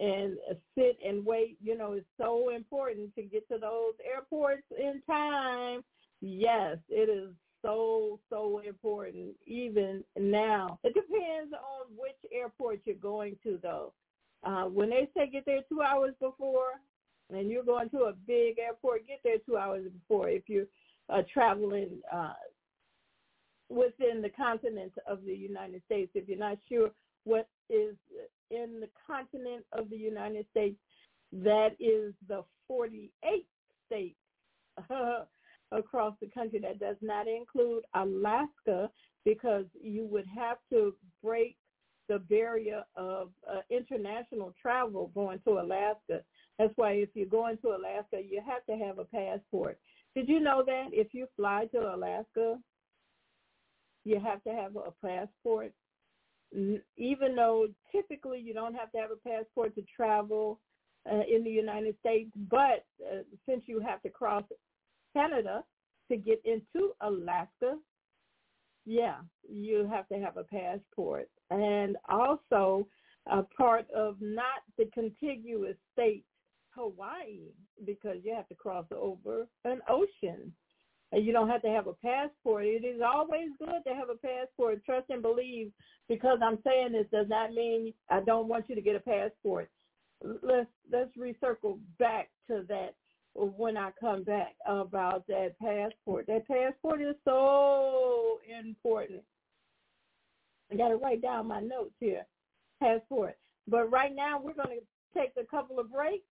and 0.00 0.36
sit 0.76 0.98
and 1.04 1.24
wait. 1.24 1.56
You 1.62 1.76
know, 1.76 1.92
it's 1.92 2.06
so 2.18 2.50
important 2.50 3.14
to 3.14 3.22
get 3.22 3.48
to 3.48 3.58
those 3.58 3.94
airports 4.04 4.64
in 4.78 5.02
time. 5.06 5.82
Yes, 6.20 6.78
it 6.88 7.08
is 7.08 7.30
so, 7.62 8.20
so 8.30 8.60
important 8.66 9.34
even 9.46 10.04
now. 10.18 10.78
It 10.84 10.94
depends 10.94 11.52
on 11.52 11.86
which 11.96 12.32
airport 12.32 12.80
you're 12.84 12.96
going 12.96 13.36
to, 13.44 13.58
though. 13.62 13.92
Uh, 14.44 14.64
when 14.64 14.90
they 14.90 15.08
say 15.16 15.30
get 15.30 15.46
there 15.46 15.62
two 15.68 15.80
hours 15.80 16.14
before, 16.20 16.72
and 17.30 17.48
you're 17.48 17.64
going 17.64 17.88
to 17.90 18.02
a 18.04 18.12
big 18.26 18.58
airport, 18.58 19.06
get 19.06 19.20
there 19.24 19.38
two 19.46 19.56
hours 19.56 19.84
before 19.90 20.28
if 20.28 20.42
you're 20.46 20.66
uh, 21.10 21.22
traveling 21.32 22.00
uh, 22.12 22.34
within 23.68 24.22
the 24.22 24.30
continent 24.30 24.92
of 25.08 25.24
the 25.24 25.34
United 25.34 25.82
States. 25.86 26.10
If 26.14 26.28
you're 26.28 26.38
not 26.38 26.58
sure 26.68 26.90
what 27.24 27.48
is 27.70 27.96
in 28.50 28.80
the 28.80 28.88
continent 29.06 29.64
of 29.72 29.90
the 29.90 29.96
United 29.96 30.46
States, 30.50 30.76
that 31.32 31.70
is 31.80 32.14
the 32.28 32.44
48 32.68 33.46
states 33.86 34.16
across 35.72 36.14
the 36.20 36.28
country. 36.32 36.60
That 36.60 36.78
does 36.78 36.96
not 37.00 37.26
include 37.26 37.84
Alaska 37.94 38.90
because 39.24 39.64
you 39.80 40.06
would 40.06 40.26
have 40.36 40.58
to 40.70 40.94
break 41.22 41.56
the 42.08 42.18
barrier 42.18 42.82
of 42.96 43.30
uh, 43.50 43.60
international 43.70 44.54
travel 44.60 45.10
going 45.14 45.40
to 45.46 45.52
Alaska. 45.58 46.20
That's 46.58 46.72
why 46.76 46.92
if 46.92 47.08
you're 47.14 47.26
going 47.26 47.56
to 47.58 47.68
Alaska, 47.68 48.20
you 48.22 48.42
have 48.46 48.64
to 48.66 48.84
have 48.84 48.98
a 48.98 49.04
passport. 49.04 49.78
Did 50.14 50.28
you 50.28 50.40
know 50.40 50.62
that 50.64 50.88
if 50.92 51.08
you 51.12 51.26
fly 51.36 51.66
to 51.72 51.94
Alaska, 51.94 52.58
you 54.04 54.20
have 54.20 54.42
to 54.44 54.50
have 54.50 54.76
a 54.76 54.92
passport? 55.04 55.72
Even 56.96 57.34
though 57.34 57.66
typically 57.90 58.38
you 58.38 58.54
don't 58.54 58.74
have 58.74 58.92
to 58.92 58.98
have 58.98 59.10
a 59.10 59.28
passport 59.28 59.74
to 59.74 59.82
travel 59.96 60.60
uh, 61.10 61.22
in 61.28 61.42
the 61.42 61.50
United 61.50 61.96
States, 61.98 62.30
but 62.48 62.84
uh, 63.04 63.22
since 63.46 63.62
you 63.66 63.80
have 63.80 64.00
to 64.02 64.08
cross 64.08 64.44
Canada 65.14 65.64
to 66.10 66.16
get 66.16 66.40
into 66.44 66.92
Alaska, 67.00 67.76
yeah, 68.86 69.16
you 69.48 69.88
have 69.90 70.06
to 70.08 70.18
have 70.18 70.36
a 70.36 70.44
passport. 70.44 71.28
And 71.50 71.96
also 72.08 72.86
a 73.26 73.42
part 73.42 73.86
of 73.90 74.16
not 74.20 74.62
the 74.76 74.86
contiguous 74.92 75.76
state, 75.92 76.24
Hawaii, 76.74 77.52
because 77.84 78.18
you 78.24 78.34
have 78.34 78.48
to 78.48 78.54
cross 78.54 78.86
over 78.94 79.46
an 79.64 79.80
ocean. 79.88 80.52
And 81.12 81.24
you 81.24 81.32
don't 81.32 81.48
have 81.48 81.62
to 81.62 81.68
have 81.68 81.86
a 81.86 81.92
passport. 81.92 82.64
It 82.64 82.84
is 82.84 83.00
always 83.00 83.50
good 83.58 83.82
to 83.86 83.94
have 83.94 84.08
a 84.10 84.16
passport. 84.16 84.84
Trust 84.84 85.10
and 85.10 85.22
believe. 85.22 85.70
Because 86.08 86.38
I'm 86.42 86.58
saying 86.64 86.90
this 86.90 87.06
does 87.12 87.28
not 87.28 87.52
mean 87.52 87.94
I 88.10 88.20
don't 88.20 88.48
want 88.48 88.68
you 88.68 88.74
to 88.74 88.80
get 88.80 88.96
a 88.96 89.00
passport. 89.00 89.70
Let's 90.22 90.68
let's 90.90 91.16
recircle 91.16 91.78
back 91.98 92.30
to 92.48 92.64
that 92.68 92.94
when 93.34 93.76
I 93.76 93.90
come 94.00 94.24
back 94.24 94.54
about 94.66 95.26
that 95.28 95.58
passport. 95.60 96.26
That 96.26 96.48
passport 96.48 97.00
is 97.00 97.14
so 97.24 98.40
important. 98.60 99.22
I 100.72 100.76
got 100.76 100.88
to 100.88 100.96
write 100.96 101.22
down 101.22 101.46
my 101.46 101.60
notes 101.60 101.94
here. 102.00 102.26
Passport. 102.80 103.36
But 103.68 103.90
right 103.90 104.14
now 104.14 104.40
we're 104.40 104.54
going 104.54 104.80
to 104.80 105.20
take 105.20 105.32
a 105.40 105.46
couple 105.46 105.78
of 105.78 105.92
breaks. 105.92 106.24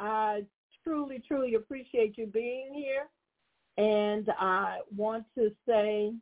I 0.00 0.42
truly, 0.82 1.22
truly 1.26 1.54
appreciate 1.54 2.16
you 2.16 2.26
being 2.26 2.72
here. 2.74 3.08
And 3.76 4.28
I 4.38 4.78
want 4.96 5.24
to 5.36 5.52
say 5.68 6.12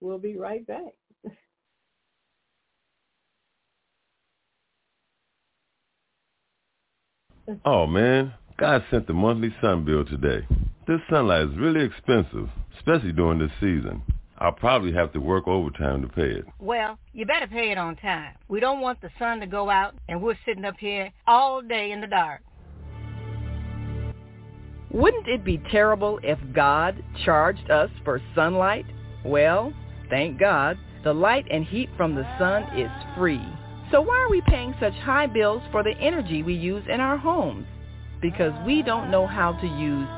we'll 0.00 0.18
be 0.18 0.36
right 0.36 0.66
back. 0.66 0.92
oh 7.64 7.86
man, 7.86 8.34
God 8.58 8.84
sent 8.90 9.06
the 9.06 9.14
monthly 9.14 9.54
sun 9.60 9.84
bill 9.84 10.04
today. 10.04 10.46
This 10.86 11.00
sunlight 11.08 11.48
is 11.48 11.56
really 11.56 11.84
expensive, 11.84 12.48
especially 12.76 13.12
during 13.12 13.38
this 13.38 13.52
season. 13.60 14.02
I'll 14.42 14.52
probably 14.52 14.92
have 14.92 15.12
to 15.12 15.20
work 15.20 15.46
overtime 15.46 16.02
to 16.02 16.08
pay 16.08 16.30
it. 16.30 16.44
Well, 16.58 16.98
you 17.12 17.24
better 17.26 17.46
pay 17.46 17.70
it 17.70 17.78
on 17.78 17.96
time. 17.96 18.34
We 18.48 18.60
don't 18.60 18.80
want 18.80 19.00
the 19.00 19.10
sun 19.18 19.40
to 19.40 19.46
go 19.46 19.70
out 19.70 19.94
and 20.08 20.20
we're 20.20 20.38
sitting 20.44 20.64
up 20.64 20.76
here 20.78 21.10
all 21.26 21.62
day 21.62 21.92
in 21.92 22.00
the 22.00 22.06
dark. 22.06 22.42
Wouldn't 24.90 25.28
it 25.28 25.44
be 25.44 25.62
terrible 25.70 26.20
if 26.22 26.38
God 26.52 27.02
charged 27.24 27.70
us 27.70 27.90
for 28.04 28.20
sunlight? 28.34 28.84
Well, 29.24 29.72
thank 30.10 30.38
God, 30.38 30.76
the 31.04 31.14
light 31.14 31.46
and 31.50 31.64
heat 31.64 31.88
from 31.96 32.14
the 32.14 32.26
sun 32.38 32.64
is 32.78 32.90
free. 33.16 33.40
So 33.90 34.00
why 34.02 34.18
are 34.18 34.30
we 34.30 34.42
paying 34.48 34.74
such 34.80 34.94
high 34.94 35.26
bills 35.26 35.62
for 35.70 35.82
the 35.82 35.96
energy 35.98 36.42
we 36.42 36.54
use 36.54 36.84
in 36.88 37.00
our 37.00 37.16
homes? 37.16 37.66
because 38.22 38.52
we 38.64 38.82
don't 38.82 39.10
know 39.10 39.26
how 39.26 39.52
to 39.52 39.66
use 39.66 40.08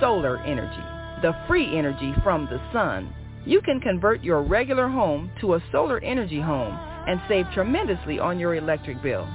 solar 0.00 0.38
energy, 0.42 1.22
the 1.22 1.32
free 1.46 1.78
energy 1.78 2.12
from 2.22 2.46
the 2.46 2.60
sun. 2.72 3.14
You 3.44 3.60
can 3.60 3.80
convert 3.80 4.22
your 4.22 4.40
regular 4.42 4.86
home 4.88 5.32
to 5.40 5.54
a 5.54 5.62
solar 5.72 5.98
energy 6.00 6.40
home 6.40 6.78
and 7.08 7.20
save 7.28 7.46
tremendously 7.52 8.20
on 8.20 8.38
your 8.38 8.54
electric 8.54 9.02
bill. 9.02 9.26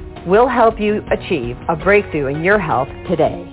We'll 0.27 0.47
help 0.47 0.79
you 0.79 1.01
achieve 1.11 1.57
a 1.67 1.75
breakthrough 1.75 2.27
in 2.27 2.43
your 2.43 2.59
health 2.59 2.89
today. 3.09 3.50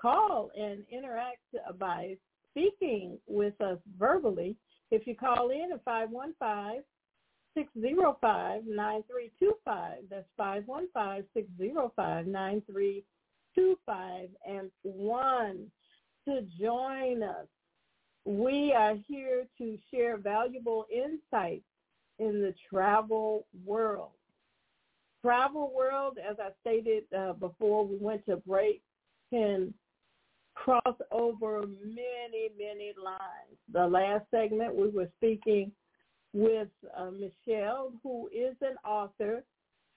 Call 0.00 0.50
and 0.58 0.84
interact 0.90 1.42
by 1.78 2.16
speaking 2.50 3.18
with 3.26 3.60
us 3.60 3.78
verbally 3.98 4.56
if 4.90 5.06
you 5.06 5.14
call 5.14 5.50
in 5.50 5.70
at 5.72 5.84
515 5.84 6.82
605 7.54 8.66
9325, 8.66 9.92
that's 10.10 10.26
515 10.36 11.24
605 11.34 12.26
9325, 12.26 14.28
and 14.46 14.70
one 14.82 15.70
to 16.24 16.42
join 16.60 17.22
us. 17.22 17.46
We 18.24 18.72
are 18.72 18.96
here 19.06 19.44
to 19.58 19.78
share 19.92 20.16
valuable 20.16 20.86
insights 20.92 21.62
in 22.18 22.40
the 22.40 22.52
travel 22.70 23.46
world. 23.64 24.10
Travel 25.22 25.72
world, 25.74 26.18
as 26.18 26.36
I 26.38 26.50
stated 26.60 27.04
uh, 27.16 27.32
before 27.34 27.86
we 27.86 27.96
went 27.96 28.26
to 28.26 28.36
break, 28.36 28.82
can 29.30 29.72
cross 30.64 30.96
over 31.10 31.62
many, 31.62 32.50
many 32.58 32.92
lines. 33.02 33.58
The 33.72 33.86
last 33.86 34.24
segment 34.30 34.74
we 34.74 34.88
were 34.88 35.08
speaking 35.16 35.72
with 36.32 36.68
uh, 36.96 37.10
Michelle, 37.10 37.92
who 38.02 38.28
is 38.28 38.56
an 38.60 38.76
author. 38.84 39.44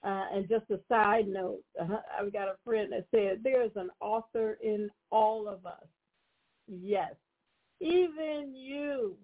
Uh, 0.04 0.24
and 0.34 0.48
just 0.48 0.64
a 0.70 0.80
side 0.88 1.28
note, 1.28 1.62
uh, 1.80 1.98
I've 2.18 2.32
got 2.32 2.48
a 2.48 2.56
friend 2.64 2.90
that 2.90 3.06
said 3.14 3.40
there's 3.44 3.70
an 3.76 3.88
author 4.00 4.58
in 4.60 4.90
all 5.12 5.46
of 5.46 5.64
us. 5.64 5.86
Yes, 6.66 7.14
even 7.80 8.52
you. 8.52 9.16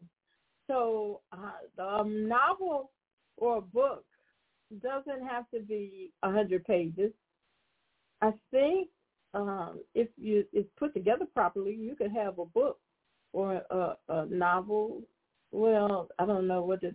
So 0.68 1.22
uh, 1.32 1.50
the 1.76 2.04
novel 2.04 2.92
or 3.38 3.60
book 3.60 4.04
doesn't 4.80 5.26
have 5.26 5.50
to 5.52 5.60
be 5.60 6.12
a 6.22 6.30
hundred 6.30 6.64
pages. 6.64 7.10
I 8.20 8.32
think 8.52 8.88
um, 9.34 9.80
if 9.94 10.08
you 10.16 10.44
it's 10.52 10.68
put 10.78 10.94
together 10.94 11.26
properly, 11.34 11.74
you 11.74 11.94
could 11.96 12.12
have 12.12 12.38
a 12.38 12.44
book 12.46 12.78
or 13.32 13.62
a, 13.70 13.96
a 14.08 14.26
novel. 14.26 15.02
Well, 15.52 16.08
I 16.18 16.26
don't 16.26 16.46
know 16.46 16.62
what 16.62 16.80
the, 16.80 16.94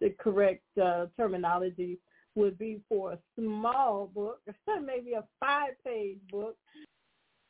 the 0.00 0.10
correct 0.18 0.64
uh, 0.82 1.06
terminology 1.16 1.98
would 2.34 2.58
be 2.58 2.80
for 2.88 3.12
a 3.12 3.18
small 3.38 4.10
book, 4.14 4.40
maybe 4.84 5.12
a 5.12 5.24
five-page 5.40 6.18
book, 6.30 6.56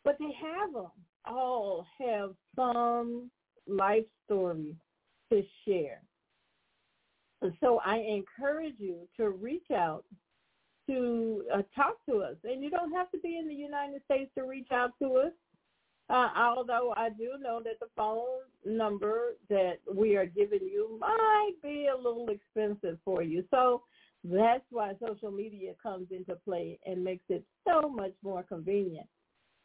but 0.04 0.16
they 0.18 0.32
have 0.40 0.72
them. 0.72 0.90
All 1.24 1.86
have 2.00 2.30
some 2.56 3.30
life 3.68 4.04
story 4.26 4.74
to 5.32 5.42
share. 5.64 6.02
so 7.60 7.80
I 7.84 7.98
encourage 7.98 8.74
you 8.78 9.08
to 9.18 9.30
reach 9.30 9.70
out 9.72 10.04
to 10.86 11.42
uh, 11.52 11.62
talk 11.74 12.04
to 12.08 12.22
us. 12.22 12.36
And 12.44 12.62
you 12.62 12.70
don't 12.70 12.92
have 12.92 13.10
to 13.12 13.18
be 13.18 13.38
in 13.38 13.48
the 13.48 13.54
United 13.54 14.02
States 14.04 14.30
to 14.36 14.44
reach 14.44 14.68
out 14.72 14.92
to 15.00 15.16
us. 15.16 15.32
Uh, 16.10 16.28
although 16.36 16.92
I 16.96 17.10
do 17.10 17.30
know 17.40 17.62
that 17.64 17.78
the 17.80 17.86
phone 17.96 18.40
number 18.66 19.36
that 19.48 19.74
we 19.94 20.16
are 20.16 20.26
giving 20.26 20.60
you 20.62 20.98
might 21.00 21.52
be 21.62 21.88
a 21.92 21.96
little 21.96 22.28
expensive 22.28 22.98
for 23.04 23.22
you. 23.22 23.44
So 23.50 23.82
that's 24.24 24.64
why 24.70 24.92
social 25.00 25.30
media 25.30 25.72
comes 25.82 26.08
into 26.10 26.34
play 26.44 26.78
and 26.84 27.02
makes 27.02 27.24
it 27.28 27.44
so 27.66 27.88
much 27.88 28.12
more 28.22 28.42
convenient. 28.42 29.06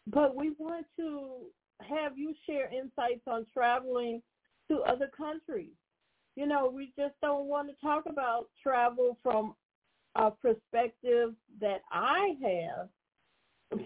But 0.07 0.35
we 0.35 0.52
want 0.57 0.85
to 0.98 1.48
have 1.81 2.18
you 2.18 2.34
share 2.45 2.72
insights 2.73 3.27
on 3.27 3.45
traveling 3.53 4.22
to 4.69 4.80
other 4.81 5.10
countries. 5.15 5.73
You 6.35 6.45
know, 6.45 6.72
we 6.73 6.94
just 6.98 7.15
don't 7.22 7.48
want 7.48 7.68
to 7.69 7.76
talk 7.85 8.06
about 8.07 8.48
travel 8.61 9.18
from 9.22 9.56
perspective 10.41 11.34
that 11.61 11.81
I 11.91 12.35
have 12.41 12.89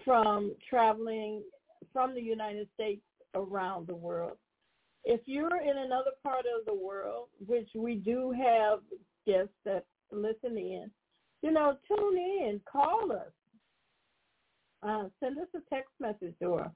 from 0.04 0.54
traveling 0.68 1.42
from 1.92 2.14
the 2.14 2.22
United 2.22 2.68
States 2.74 3.02
around 3.34 3.86
the 3.86 3.94
world. 3.94 4.36
If 5.04 5.20
you're 5.26 5.60
in 5.60 5.78
another 5.78 6.12
part 6.22 6.44
of 6.58 6.64
the 6.64 6.74
world, 6.74 7.28
which 7.46 7.68
we 7.74 7.96
do 7.96 8.32
have 8.32 8.78
guests 9.26 9.54
that 9.64 9.84
listen 10.12 10.56
in, 10.56 10.90
you 11.42 11.50
know, 11.50 11.76
tune 11.88 12.16
in, 12.16 12.60
call 12.70 13.10
us, 13.12 13.32
uh, 14.82 15.04
send 15.20 15.38
us 15.38 15.48
a 15.56 15.60
text 15.74 15.90
message 15.98 16.36
or 16.40 16.70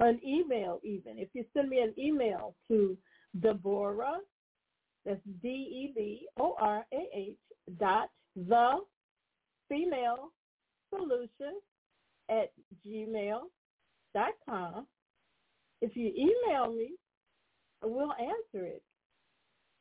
an 0.00 0.20
email 0.24 0.80
even. 0.84 1.18
If 1.18 1.28
you 1.32 1.44
send 1.54 1.70
me 1.70 1.80
an 1.80 1.94
email 1.98 2.54
to 2.68 2.96
Deborah, 3.40 4.18
that's 5.06 5.20
D-E-B-O-R-A-H 5.42 7.36
dot 7.78 8.10
the 8.36 8.78
female 9.70 10.32
solution 10.94 11.60
at 12.28 12.52
gmail 12.86 13.40
dot 14.12 14.32
com. 14.46 14.86
If 15.80 15.96
you 15.96 16.12
email 16.14 16.72
me, 16.72 16.90
we'll 17.82 18.12
answer 18.12 18.66
it. 18.66 18.82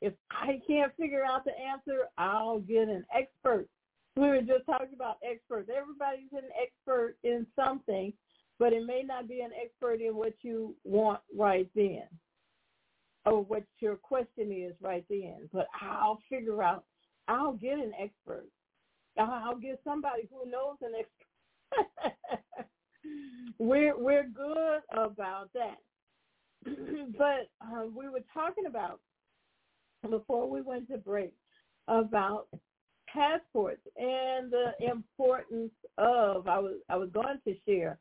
If 0.02 0.14
I 0.32 0.61
can't 0.66 0.95
figure 0.95 1.26
out 1.26 1.44
the 1.44 1.52
answer, 1.60 2.06
I'll 2.18 2.60
get 2.60 2.88
an 2.88 3.06
expert. 3.14 3.68
We 4.16 4.28
were 4.28 4.41
just 4.41 4.66
talking 4.66 4.94
about 4.95 5.18
experts. 5.30 5.70
Everybody's 5.76 6.32
an 6.32 6.49
expert 6.61 7.18
in 7.24 7.45
something, 7.56 8.14
but 8.60 8.72
it 8.72 8.86
may 8.86 9.03
not 9.03 9.28
be 9.28 9.41
an 9.41 9.52
expert 9.61 9.99
in 10.02 10.16
what 10.16 10.34
you 10.41 10.76
want 10.86 11.20
right 11.38 11.70
then 11.76 12.03
or 13.26 13.44
what 13.44 13.64
your 13.80 13.98
question 13.98 14.52
is 14.52 14.74
right 14.82 15.03
then. 15.10 15.49
But 15.52 15.68
I'll 15.82 16.20
figure 16.30 16.64
out, 16.64 16.86
I'll 17.28 17.53
get 17.53 17.74
an 17.74 17.91
expert. 18.02 18.48
I'll 19.20 19.58
get 19.58 19.80
somebody 19.84 20.30
who 20.32 20.50
knows 20.50 20.78
an 20.82 20.94
expert. 20.98 22.68
we're 23.60 23.98
we're 23.98 24.28
good 24.28 24.80
about 24.91 25.50
that. 25.54 25.78
but 27.18 27.50
uh, 27.62 27.86
we 27.96 28.10
were 28.10 28.24
talking 28.34 28.66
about 28.66 29.00
before 30.10 30.50
we 30.50 30.62
went 30.62 30.90
to 30.90 30.98
break 30.98 31.34
about 31.88 32.48
passports 33.12 33.82
and 33.98 34.52
the 34.52 34.72
importance 34.80 35.72
of 35.98 36.48
I 36.48 36.60
was 36.60 36.76
I 36.90 36.96
was 36.96 37.10
going 37.12 37.40
to 37.46 37.56
share 37.66 37.98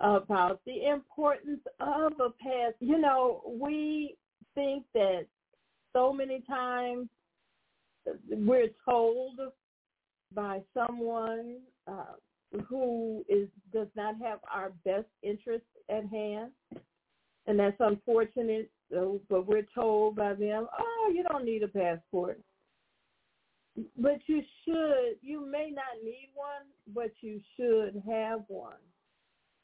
about 0.00 0.60
the 0.64 0.86
importance 0.86 1.60
of 1.80 2.12
a 2.20 2.30
pass. 2.42 2.72
You 2.80 2.98
know, 2.98 3.42
we 3.46 4.16
think 4.54 4.84
that 4.94 5.26
so 5.92 6.12
many 6.12 6.42
times 6.48 7.08
we're 8.30 8.70
told 8.88 9.38
by 10.34 10.60
someone 10.74 11.58
uh, 11.86 12.14
who 12.68 13.24
is 13.28 13.48
does 13.72 13.88
not 13.96 14.14
have 14.22 14.40
our 14.52 14.72
best 14.84 15.06
interest 15.22 15.64
at 15.88 16.06
hand, 16.06 16.52
and 17.46 17.58
that's 17.58 17.76
unfortunate. 17.80 18.70
So, 18.90 19.20
but 19.28 19.46
we're 19.46 19.66
told 19.74 20.16
by 20.16 20.34
them, 20.34 20.66
"Oh, 20.78 21.12
you 21.14 21.24
don't 21.24 21.44
need 21.44 21.62
a 21.62 21.68
passport." 21.68 22.40
But 23.96 24.18
you 24.26 24.42
should. 24.64 25.18
You 25.20 25.46
may 25.46 25.70
not 25.70 26.02
need 26.02 26.30
one, 26.34 26.66
but 26.94 27.10
you 27.20 27.40
should 27.56 28.02
have 28.08 28.42
one. 28.48 28.74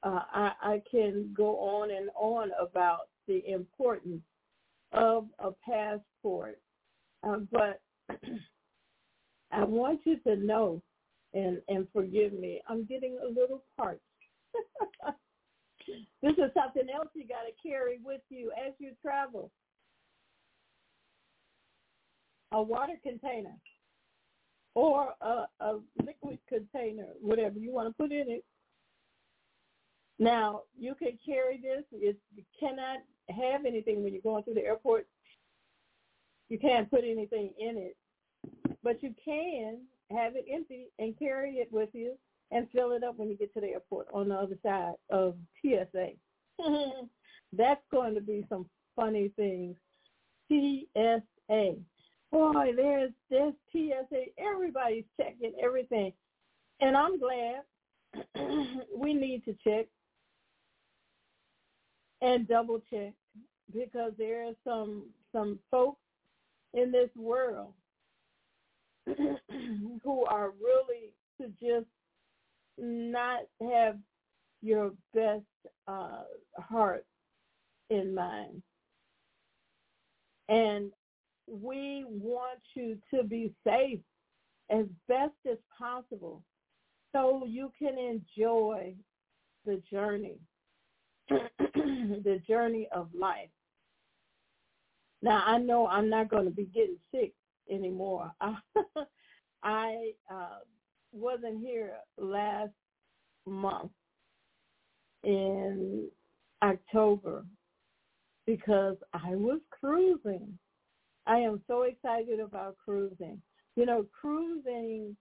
Uh, 0.03 0.21
I, 0.33 0.53
I 0.63 0.83
can 0.91 1.33
go 1.35 1.59
on 1.59 1.91
and 1.91 2.11
on 2.15 2.51
about 2.61 3.09
the 3.27 3.43
importance 3.51 4.23
of 4.93 5.27
a 5.39 5.51
passport, 5.67 6.61
uh, 7.27 7.39
but 7.51 7.81
I 9.55 9.65
want 9.65 10.01
you 10.05 10.19
to 10.27 10.37
know 10.37 10.83
and 11.33 11.59
and 11.69 11.87
forgive 11.93 12.33
me. 12.33 12.61
I'm 12.69 12.85
getting 12.85 13.19
a 13.23 13.29
little 13.29 13.63
parched. 13.77 14.01
this 16.23 16.33
is 16.33 16.51
something 16.55 16.89
else 16.95 17.09
you 17.15 17.27
got 17.27 17.43
to 17.43 17.69
carry 17.69 17.99
with 18.05 18.21
you 18.31 18.51
as 18.67 18.73
you 18.79 18.93
travel. 19.01 19.51
A 22.53 22.63
water 22.63 22.95
container 23.03 23.55
or 24.75 25.15
a, 25.21 25.47
a 25.61 25.79
liquid 26.05 26.39
container, 26.49 27.07
whatever 27.21 27.59
you 27.59 27.73
want 27.73 27.89
to 27.89 27.95
put 28.03 28.13
in 28.13 28.29
it. 28.29 28.45
Now, 30.19 30.63
you 30.79 30.95
can 30.95 31.19
carry 31.25 31.61
this. 31.61 31.85
It, 31.93 32.17
you 32.35 32.45
cannot 32.59 32.99
have 33.29 33.65
anything 33.65 34.03
when 34.03 34.13
you're 34.13 34.23
going 34.23 34.45
through 34.45 34.55
the 34.55 34.65
airport. 34.65 35.07
You 36.49 36.59
can't 36.59 36.91
put 36.91 37.03
anything 37.05 37.51
in 37.59 37.77
it. 37.77 37.97
But 38.85 39.03
you 39.03 39.15
can 39.25 39.79
have 40.11 40.37
it 40.37 40.45
empty 40.53 40.89
and 40.99 41.19
carry 41.19 41.55
it 41.55 41.73
with 41.73 41.89
you 41.95 42.17
and 42.51 42.69
fill 42.71 42.93
it 42.93 43.03
up 43.03 43.19
when 43.19 43.31
you 43.31 43.37
get 43.37 43.53
to 43.55 43.61
the 43.61 43.69
airport 43.69 44.07
on 44.13 44.29
the 44.29 44.35
other 44.35 44.59
side 44.63 44.93
of 45.11 45.35
TSA. 45.63 46.11
That's 47.57 47.81
going 47.91 48.15
to 48.15 48.21
be 48.21 48.45
some 48.51 48.67
funny 48.95 49.33
things. 49.37 49.77
TSA. 50.53 51.77
Boy, 52.31 52.73
there's 52.77 53.13
there's 53.31 53.55
TSA. 53.73 54.25
Everybody's 54.39 55.05
checking 55.19 55.53
everything. 55.63 56.13
And 56.81 56.97
I'm 56.97 57.19
glad 57.19 57.63
we 58.95 59.15
need 59.15 59.45
to 59.47 59.57
check 59.67 59.87
and 62.21 62.47
double 62.47 62.81
check 62.91 63.15
because 63.73 64.13
there 64.19 64.47
are 64.49 64.55
some 64.65 65.05
some 65.33 65.59
folks 65.71 66.01
in 66.75 66.93
this 66.93 67.11
world 67.17 67.73
who 70.03 70.25
are 70.25 70.53
really 70.61 71.13
to 71.41 71.49
just 71.61 71.87
not 72.79 73.43
have 73.61 73.99
your 74.63 74.93
best 75.15 75.45
uh, 75.87 76.23
heart 76.59 77.05
in 77.91 78.15
mind. 78.15 78.63
And 80.49 80.91
we 81.47 82.05
want 82.09 82.61
you 82.75 82.99
to 83.13 83.23
be 83.23 83.53
safe 83.67 84.01
as 84.71 84.87
best 85.09 85.35
as 85.51 85.59
possible 85.79 86.43
so 87.13 87.45
you 87.47 87.71
can 87.79 87.99
enjoy 87.99 88.95
the 89.67 89.81
journey, 89.91 90.39
the 91.29 92.41
journey 92.47 92.89
of 92.93 93.09
life. 93.19 93.51
Now, 95.23 95.43
I 95.47 95.59
know 95.59 95.87
I'm 95.87 96.11
not 96.11 96.29
going 96.29 96.45
to 96.45 96.51
be 96.51 96.65
getting 96.65 96.99
sick 97.11 97.33
anymore. 97.71 98.33
I 99.63 100.13
uh, 100.31 100.59
wasn't 101.13 101.61
here 101.61 101.95
last 102.19 102.73
month 103.47 103.93
in 105.23 106.09
October 106.63 107.45
because 108.47 108.97
I 109.13 109.35
was 109.35 109.61
cruising. 109.71 110.59
I 111.27 111.39
am 111.39 111.63
so 111.67 111.83
excited 111.83 112.41
about 112.41 112.77
cruising. 112.85 113.41
You 113.77 113.87
know, 113.87 114.07
cruising, 114.21 115.17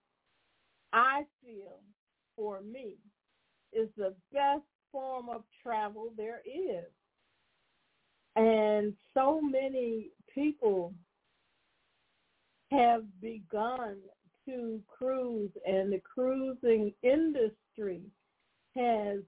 I 0.91 1.23
feel, 1.41 1.79
for 2.35 2.61
me, 2.61 2.97
is 3.71 3.89
the 3.97 4.13
best 4.31 4.63
form 4.91 5.29
of 5.29 5.43
travel 5.61 6.11
there 6.17 6.41
is. 6.45 6.85
And 8.35 8.93
so 9.13 9.39
many 9.41 10.09
people 10.33 10.93
have 12.73 13.03
begun 13.21 13.97
to 14.45 14.81
cruise 14.87 15.51
and 15.65 15.93
the 15.93 16.01
cruising 16.01 16.93
industry 17.03 18.01
has 18.75 19.19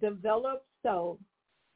developed 0.00 0.66
so 0.82 1.18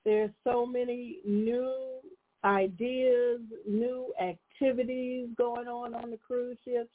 there's 0.05 0.31
so 0.45 0.67
many 0.67 1.19
new 1.25 2.01
ideas, 2.45 3.41
new 3.67 4.13
activities 4.21 5.29
going 5.37 5.67
on 5.67 5.95
on 5.95 6.11
the 6.11 6.19
cruise 6.19 6.59
ships, 6.65 6.91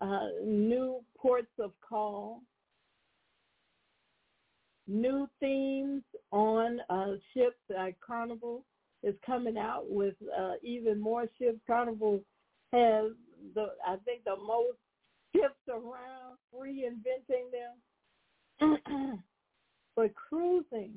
uh, 0.00 0.28
new 0.44 1.02
ports 1.18 1.52
of 1.58 1.72
call, 1.86 2.40
new 4.88 5.28
themes 5.38 6.02
on 6.32 6.80
uh, 6.88 7.12
ships. 7.34 7.58
Like 7.68 7.96
Carnival 8.00 8.64
is 9.02 9.14
coming 9.24 9.58
out 9.58 9.84
with 9.86 10.14
uh, 10.38 10.54
even 10.62 10.98
more 10.98 11.26
ships. 11.38 11.58
Carnival 11.66 12.20
has 12.72 13.12
the 13.54 13.68
I 13.86 13.96
think 14.04 14.24
the 14.24 14.36
most 14.36 14.78
ships 15.34 15.54
around, 15.68 16.38
reinventing 16.54 17.50
them. 18.60 19.22
but 19.96 20.14
cruising, 20.14 20.94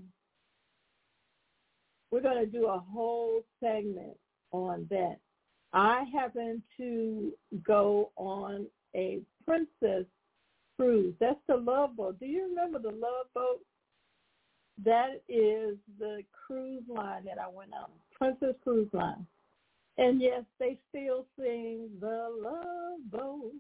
we're 2.12 2.22
going 2.22 2.44
to 2.44 2.46
do 2.46 2.68
a 2.68 2.80
whole 2.80 3.42
segment 3.60 4.18
on 4.52 4.88
that. 4.90 5.18
I 5.74 6.04
happen 6.14 6.62
to 6.78 7.32
go 7.66 8.12
on 8.16 8.68
a 8.96 9.20
princess 9.46 10.06
cruise. 10.78 11.16
That's 11.20 11.40
the 11.48 11.56
Love 11.56 11.96
Boat. 11.98 12.20
Do 12.20 12.26
you 12.26 12.48
remember 12.50 12.80
the 12.80 12.96
Love 12.96 13.28
Boat? 13.34 13.62
That 14.84 15.22
is 15.30 15.78
the 16.00 16.22
cruise 16.48 16.84
line 16.88 17.26
that 17.26 17.38
I 17.40 17.48
went 17.48 17.74
on, 17.74 17.90
Princess 18.18 18.56
Cruise 18.64 18.90
Line. 18.92 19.26
And 19.98 20.22
yes, 20.22 20.44
they 20.60 20.78
still 20.90 21.26
sing 21.38 21.90
the 22.00 22.30
Love 22.42 23.12
Boat. 23.12 23.54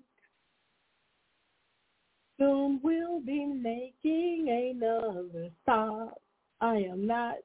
Soon 2.39 2.80
we'll 2.84 3.19
be 3.22 3.45
making 3.45 4.73
another 4.76 5.49
stop. 5.61 6.19
I 6.60 6.77
am 6.77 7.05
not 7.05 7.35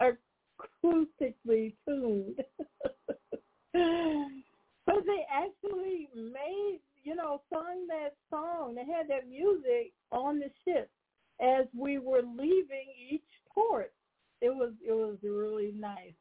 acoustically 0.00 1.74
tuned. 1.86 2.40
but 3.72 5.04
they 5.04 5.26
actually 5.30 6.08
made, 6.14 6.80
you 7.04 7.14
know, 7.14 7.42
sung 7.52 7.86
that 7.88 8.14
song. 8.30 8.74
They 8.74 8.84
had 8.90 9.08
that 9.08 9.28
music 9.28 9.92
on 10.10 10.38
the 10.38 10.50
ship 10.64 10.90
as 11.40 11.66
we 11.76 11.98
were 11.98 12.22
leaving 12.22 12.88
each 13.10 13.22
port. 13.52 13.92
It 14.40 14.50
was 14.50 14.72
it 14.86 14.92
was 14.92 15.16
really 15.22 15.72
nice. 15.76 16.14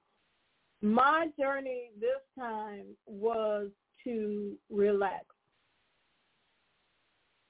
My 0.81 1.27
journey 1.39 1.91
this 1.99 2.21
time 2.37 2.85
was 3.05 3.69
to 4.03 4.57
relax. 4.69 5.25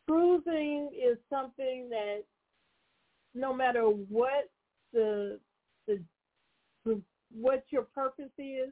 Cruising 0.07 0.91
is 0.93 1.17
something 1.29 1.89
that 1.89 2.23
no 3.33 3.53
matter 3.53 3.83
what 3.83 4.49
the 4.93 5.39
the 5.87 6.01
what 7.31 7.63
your 7.69 7.83
purpose 7.83 8.31
is 8.37 8.71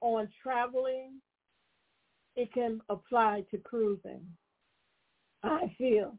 on 0.00 0.28
traveling, 0.42 1.14
it 2.36 2.52
can 2.52 2.80
apply 2.88 3.44
to 3.50 3.58
cruising. 3.58 4.22
I 5.42 5.74
feel 5.76 6.16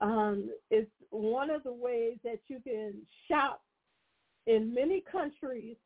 um, 0.00 0.50
it's 0.70 0.90
one 1.10 1.50
of 1.50 1.62
the 1.62 1.72
ways 1.72 2.18
that 2.24 2.40
you 2.48 2.60
can 2.60 2.94
shop 3.28 3.62
in 4.46 4.74
many 4.74 5.02
countries 5.10 5.76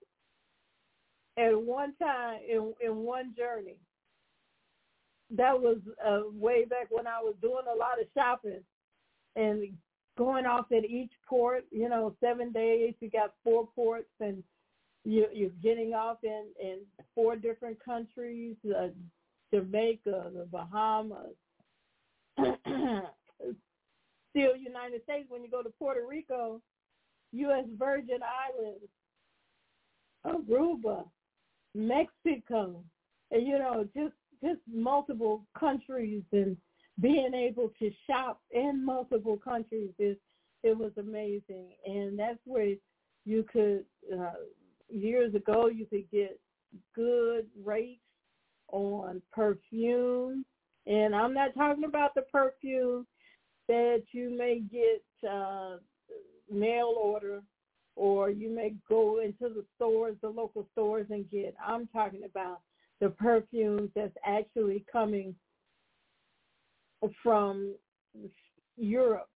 at 1.38 1.60
one 1.60 1.94
time 1.96 2.40
in, 2.48 2.74
in 2.80 2.96
one 2.96 3.34
journey. 3.36 3.76
That 5.30 5.60
was 5.60 5.78
uh, 6.04 6.22
way 6.32 6.64
back 6.64 6.86
when 6.90 7.06
I 7.06 7.20
was 7.20 7.34
doing 7.40 7.64
a 7.72 7.76
lot 7.78 8.00
of 8.00 8.06
shopping 8.14 8.62
and 9.36 9.72
going 10.16 10.46
off 10.46 10.72
at 10.72 10.84
each 10.84 11.12
port. 11.28 11.64
You 11.70 11.88
know, 11.88 12.14
seven 12.20 12.50
days. 12.50 12.94
You 13.00 13.10
got 13.10 13.34
four 13.44 13.68
ports, 13.74 14.08
and 14.20 14.42
you, 15.04 15.26
you're 15.32 15.50
getting 15.62 15.92
off 15.92 16.18
in 16.24 16.46
in 16.60 16.78
four 17.14 17.36
different 17.36 17.78
countries: 17.84 18.56
uh, 18.74 18.88
Jamaica, 19.52 20.30
the 20.34 20.48
Bahamas, 20.50 21.36
still 24.30 24.56
United 24.56 25.02
States. 25.04 25.26
When 25.28 25.42
you 25.42 25.50
go 25.50 25.62
to 25.62 25.70
Puerto 25.78 26.00
Rico, 26.08 26.62
U.S. 27.32 27.66
Virgin 27.78 28.20
Islands, 28.24 28.88
Aruba, 30.26 31.04
Mexico, 31.78 32.82
and 33.30 33.46
you 33.46 33.58
know, 33.58 33.86
just 33.94 34.14
just 34.42 34.60
multiple 34.72 35.44
countries 35.58 36.22
and 36.32 36.56
being 37.00 37.32
able 37.34 37.70
to 37.78 37.90
shop 38.08 38.40
in 38.50 38.84
multiple 38.84 39.36
countries 39.36 39.90
is 39.98 40.16
it 40.62 40.76
was 40.76 40.92
amazing, 40.98 41.70
and 41.86 42.18
that's 42.18 42.40
where 42.44 42.74
you 43.24 43.44
could 43.44 43.84
uh, 44.12 44.32
years 44.88 45.34
ago 45.34 45.68
you 45.68 45.86
could 45.86 46.10
get 46.10 46.40
good 46.94 47.46
rates 47.64 48.00
on 48.72 49.22
perfume, 49.32 50.44
and 50.86 51.14
I'm 51.14 51.32
not 51.32 51.54
talking 51.54 51.84
about 51.84 52.14
the 52.14 52.22
perfume 52.22 53.06
that 53.68 54.02
you 54.12 54.36
may 54.36 54.60
get 54.60 55.30
uh, 55.30 55.76
mail 56.50 56.94
order 57.00 57.42
or 57.98 58.30
you 58.30 58.48
may 58.48 58.74
go 58.88 59.20
into 59.20 59.52
the 59.52 59.64
stores, 59.74 60.16
the 60.22 60.28
local 60.28 60.66
stores 60.72 61.06
and 61.10 61.28
get. 61.30 61.54
I'm 61.64 61.88
talking 61.88 62.22
about 62.24 62.60
the 63.00 63.10
perfumes 63.10 63.90
that's 63.94 64.16
actually 64.24 64.84
coming 64.90 65.34
from 67.22 67.74
Europe 68.76 69.28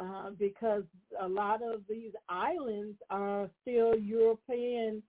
uh, 0.00 0.30
because 0.38 0.82
a 1.20 1.28
lot 1.28 1.60
of 1.62 1.82
these 1.88 2.12
islands 2.28 2.96
are 3.08 3.48
still 3.62 3.96
European 3.96 5.02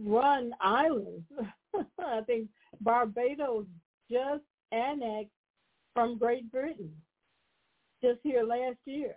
run 0.00 0.52
islands. 0.60 1.24
I 1.98 2.20
think 2.26 2.48
Barbados 2.80 3.66
just 4.10 4.44
annexed 4.70 5.32
from 5.94 6.16
Great 6.16 6.50
Britain 6.52 6.92
just 8.02 8.20
here 8.22 8.44
last 8.44 8.78
year. 8.84 9.16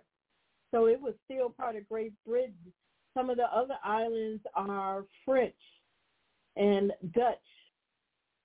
So 0.72 0.86
it 0.86 1.00
was 1.00 1.14
still 1.24 1.50
part 1.50 1.76
of 1.76 1.88
Great 1.88 2.12
Britain. 2.26 2.54
Some 3.14 3.30
of 3.30 3.36
the 3.36 3.44
other 3.54 3.76
islands 3.84 4.42
are 4.54 5.04
French 5.24 5.54
and 6.56 6.92
Dutch 7.14 7.38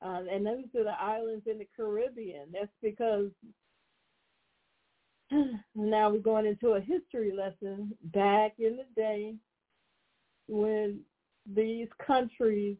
uh, 0.01 0.21
and 0.31 0.45
those 0.45 0.65
are 0.75 0.83
the 0.83 1.01
islands 1.01 1.47
in 1.47 1.57
the 1.57 1.67
Caribbean. 1.75 2.47
That's 2.53 2.71
because 2.81 3.31
now 5.75 6.09
we're 6.09 6.19
going 6.19 6.45
into 6.45 6.73
a 6.73 6.81
history 6.81 7.33
lesson. 7.35 7.93
Back 8.13 8.53
in 8.59 8.77
the 8.77 8.85
day 8.95 9.35
when 10.47 10.99
these 11.51 11.87
countries 12.05 12.77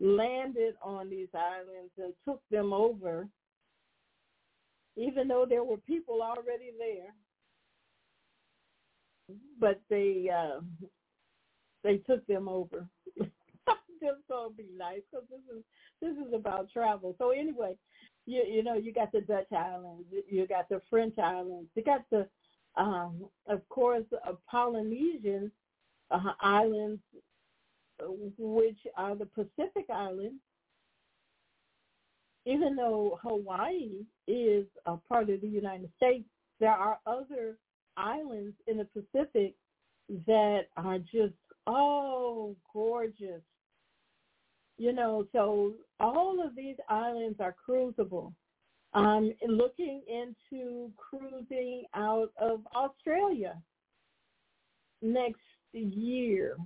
landed 0.00 0.74
on 0.82 1.08
these 1.08 1.28
islands 1.34 1.92
and 1.96 2.12
took 2.24 2.42
them 2.50 2.72
over, 2.72 3.28
even 4.96 5.28
though 5.28 5.46
there 5.48 5.64
were 5.64 5.76
people 5.76 6.22
already 6.22 6.70
there, 6.78 7.14
but 9.58 9.80
they 9.88 10.30
uh, 10.34 10.60
they 11.82 11.98
took 11.98 12.26
them 12.26 12.48
over. 12.48 12.88
just 14.00 14.28
gonna 14.28 14.50
be 14.50 14.68
nice 14.76 15.00
because 15.10 15.26
this 15.30 15.56
is 15.56 15.62
this 16.00 16.26
is 16.26 16.32
about 16.34 16.70
travel. 16.72 17.14
So 17.18 17.30
anyway, 17.30 17.76
you 18.26 18.44
you 18.48 18.62
know 18.62 18.74
you 18.74 18.92
got 18.92 19.12
the 19.12 19.20
Dutch 19.20 19.52
islands, 19.52 20.06
you 20.28 20.46
got 20.46 20.68
the 20.68 20.80
French 20.90 21.18
islands, 21.18 21.68
you 21.74 21.82
got 21.82 22.04
the 22.10 22.26
um, 22.76 23.26
of 23.46 23.66
course 23.68 24.04
uh, 24.26 24.32
Polynesian 24.50 25.50
uh, 26.10 26.32
islands, 26.40 27.00
which 28.38 28.78
are 28.96 29.14
the 29.14 29.26
Pacific 29.26 29.86
islands. 29.92 30.40
Even 32.44 32.76
though 32.76 33.18
Hawaii 33.22 34.04
is 34.28 34.66
a 34.86 34.96
part 34.96 35.30
of 35.30 35.40
the 35.40 35.48
United 35.48 35.90
States, 35.96 36.28
there 36.60 36.70
are 36.70 37.00
other 37.04 37.56
islands 37.96 38.54
in 38.66 38.78
the 38.78 38.86
Pacific 38.86 39.54
that 40.26 40.62
are 40.76 40.98
just 40.98 41.34
oh 41.66 42.54
gorgeous 42.72 43.42
you 44.78 44.92
know, 44.92 45.26
so 45.32 45.72
all 46.00 46.44
of 46.44 46.54
these 46.54 46.76
islands 46.88 47.40
are 47.40 47.54
cruisable. 47.68 48.32
Um, 48.94 49.32
looking 49.46 50.02
into 50.08 50.90
cruising 50.96 51.84
out 51.94 52.30
of 52.40 52.60
Australia 52.74 53.54
next 55.02 55.40
year 55.72 56.56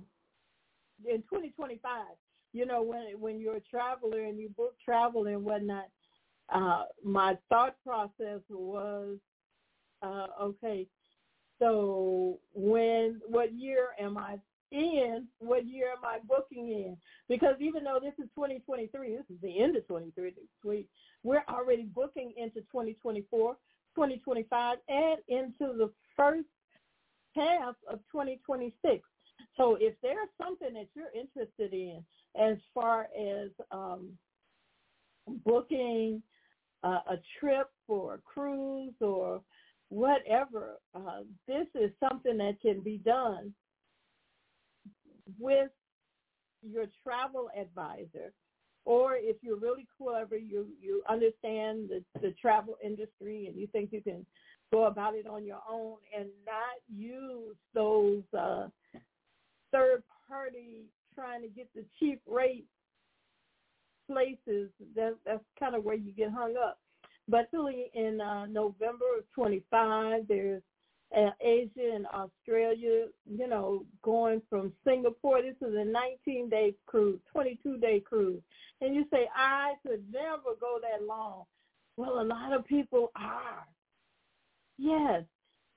in 1.05 1.17
2025. 1.23 2.05
You 2.53 2.65
know, 2.65 2.81
when 2.81 3.19
when 3.19 3.39
you're 3.39 3.57
a 3.57 3.61
traveler 3.61 4.23
and 4.23 4.39
you 4.39 4.49
book 4.49 4.75
travel 4.83 5.27
and 5.27 5.43
whatnot, 5.43 5.87
uh, 6.53 6.83
my 7.03 7.37
thought 7.49 7.75
process 7.85 8.41
was, 8.49 9.17
uh, 10.01 10.27
okay, 10.41 10.85
so 11.61 12.39
when 12.55 13.21
what 13.27 13.53
year 13.53 13.89
am 13.99 14.17
I 14.17 14.39
in 14.71 15.27
what 15.39 15.67
year 15.67 15.91
am 15.91 16.03
I 16.03 16.17
booking 16.27 16.69
in? 16.69 16.97
Because 17.29 17.55
even 17.59 17.83
though 17.83 17.99
this 18.01 18.13
is 18.17 18.29
2023, 18.35 19.15
this 19.15 19.25
is 19.29 19.41
the 19.43 19.61
end 19.61 19.75
of 19.75 19.87
2023, 19.87 20.87
we're 21.23 21.43
already 21.47 21.83
booking 21.83 22.33
into 22.35 22.61
2024, 22.61 23.53
2025, 23.95 24.77
and 24.89 25.19
into 25.27 25.77
the 25.77 25.91
first 26.17 26.47
half 27.35 27.75
of 27.87 27.99
2026. 28.11 29.03
So 29.55 29.77
if 29.79 29.93
there's 30.01 30.29
something 30.41 30.73
that 30.73 30.87
you're 30.95 31.13
interested 31.13 31.73
in 31.73 32.03
as 32.39 32.57
far 32.73 33.07
as 33.19 33.49
um, 33.71 34.09
booking 35.45 36.23
uh, 36.83 37.01
a 37.11 37.17
trip 37.39 37.69
or 37.87 38.15
a 38.15 38.17
cruise 38.19 38.93
or 39.01 39.41
whatever, 39.91 40.79
uh, 40.95 41.21
this 41.47 41.67
is 41.75 41.91
something 41.99 42.37
that 42.37 42.61
can 42.61 42.79
be 42.79 42.97
done 42.97 43.53
with 45.37 45.69
your 46.63 46.85
travel 47.03 47.49
advisor 47.59 48.31
or 48.85 49.15
if 49.15 49.37
you're 49.41 49.57
really 49.59 49.87
clever, 49.97 50.37
you 50.37 50.67
you 50.81 51.03
understand 51.07 51.89
the 51.89 52.03
the 52.19 52.33
travel 52.41 52.77
industry 52.83 53.47
and 53.47 53.55
you 53.55 53.67
think 53.67 53.91
you 53.91 54.01
can 54.01 54.25
go 54.71 54.85
about 54.85 55.15
it 55.15 55.27
on 55.27 55.45
your 55.45 55.59
own 55.69 55.97
and 56.17 56.29
not 56.45 56.79
use 56.89 57.55
those 57.73 58.23
uh, 58.37 58.67
third 59.71 60.01
party 60.27 60.85
trying 61.13 61.41
to 61.41 61.47
get 61.49 61.67
the 61.75 61.83
cheap 61.99 62.21
rate 62.25 62.65
places. 64.07 64.69
That, 64.95 65.15
that's 65.25 65.43
kind 65.59 65.75
of 65.75 65.83
where 65.83 65.95
you 65.95 66.11
get 66.11 66.31
hung 66.31 66.55
up. 66.57 66.79
But 67.27 67.49
really 67.53 67.91
in 67.93 68.19
uh, 68.19 68.45
November 68.47 69.05
of 69.17 69.31
25, 69.33 70.27
there's 70.27 70.61
uh, 71.15 71.29
Asia 71.41 71.91
and 71.93 72.05
Australia, 72.07 73.07
you 73.25 73.47
know, 73.47 73.85
going 74.01 74.41
from 74.49 74.71
Singapore. 74.85 75.41
This 75.41 75.55
is 75.67 75.75
a 75.75 75.85
19-day 75.85 76.75
cruise, 76.85 77.19
22-day 77.35 78.01
cruise. 78.01 78.41
And 78.79 78.95
you 78.95 79.05
say, 79.11 79.27
I 79.35 79.73
could 79.85 80.03
never 80.11 80.55
go 80.59 80.79
that 80.81 81.05
long. 81.05 81.43
Well, 81.97 82.21
a 82.21 82.23
lot 82.23 82.53
of 82.53 82.65
people 82.65 83.11
are. 83.15 83.67
Yes. 84.77 85.23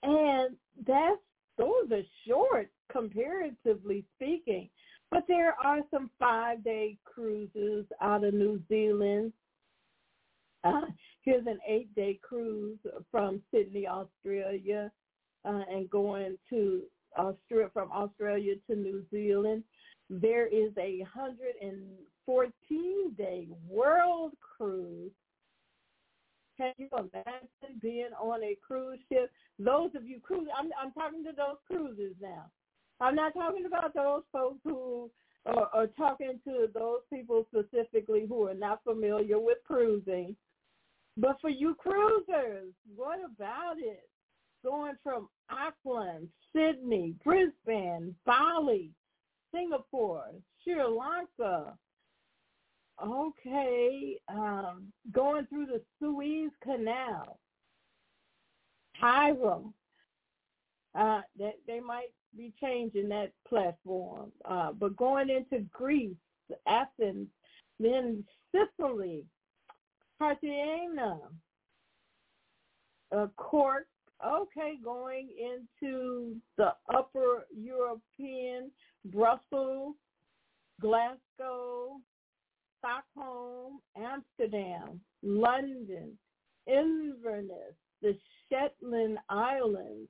And 0.03 0.57
that's 0.87 1.21
those 1.57 1.91
are 1.93 2.03
short 2.27 2.71
comparatively 2.91 4.05
speaking. 4.17 4.69
But 5.11 5.25
there 5.29 5.55
are 5.63 5.81
some 5.91 6.11
five-day 6.19 6.99
cruises 7.05 7.87
out 8.01 8.25
of 8.25 8.35
New 8.35 8.61
Zealand. 8.69 9.33
Uh, 10.65 10.87
here's 11.25 11.47
an 11.47 11.59
eight-day 11.67 12.21
cruise 12.23 12.79
from 13.11 13.41
Sydney, 13.51 13.87
Australia, 13.87 14.91
uh, 15.45 15.63
and 15.71 15.89
going 15.91 16.37
to 16.51 16.83
Australia 17.19 17.71
from 17.73 17.91
Australia 17.93 18.55
to 18.69 18.77
New 18.77 19.05
Zealand. 19.11 19.65
There 20.11 20.47
is 20.47 20.71
a 20.79 21.05
114-day 22.29 23.49
world 23.69 24.33
cruise. 24.41 25.13
Can 26.57 26.73
you 26.77 26.89
imagine 26.93 27.81
being 27.81 28.11
on 28.21 28.45
a 28.45 28.57
cruise 28.65 29.01
ship? 29.11 29.31
Those 29.59 29.91
of 29.97 30.05
you 30.05 30.21
cruise, 30.21 30.49
I'm, 30.57 30.71
I'm 30.81 30.93
talking 30.93 31.25
to 31.25 31.33
those 31.37 31.57
cruisers 31.67 32.15
now. 32.21 32.47
I'm 33.01 33.17
not 33.17 33.35
talking 33.35 33.67
about 33.67 33.93
those 33.95 34.23
folks 34.33 34.61
who 34.63 35.11
are, 35.47 35.69
are 35.73 35.87
talking 35.89 36.39
to 36.45 36.69
those 36.73 37.01
people 37.13 37.45
specifically 37.51 38.27
who 38.29 38.47
are 38.47 38.55
not 38.55 38.85
familiar 38.85 39.41
with 39.41 39.59
cruising. 39.67 40.37
But 41.17 41.41
for 41.41 41.51
you 41.51 41.75
cruisers, 41.77 42.73
what 42.95 43.19
about 43.19 43.79
it? 43.79 44.09
Going 44.65 44.95
from 45.03 45.29
Auckland, 45.51 46.29
Sydney, 46.55 47.15
Brisbane, 47.25 48.15
Bali, 48.27 48.91
Singapore, 49.55 50.31
Sri 50.63 50.83
Lanka, 50.83 51.75
okay, 53.05 54.19
um, 54.29 54.93
going 55.13 55.47
through 55.47 55.67
the 55.67 55.81
Suez 55.99 56.51
Canal, 56.63 57.39
Cairo. 58.99 59.73
Uh, 60.99 61.21
they, 61.39 61.53
they 61.67 61.81
might 61.81 62.13
be 62.37 62.53
changing 62.61 63.09
that 63.09 63.33
platform. 63.49 64.33
Uh, 64.45 64.73
but 64.73 64.97
going 64.97 65.29
into 65.29 65.65
Greece, 65.73 66.17
Athens, 66.67 67.29
then 67.81 68.25
Sicily, 68.53 69.25
Cartagena, 70.25 71.19
Cork, 73.37 73.87
okay, 74.27 74.79
going 74.83 75.29
into 75.39 76.37
the 76.57 76.73
upper 76.95 77.47
European, 77.55 78.71
Brussels, 79.05 79.95
Glasgow, 80.81 82.01
Stockholm, 82.79 83.81
Amsterdam, 83.99 84.99
London, 85.23 86.17
Inverness, 86.67 87.75
the 88.01 88.17
Shetland 88.49 89.19
Islands, 89.29 90.09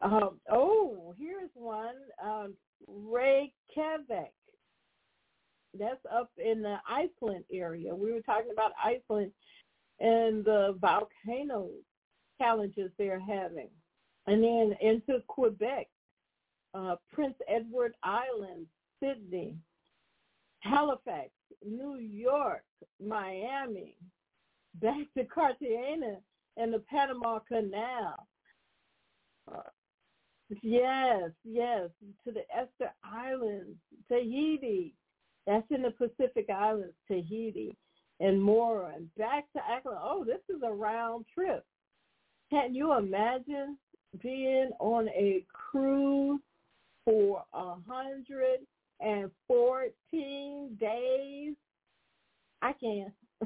um, 0.00 0.40
oh, 0.50 1.14
here's 1.18 1.50
one, 1.54 1.96
um, 2.24 2.54
Reykjavik. 2.88 4.32
That's 5.78 6.00
up 6.12 6.30
in 6.38 6.62
the 6.62 6.76
Iceland 6.88 7.44
area. 7.52 7.94
We 7.94 8.12
were 8.12 8.20
talking 8.20 8.52
about 8.52 8.72
Iceland 8.82 9.32
and 10.00 10.44
the 10.44 10.76
volcano 10.80 11.70
challenges 12.40 12.90
they're 12.98 13.20
having. 13.20 13.70
And 14.26 14.42
then 14.42 14.76
into 14.80 15.20
Quebec, 15.28 15.88
uh, 16.74 16.96
Prince 17.12 17.36
Edward 17.48 17.94
Island, 18.02 18.66
Sydney, 19.02 19.56
Halifax, 20.60 21.30
New 21.64 21.96
York, 21.96 22.64
Miami, 23.04 23.96
back 24.74 25.06
to 25.16 25.24
Cartagena 25.24 26.18
and 26.56 26.72
the 26.72 26.80
Panama 26.80 27.40
Canal. 27.40 28.26
Uh, 29.50 29.62
Yes, 30.60 31.30
yes, 31.44 31.88
to 32.24 32.32
the 32.32 32.42
Esther 32.54 32.92
Islands, 33.04 33.78
Tahiti. 34.08 34.94
That's 35.46 35.66
in 35.70 35.82
the 35.82 35.90
Pacific 35.90 36.48
Islands, 36.50 36.94
Tahiti, 37.08 37.76
and 38.20 38.40
more, 38.40 38.90
and 38.90 39.12
back 39.16 39.44
to 39.54 39.60
Auckland. 39.60 39.98
Oh, 40.00 40.24
this 40.24 40.40
is 40.54 40.62
a 40.64 40.72
round 40.72 41.24
trip. 41.34 41.64
Can 42.50 42.74
you 42.74 42.92
imagine 42.96 43.76
being 44.22 44.70
on 44.78 45.08
a 45.08 45.44
cruise 45.52 46.40
for 47.04 47.44
a 47.52 47.74
hundred 47.88 48.60
and 49.00 49.30
fourteen 49.48 50.76
days? 50.78 51.54
I 52.60 52.72
can. 52.74 53.12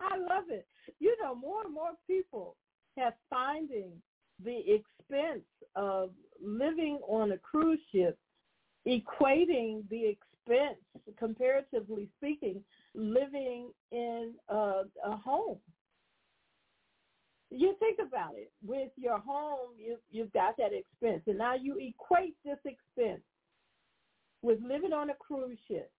I 0.00 0.16
love 0.16 0.44
it. 0.48 0.66
You 1.00 1.14
know, 1.22 1.34
more 1.34 1.64
and 1.64 1.74
more 1.74 1.90
people 2.06 2.56
have 2.96 3.12
finding 3.28 3.92
the 4.42 4.58
expense 4.58 5.44
of 5.76 6.10
living 6.42 6.98
on 7.06 7.32
a 7.32 7.38
cruise 7.38 7.80
ship 7.92 8.18
equating 8.88 9.88
the 9.90 10.06
expense, 10.06 10.78
comparatively 11.18 12.08
speaking, 12.16 12.62
living 12.94 13.70
in 13.92 14.32
a, 14.48 14.82
a 15.04 15.16
home. 15.16 15.58
You 17.50 17.74
think 17.78 17.98
about 18.04 18.32
it. 18.36 18.50
With 18.64 18.90
your 18.96 19.18
home, 19.18 19.70
you, 19.78 19.96
you've 20.10 20.32
got 20.32 20.56
that 20.58 20.72
expense. 20.72 21.22
And 21.26 21.38
now 21.38 21.54
you 21.54 21.78
equate 21.78 22.34
this 22.44 22.58
expense 22.64 23.22
with 24.42 24.58
living 24.62 24.92
on 24.92 25.10
a 25.10 25.14
cruise 25.14 25.58
ship. 25.66 25.90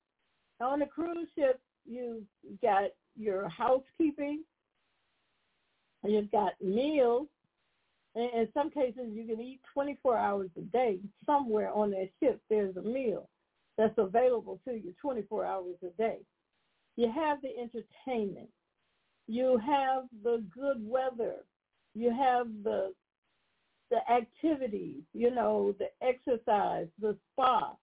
On 0.61 0.81
a 0.81 0.87
cruise 0.87 1.27
ship, 1.35 1.59
you've 1.85 2.23
got 2.61 2.89
your 3.15 3.49
housekeeping, 3.49 4.43
you've 6.03 6.31
got 6.31 6.53
meals, 6.61 7.27
in 8.15 8.47
some 8.53 8.71
cases, 8.71 9.09
you 9.11 9.25
can 9.27 9.39
eat 9.39 9.61
24 9.73 10.17
hours 10.17 10.49
a 10.57 10.61
day. 10.61 10.99
Somewhere 11.25 11.71
on 11.71 11.91
that 11.91 12.09
ship, 12.19 12.41
there's 12.49 12.75
a 12.75 12.81
meal 12.81 13.29
that's 13.77 13.93
available 13.97 14.59
to 14.65 14.73
you 14.73 14.93
24 15.01 15.45
hours 15.45 15.75
a 15.83 15.89
day. 16.01 16.19
You 16.95 17.11
have 17.13 17.41
the 17.41 17.49
entertainment. 17.57 18.49
You 19.27 19.59
have 19.65 20.05
the 20.23 20.43
good 20.53 20.77
weather. 20.85 21.45
You 21.93 22.11
have 22.11 22.47
the 22.63 22.93
the 23.89 23.99
activities, 24.11 25.01
you 25.13 25.31
know, 25.31 25.73
the 25.79 25.87
exercise, 26.05 26.87
the 26.99 27.17
spa, 27.31 27.75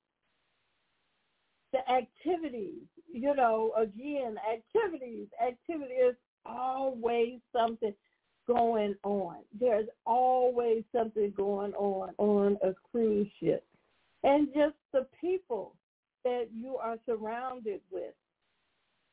the 1.73 1.81
activities, 1.91 2.83
you 3.13 3.35
know, 3.35 3.73
again, 3.77 4.37
activities, 4.53 5.27
activities, 5.45 6.15
always 6.45 7.41
something 7.53 7.93
going 8.47 8.95
on. 9.05 9.37
There's 9.59 9.89
always 10.05 10.85
something 10.95 11.33
going 11.37 11.75
on 11.75 12.11
on 12.19 12.59
a 12.63 12.75
cruise 12.91 13.29
ship. 13.41 13.65
And 14.23 14.49
just 14.55 14.75
the 14.93 15.07
people 15.21 15.75
that 16.25 16.47
you 16.53 16.77
are 16.77 16.97
surrounded 17.07 17.81
with. 17.91 18.15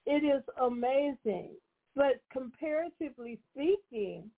It 0.06 0.24
is 0.26 0.44
amazing. 0.62 1.52
But 1.96 2.22
comparatively 2.32 3.40
speaking, 3.54 4.30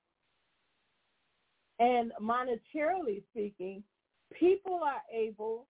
and 1.79 2.11
monetarily 2.21 3.23
speaking, 3.31 3.83
people 4.37 4.81
are 4.83 5.01
able 5.13 5.67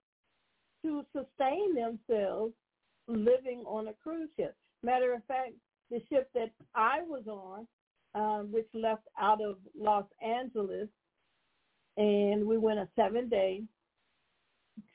to 0.84 1.03
sustain 1.14 1.76
themselves 1.76 2.53
living 3.07 3.64
on 3.68 3.88
a 3.88 3.93
cruise 3.93 4.30
ship. 4.35 4.56
Matter 4.84 5.14
of 5.14 5.23
fact, 5.26 5.53
the 5.91 6.02
ship 6.10 6.30
that 6.34 6.52
I 6.73 7.02
was 7.03 7.23
on, 7.27 7.68
um, 8.16 8.50
which 8.52 8.68
left 8.74 9.04
out 9.20 9.44
of 9.44 9.58
Los 9.78 10.06
Angeles, 10.26 10.88
and 11.98 12.46
we 12.46 12.58
went 12.58 12.80
a 12.80 12.88
seven 12.96 13.30
day 13.30 13.64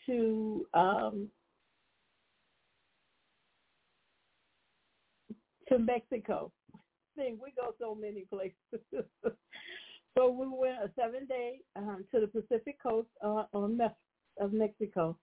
to 0.07 0.67
um, 0.75 1.29
to 5.69 5.79
Mexico. 5.79 6.51
Thing 7.17 7.39
we 7.43 7.53
go 7.57 7.75
so 7.79 7.95
many 7.95 8.25
places. 8.31 8.55
so 10.17 10.31
we 10.31 10.47
went 10.49 10.79
a 10.83 10.91
seven 10.99 11.27
day 11.27 11.61
um, 11.77 12.05
to 12.13 12.21
the 12.21 12.27
Pacific 12.27 12.77
coast 12.83 13.09
uh, 13.23 13.45
of 13.53 14.53
Mexico. 14.53 15.17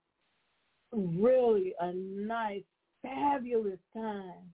Really 0.93 1.73
a 1.79 1.91
nice 1.93 2.63
fabulous 3.01 3.79
time. 3.93 4.51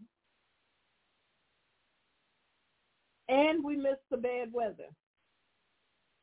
And 3.29 3.63
we 3.63 3.75
missed 3.75 4.09
the 4.11 4.17
bad 4.17 4.51
weather. 4.51 4.89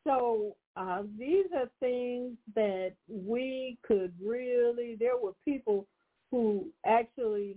So 0.05 0.57
uh, 0.77 1.03
these 1.19 1.47
are 1.55 1.69
things 1.81 2.37
that 2.55 2.93
we 3.09 3.79
could 3.87 4.13
really, 4.23 4.97
there 4.99 5.17
were 5.17 5.33
people 5.45 5.87
who 6.31 6.67
actually 6.87 7.57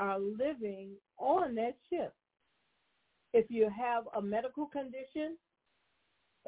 are 0.00 0.18
living 0.18 0.90
on 1.18 1.54
that 1.56 1.76
ship. 1.90 2.14
If 3.34 3.46
you 3.50 3.68
have 3.76 4.04
a 4.16 4.22
medical 4.22 4.66
condition 4.66 5.36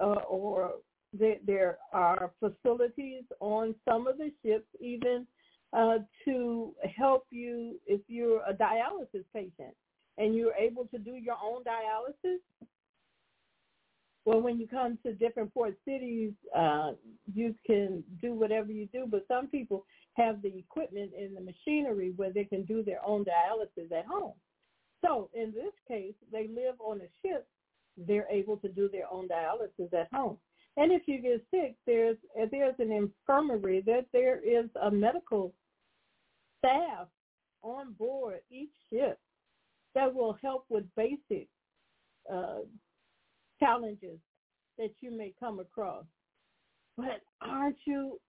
uh, 0.00 0.22
or 0.28 0.72
there, 1.12 1.36
there 1.46 1.78
are 1.92 2.32
facilities 2.40 3.24
on 3.40 3.74
some 3.86 4.06
of 4.06 4.16
the 4.18 4.32
ships 4.44 4.66
even 4.80 5.26
uh, 5.72 5.98
to 6.24 6.74
help 6.96 7.26
you 7.30 7.78
if 7.86 8.00
you're 8.08 8.42
a 8.48 8.54
dialysis 8.54 9.24
patient 9.34 9.74
and 10.20 10.34
you're 10.36 10.54
able 10.54 10.84
to 10.86 10.98
do 10.98 11.12
your 11.16 11.36
own 11.42 11.64
dialysis. 11.64 12.38
Well, 14.26 14.42
when 14.42 14.60
you 14.60 14.68
come 14.68 14.98
to 15.04 15.14
different 15.14 15.52
port 15.54 15.74
cities, 15.86 16.32
uh, 16.54 16.92
you 17.32 17.54
can 17.66 18.04
do 18.20 18.34
whatever 18.34 18.70
you 18.70 18.86
do, 18.92 19.06
but 19.10 19.24
some 19.26 19.48
people 19.48 19.86
have 20.14 20.42
the 20.42 20.54
equipment 20.58 21.12
and 21.18 21.34
the 21.34 21.40
machinery 21.40 22.12
where 22.16 22.30
they 22.30 22.44
can 22.44 22.64
do 22.64 22.82
their 22.82 23.04
own 23.04 23.24
dialysis 23.24 23.90
at 23.90 24.04
home. 24.04 24.34
So 25.02 25.30
in 25.34 25.52
this 25.52 25.72
case, 25.88 26.14
they 26.30 26.48
live 26.48 26.74
on 26.80 27.00
a 27.00 27.08
ship. 27.26 27.48
They're 27.96 28.28
able 28.30 28.58
to 28.58 28.68
do 28.68 28.90
their 28.90 29.10
own 29.10 29.26
dialysis 29.26 29.92
at 29.94 30.08
home. 30.12 30.36
And 30.76 30.92
if 30.92 31.02
you 31.06 31.20
get 31.20 31.44
sick, 31.50 31.74
there's 31.86 32.16
there's 32.50 32.76
an 32.78 32.92
infirmary 32.92 33.82
that 33.86 34.06
there 34.12 34.38
is 34.38 34.66
a 34.82 34.90
medical 34.90 35.52
staff 36.58 37.08
on 37.62 37.94
board 37.94 38.40
each 38.50 38.70
ship 38.92 39.18
that 39.94 40.14
will 40.14 40.36
help 40.42 40.64
with 40.68 40.84
basic 40.96 41.48
uh, 42.32 42.60
challenges 43.58 44.18
that 44.78 44.90
you 45.00 45.10
may 45.10 45.32
come 45.38 45.60
across. 45.60 46.04
But 46.96 47.22
aren't 47.40 47.76
you? 47.84 48.20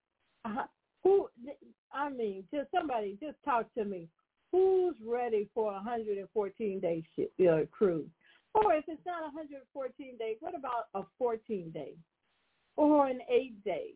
Uh, 0.44 0.64
who? 1.02 1.28
I 1.92 2.10
mean, 2.10 2.44
just 2.52 2.70
somebody 2.70 3.18
just 3.20 3.36
talk 3.44 3.72
to 3.74 3.84
me. 3.84 4.08
Who's 4.50 4.96
ready 5.06 5.48
for 5.54 5.70
a 5.70 5.76
114 5.76 6.80
day 6.80 7.02
ship, 7.16 7.32
uh, 7.40 7.60
cruise? 7.70 8.10
Or 8.54 8.74
if 8.74 8.84
it's 8.86 9.00
not 9.06 9.22
114 9.22 10.18
days, 10.18 10.36
what 10.40 10.54
about 10.54 10.88
a 10.94 11.02
14 11.18 11.70
day? 11.70 11.94
or 12.76 13.06
an 13.06 13.20
eight 13.30 13.62
day. 13.64 13.90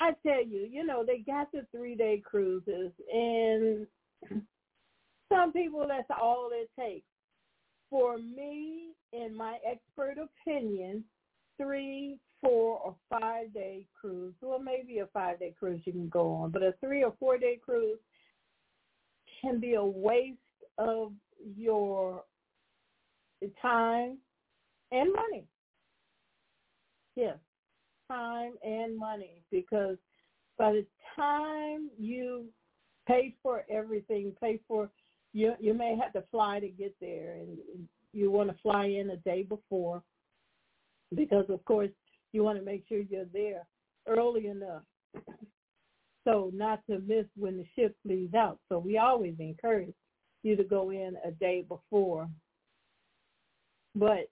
I 0.00 0.12
tell 0.26 0.44
you, 0.44 0.66
you 0.70 0.84
know, 0.84 1.04
they 1.06 1.18
got 1.18 1.52
the 1.52 1.66
three 1.70 1.94
day 1.94 2.22
cruises 2.24 2.92
and 3.12 3.86
some 5.34 5.52
people 5.52 5.84
that's 5.86 6.10
all 6.10 6.50
it 6.52 6.70
takes. 6.78 7.06
For 7.90 8.18
me, 8.18 8.90
in 9.12 9.34
my 9.34 9.58
expert 9.68 10.16
opinion, 10.18 11.04
three, 11.56 12.18
four, 12.40 12.78
or 12.78 12.96
five 13.08 13.52
day 13.54 13.86
cruise, 13.98 14.34
well 14.40 14.58
maybe 14.58 14.98
a 14.98 15.06
five 15.06 15.38
day 15.38 15.54
cruise 15.58 15.80
you 15.84 15.92
can 15.92 16.08
go 16.08 16.32
on, 16.32 16.50
but 16.50 16.62
a 16.62 16.74
three 16.80 17.02
or 17.02 17.14
four 17.18 17.38
day 17.38 17.58
cruise 17.64 17.98
can 19.40 19.60
be 19.60 19.74
a 19.74 19.84
waste 19.84 20.38
of 20.78 21.12
your 21.56 22.24
time 23.60 24.18
and 24.90 25.12
money. 25.12 25.44
Yes, 27.16 27.36
time 28.10 28.54
and 28.64 28.96
money 28.96 29.42
because 29.50 29.96
by 30.58 30.72
the 30.72 30.86
time 31.14 31.90
you 31.98 32.46
pay 33.06 33.34
for 33.42 33.64
everything, 33.70 34.32
pay 34.40 34.58
for 34.66 34.90
you 35.34 35.52
you 35.60 35.74
may 35.74 35.96
have 36.00 36.12
to 36.14 36.24
fly 36.30 36.60
to 36.60 36.68
get 36.68 36.94
there 37.00 37.34
and 37.34 37.58
you 38.14 38.30
want 38.30 38.48
to 38.48 38.56
fly 38.62 38.86
in 38.86 39.10
a 39.10 39.16
day 39.18 39.42
before 39.42 40.02
because 41.14 41.44
of 41.50 41.62
course 41.66 41.90
you 42.32 42.42
want 42.42 42.58
to 42.58 42.64
make 42.64 42.84
sure 42.88 43.00
you're 43.00 43.26
there 43.32 43.66
early 44.08 44.46
enough 44.46 44.82
so 46.24 46.50
not 46.54 46.80
to 46.88 47.00
miss 47.00 47.26
when 47.36 47.56
the 47.56 47.66
ship 47.76 47.94
leaves 48.04 48.34
out. 48.34 48.58
So 48.68 48.78
we 48.78 48.98
always 48.98 49.34
encourage 49.38 49.94
you 50.42 50.56
to 50.56 50.64
go 50.64 50.90
in 50.90 51.16
a 51.24 51.30
day 51.30 51.64
before. 51.68 52.28
But 53.94 54.30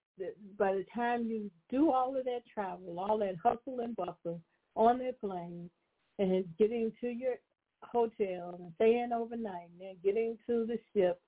by 0.59 0.73
the 0.75 0.85
time 0.95 1.27
you 1.27 1.51
do 1.71 1.91
all 1.91 2.17
of 2.17 2.25
that 2.25 2.43
travel, 2.53 2.99
all 2.99 3.19
that 3.19 3.37
hustle 3.43 3.81
and 3.81 3.95
bustle 3.95 4.41
on 4.75 4.99
that 4.99 5.21
plane, 5.21 5.71
and 6.19 6.45
getting 6.59 6.93
to 7.01 7.09
your 7.09 7.35
hotel 7.83 8.59
and 8.59 8.73
staying 8.77 9.11
overnight, 9.13 9.69
and 9.73 9.81
then 9.81 9.97
getting 10.05 10.37
to 10.47 10.67
the 10.67 10.79
ship, 10.95 11.21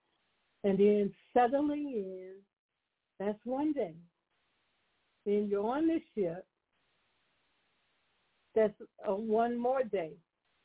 and 0.63 0.79
then 0.79 1.13
settling 1.33 1.93
in, 1.95 2.33
that's 3.19 3.39
one 3.45 3.73
day. 3.73 3.95
Then 5.27 5.49
you're 5.51 5.67
on 5.67 5.87
the 5.87 6.01
ship. 6.15 6.47
That's 8.55 8.75
a 9.07 9.15
one 9.15 9.59
more 9.59 9.83
day. 9.83 10.13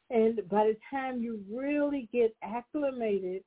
And 0.10 0.48
by 0.49 0.66
the 0.66 0.78
time 0.91 1.22
you 1.22 1.44
really 1.52 2.10
get 2.11 2.36
acclimated 2.44 3.44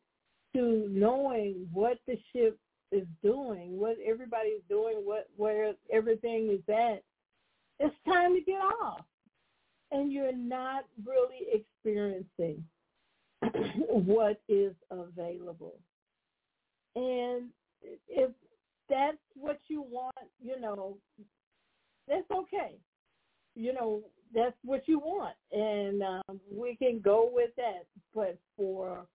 to 0.55 0.87
knowing 0.91 1.69
what 1.73 1.99
the 2.07 2.19
ship 2.33 2.59
is 2.93 3.07
doing, 3.23 3.79
what 3.79 3.97
everybody's 4.07 4.63
doing, 4.69 4.97
what 5.05 5.29
where 5.37 5.73
everything 5.93 6.51
is 6.51 6.63
at, 6.69 7.03
it's 7.81 7.95
time 8.07 8.35
to 8.35 8.41
get 8.41 8.61
off. 8.61 9.05
And 9.93 10.11
you're 10.11 10.35
not 10.35 10.85
really 11.05 11.47
experiencing 11.53 12.65
what 13.91 14.41
is 14.49 14.75
available. 14.91 15.75
And 16.95 17.51
if 18.09 18.31
that's 18.89 19.19
what 19.35 19.61
you 19.69 19.83
want, 19.83 20.15
you 20.43 20.61
know, 20.61 20.97
that's 22.09 22.31
okay. 22.31 22.77
You 23.55 23.75
know, 23.75 24.03
that's 24.35 24.57
what 24.65 24.89
you 24.89 24.99
want, 24.99 25.37
and 25.53 26.03
um, 26.03 26.41
we 26.51 26.75
can 26.77 27.01
go 27.01 27.31
with 27.33 27.51
that. 27.57 27.85
But 28.15 28.39
for 28.57 29.07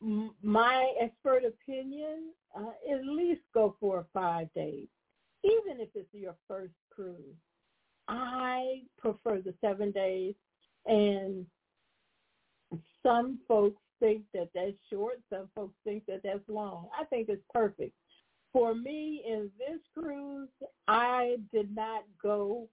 my 0.00 0.92
expert 1.00 1.42
opinion, 1.44 2.30
uh, 2.56 2.70
at 2.92 3.04
least 3.04 3.40
go 3.52 3.74
for 3.80 4.06
five 4.14 4.52
days, 4.54 4.86
even 5.42 5.80
if 5.80 5.88
it's 5.94 6.12
your 6.12 6.36
first 6.46 6.72
cruise. 6.90 7.34
I 8.08 8.82
prefer 8.98 9.40
the 9.40 9.54
seven 9.60 9.90
days, 9.92 10.34
and 10.86 11.46
some 13.02 13.38
folks 13.46 13.80
think 14.00 14.22
that 14.34 14.48
that's 14.54 14.72
short. 14.90 15.20
Some 15.30 15.48
folks 15.54 15.74
think 15.84 16.04
that 16.06 16.22
that's 16.24 16.48
long. 16.48 16.88
I 16.98 17.04
think 17.04 17.28
it's 17.28 17.42
perfect. 17.52 17.92
For 18.52 18.74
me, 18.74 19.22
in 19.26 19.50
this 19.58 19.80
cruise, 19.96 20.48
I 20.86 21.36
did 21.52 21.74
not 21.74 22.04
go 22.22 22.68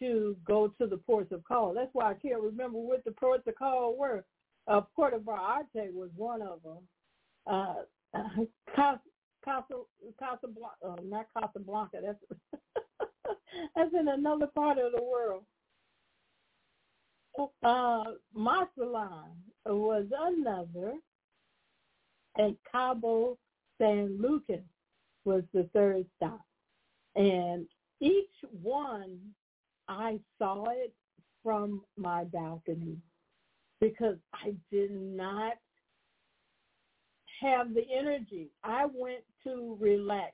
to 0.00 0.36
go 0.46 0.68
to 0.80 0.86
the 0.86 0.96
ports 0.98 1.32
of 1.32 1.44
call. 1.44 1.74
That's 1.74 1.90
why 1.92 2.10
I 2.10 2.14
can't 2.14 2.40
remember 2.40 2.78
what 2.78 3.04
the 3.04 3.12
ports 3.12 3.44
of 3.46 3.56
call 3.56 3.96
were. 3.96 4.24
Uh, 4.66 4.82
Puerto 4.94 5.18
Vallarta 5.18 5.92
was 5.92 6.10
one 6.16 6.42
of 6.42 6.60
them. 6.62 6.78
Uh, 7.46 7.74
Casa, 8.74 9.00
Casa, 9.44 9.74
Casablanca, 10.18 10.76
uh, 10.86 10.96
not 11.04 11.26
Casablanca. 11.36 11.98
That's 12.02 12.18
that's 13.76 13.94
in 13.98 14.08
another 14.08 14.46
part 14.46 14.78
of 14.78 14.92
the 14.92 15.02
world. 15.02 15.44
Uh, 17.62 18.04
was 19.66 20.06
another, 20.16 20.94
and 22.36 22.56
Cabo 22.70 23.36
San 23.78 24.18
Lucas 24.20 24.62
was 25.24 25.42
the 25.52 25.68
third 25.72 26.06
stop. 26.16 26.40
And 27.16 27.66
each 28.00 28.34
one, 28.62 29.18
I 29.88 30.18
saw 30.38 30.66
it 30.70 30.92
from 31.42 31.82
my 31.96 32.24
balcony 32.24 32.98
because 33.80 34.16
I 34.32 34.54
did 34.70 34.90
not 34.90 35.54
have 37.40 37.74
the 37.74 37.84
energy. 37.92 38.48
I 38.62 38.86
went 38.86 39.24
to 39.44 39.76
relax. 39.80 40.32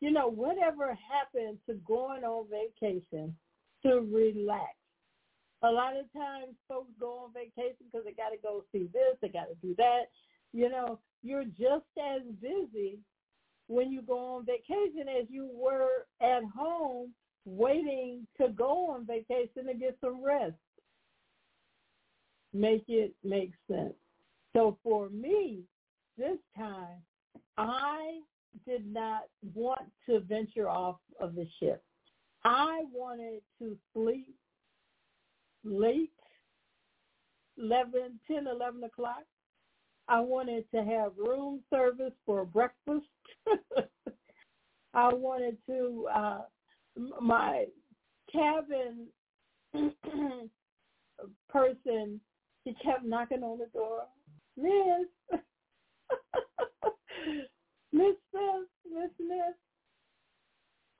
You 0.00 0.10
know, 0.10 0.28
whatever 0.28 0.96
happened 1.10 1.58
to 1.68 1.74
going 1.86 2.24
on 2.24 2.46
vacation 2.48 3.36
to 3.84 4.00
relax. 4.00 4.74
A 5.62 5.70
lot 5.70 5.94
of 5.96 6.10
times 6.12 6.54
folks 6.68 6.90
go 6.98 7.24
on 7.24 7.34
vacation 7.34 7.86
because 7.90 8.04
they 8.06 8.12
got 8.12 8.30
to 8.30 8.38
go 8.42 8.64
see 8.72 8.88
this, 8.92 9.16
they 9.20 9.28
got 9.28 9.48
to 9.48 9.54
do 9.60 9.74
that. 9.76 10.04
You 10.52 10.70
know, 10.70 10.98
you're 11.22 11.44
just 11.44 11.84
as 11.98 12.22
busy 12.40 12.98
when 13.66 13.92
you 13.92 14.00
go 14.00 14.36
on 14.36 14.46
vacation 14.46 15.06
as 15.08 15.26
you 15.28 15.50
were 15.52 16.06
at 16.22 16.42
home 16.56 17.12
waiting 17.44 18.26
to 18.40 18.48
go 18.48 18.90
on 18.90 19.06
vacation 19.06 19.66
to 19.66 19.74
get 19.74 19.98
some 20.00 20.24
rest 20.24 20.54
make 22.52 22.84
it 22.88 23.14
make 23.22 23.52
sense. 23.70 23.94
So 24.54 24.78
for 24.82 25.08
me, 25.10 25.60
this 26.16 26.38
time, 26.56 27.02
I 27.56 28.20
did 28.66 28.86
not 28.92 29.22
want 29.54 29.82
to 30.06 30.20
venture 30.20 30.68
off 30.68 30.96
of 31.20 31.34
the 31.34 31.46
ship. 31.58 31.82
I 32.44 32.84
wanted 32.92 33.42
to 33.58 33.76
sleep 33.92 34.34
late, 35.64 36.10
11, 37.58 38.18
10, 38.26 38.46
11 38.46 38.84
o'clock. 38.84 39.24
I 40.08 40.20
wanted 40.20 40.64
to 40.72 40.82
have 40.82 41.12
room 41.16 41.60
service 41.70 42.12
for 42.26 42.44
breakfast. 42.44 43.06
I 44.94 45.14
wanted 45.14 45.56
to 45.66 46.08
uh 46.12 46.40
my 47.20 47.66
cabin 48.32 49.06
person 51.48 52.20
he 52.64 52.74
kept 52.82 53.04
knocking 53.04 53.42
on 53.44 53.58
the 53.58 53.66
door. 53.72 54.02
Miss 54.56 55.06
Miss 57.92 58.16
Smith, 58.30 58.68
Miss 58.92 59.10
Smith, 59.16 59.56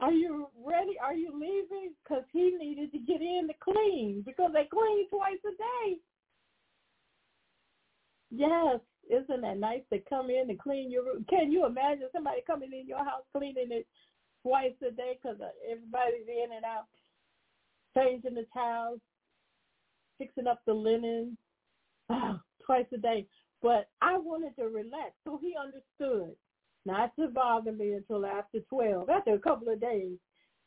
are 0.00 0.12
you 0.12 0.48
ready? 0.64 0.96
Are 1.02 1.14
you 1.14 1.32
leaving? 1.32 1.92
Because 2.02 2.24
he 2.32 2.56
needed 2.58 2.90
to 2.92 2.98
get 2.98 3.20
in 3.20 3.48
to 3.48 3.54
clean 3.62 4.22
because 4.24 4.50
they 4.52 4.66
clean 4.70 5.08
twice 5.08 5.38
a 5.46 5.50
day. 5.50 5.98
Yes, 8.30 8.80
isn't 9.10 9.40
that 9.42 9.58
nice 9.58 9.82
to 9.92 9.98
come 10.08 10.30
in 10.30 10.48
and 10.48 10.58
clean 10.58 10.90
your 10.90 11.04
room? 11.04 11.26
Can 11.28 11.52
you 11.52 11.66
imagine 11.66 12.08
somebody 12.12 12.40
coming 12.46 12.72
in 12.72 12.86
your 12.86 13.04
house 13.04 13.24
cleaning 13.36 13.68
it 13.70 13.86
twice 14.42 14.72
a 14.86 14.90
day 14.90 15.18
because 15.20 15.38
everybody's 15.70 16.28
in 16.28 16.56
and 16.56 16.64
out, 16.64 16.86
changing 17.96 18.34
the 18.34 18.46
towels, 18.54 19.00
fixing 20.16 20.46
up 20.46 20.62
the 20.66 20.72
linen, 20.72 21.36
oh, 22.08 22.40
twice 22.64 22.86
a 22.94 22.98
day. 22.98 23.26
But 23.62 23.88
I 24.00 24.16
wanted 24.16 24.56
to 24.56 24.68
relax, 24.68 25.12
so 25.24 25.38
he 25.42 25.54
understood 25.60 26.34
not 26.86 27.14
to 27.16 27.28
bother 27.28 27.72
me 27.72 27.94
until 27.94 28.24
after 28.26 28.60
12. 28.68 29.08
After 29.08 29.34
a 29.34 29.38
couple 29.38 29.68
of 29.68 29.80
days, 29.80 30.16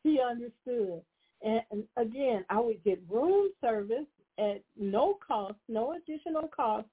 he 0.03 0.19
understood. 0.19 1.02
And, 1.41 1.61
again, 1.98 2.45
I 2.49 2.60
would 2.60 2.84
get 2.84 3.02
room 3.10 3.49
service 3.61 4.06
at 4.40 4.64
no 4.77 5.18
cost, 5.26 5.56
no 5.68 5.94
additional 5.94 6.48
cost, 6.48 6.88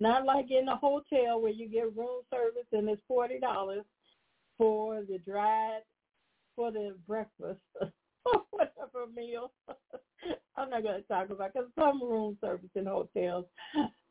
not 0.00 0.24
like 0.24 0.50
in 0.50 0.68
a 0.68 0.76
hotel 0.76 1.40
where 1.40 1.52
you 1.52 1.68
get 1.68 1.96
room 1.96 2.22
service 2.30 2.66
and 2.72 2.88
it's 2.88 3.00
forty 3.08 3.38
dollars 3.38 3.84
for 4.58 5.02
the 5.02 5.18
dried 5.18 5.80
for 6.54 6.70
the 6.70 6.96
breakfast 7.06 7.60
or 7.80 8.42
whatever 8.50 9.06
meal. 9.14 9.52
I'm 10.56 10.70
not 10.70 10.82
going 10.82 11.00
to 11.00 11.08
talk 11.08 11.30
about 11.30 11.52
because 11.52 11.68
some 11.78 12.02
room 12.02 12.36
service 12.40 12.70
in 12.74 12.86
hotels 12.86 13.46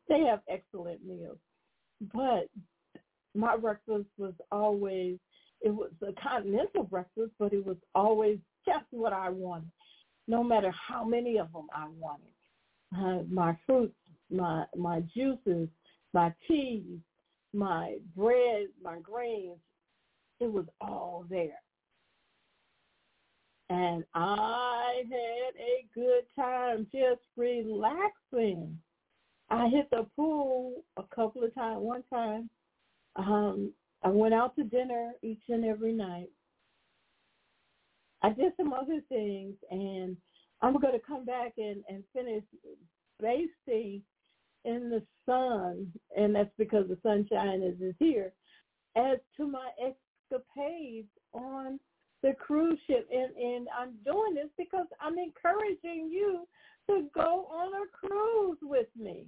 they 0.08 0.20
have 0.20 0.40
excellent 0.48 1.04
meals, 1.04 1.38
but 2.12 2.48
my 3.36 3.56
breakfast 3.56 4.06
was 4.18 4.34
always 4.50 5.18
it 5.62 5.70
was 5.70 5.90
a 6.02 6.12
continental 6.20 6.84
breakfast, 6.84 7.32
but 7.38 7.52
it 7.52 7.64
was 7.64 7.76
always 7.94 8.38
just 8.66 8.84
what 8.90 9.12
I 9.12 9.30
wanted, 9.30 9.70
no 10.28 10.44
matter 10.44 10.72
how 10.72 11.04
many 11.04 11.38
of 11.38 11.52
them 11.52 11.66
I 11.74 11.88
wanted. 11.98 12.26
Uh, 12.96 13.24
my 13.28 13.56
fruits, 13.66 13.94
my 14.30 14.64
my 14.76 15.00
juices, 15.14 15.68
my 16.12 16.32
teas, 16.46 17.00
my 17.52 17.96
bread, 18.14 18.66
my 18.82 18.98
grains, 19.00 19.58
it 20.40 20.52
was 20.52 20.66
all 20.80 21.24
there. 21.28 21.60
And 23.68 24.04
I 24.14 25.02
had 25.10 25.56
a 25.58 25.86
good 25.94 26.24
time 26.36 26.86
just 26.92 27.22
relaxing. 27.36 28.78
I 29.50 29.68
hit 29.68 29.88
the 29.90 30.06
pool 30.14 30.84
a 30.96 31.02
couple 31.14 31.42
of 31.42 31.54
times. 31.54 31.80
One 31.80 32.04
time 32.12 32.48
um, 33.16 33.72
I 34.02 34.08
went 34.08 34.34
out 34.34 34.54
to 34.56 34.64
dinner 34.64 35.12
each 35.22 35.42
and 35.48 35.64
every 35.64 35.92
night. 35.92 36.30
I 38.22 38.30
did 38.30 38.52
some 38.56 38.72
other 38.72 39.00
things, 39.08 39.54
and 39.70 40.16
I'm 40.62 40.78
going 40.80 40.94
to 40.94 41.06
come 41.06 41.24
back 41.24 41.52
and, 41.58 41.82
and 41.88 42.02
finish 42.12 42.44
basting 43.20 44.02
in 44.64 44.90
the 44.90 45.02
sun, 45.24 45.92
and 46.16 46.34
that's 46.34 46.50
because 46.58 46.86
the 46.88 46.98
sunshine 47.02 47.62
is, 47.62 47.80
is 47.80 47.94
here, 47.98 48.32
as 48.96 49.18
to 49.36 49.46
my 49.46 49.70
escapades 49.80 51.08
on 51.32 51.78
the 52.22 52.32
cruise 52.34 52.78
ship. 52.86 53.08
And, 53.12 53.36
and 53.36 53.68
I'm 53.78 53.92
doing 54.04 54.34
this 54.34 54.50
because 54.58 54.86
I'm 55.00 55.18
encouraging 55.18 56.10
you 56.10 56.46
to 56.88 57.08
go 57.14 57.46
on 57.50 57.72
a 57.74 58.06
cruise 58.06 58.58
with 58.62 58.88
me. 58.96 59.26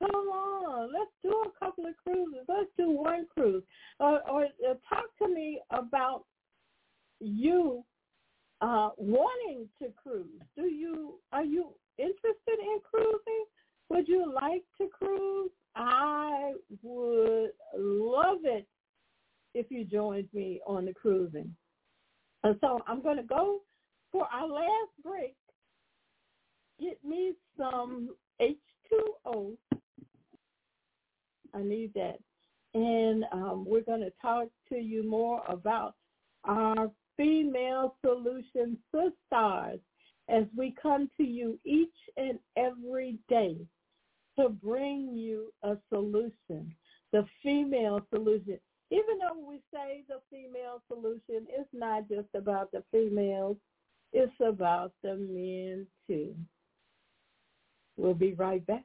Come 0.00 0.28
on, 0.28 0.90
let's 0.92 1.10
do 1.22 1.30
a 1.30 1.64
couple 1.64 1.84
of 1.86 1.94
cruises. 2.02 2.46
Let's 2.48 2.70
do 2.78 2.90
one 2.90 3.26
cruise, 3.32 3.62
or, 3.98 4.20
or 4.30 4.44
uh, 4.44 4.74
talk 4.88 5.04
to 5.22 5.28
me 5.28 5.60
about 5.70 6.24
you 7.20 7.84
uh, 8.62 8.90
wanting 8.96 9.68
to 9.80 9.88
cruise. 10.02 10.40
Do 10.56 10.62
you 10.62 11.18
are 11.32 11.44
you 11.44 11.68
interested 11.98 12.58
in 12.58 12.80
cruising? 12.90 13.44
Would 13.90 14.08
you 14.08 14.32
like 14.40 14.62
to 14.80 14.88
cruise? 14.88 15.50
I 15.76 16.52
would 16.82 17.50
love 17.76 18.38
it 18.44 18.66
if 19.54 19.66
you 19.70 19.84
joined 19.84 20.28
me 20.32 20.60
on 20.66 20.86
the 20.86 20.94
cruising. 20.94 21.54
And 22.42 22.56
so 22.60 22.80
I'm 22.86 23.02
going 23.02 23.18
to 23.18 23.22
go 23.22 23.60
for 24.10 24.26
our 24.32 24.46
last 24.46 24.92
break. 25.02 25.34
Get 26.80 26.98
me 27.04 27.34
some 27.58 28.10
H2O 28.40 29.56
I 31.54 31.62
need 31.62 31.92
that. 31.94 32.18
And 32.74 33.24
um, 33.32 33.64
we're 33.66 33.82
going 33.82 34.00
to 34.00 34.12
talk 34.22 34.48
to 34.68 34.76
you 34.76 35.08
more 35.08 35.42
about 35.48 35.94
our 36.44 36.90
female 37.16 37.96
solution 38.04 38.78
sisters 38.94 39.80
as 40.28 40.44
we 40.56 40.74
come 40.80 41.10
to 41.16 41.24
you 41.24 41.58
each 41.64 41.88
and 42.16 42.38
every 42.56 43.18
day 43.28 43.56
to 44.38 44.48
bring 44.48 45.08
you 45.12 45.52
a 45.62 45.76
solution, 45.88 46.74
the 47.12 47.26
female 47.42 48.00
solution. 48.14 48.58
Even 48.92 49.18
though 49.20 49.46
we 49.46 49.60
say 49.72 50.04
the 50.08 50.20
female 50.30 50.82
solution, 50.88 51.46
it's 51.48 51.68
not 51.72 52.08
just 52.08 52.28
about 52.34 52.70
the 52.72 52.82
females, 52.90 53.56
it's 54.12 54.32
about 54.40 54.92
the 55.02 55.16
men 55.16 55.86
too. 56.06 56.34
We'll 57.96 58.14
be 58.14 58.32
right 58.34 58.64
back. 58.66 58.84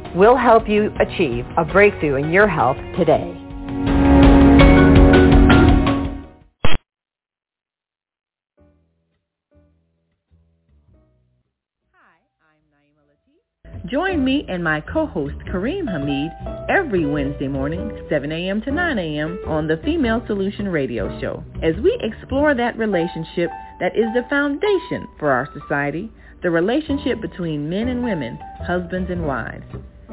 We'll 0.15 0.37
help 0.37 0.67
you 0.67 0.91
achieve 0.99 1.45
a 1.57 1.63
breakthrough 1.63 2.15
in 2.15 2.31
your 2.31 2.47
health 2.47 2.77
today. 2.97 3.37
Join 13.87 14.23
me 14.23 14.45
and 14.47 14.63
my 14.63 14.79
co-host 14.81 15.35
Kareem 15.51 15.89
Hamid 15.89 16.31
every 16.69 17.05
Wednesday 17.05 17.47
morning, 17.47 18.05
7 18.09 18.31
a.m. 18.31 18.61
to 18.61 18.71
9 18.71 18.97
a.m. 18.97 19.39
on 19.47 19.67
the 19.67 19.81
Female 19.83 20.21
Solution 20.27 20.67
Radio 20.69 21.19
Show 21.19 21.43
as 21.61 21.75
we 21.81 21.97
explore 22.01 22.53
that 22.53 22.77
relationship 22.77 23.49
that 23.79 23.95
is 23.95 24.05
the 24.13 24.25
foundation 24.29 25.07
for 25.19 25.31
our 25.31 25.49
society, 25.59 26.11
the 26.43 26.49
relationship 26.49 27.19
between 27.21 27.69
men 27.69 27.87
and 27.87 28.03
women, 28.03 28.37
husbands 28.65 29.09
and 29.09 29.25
wives. 29.25 29.65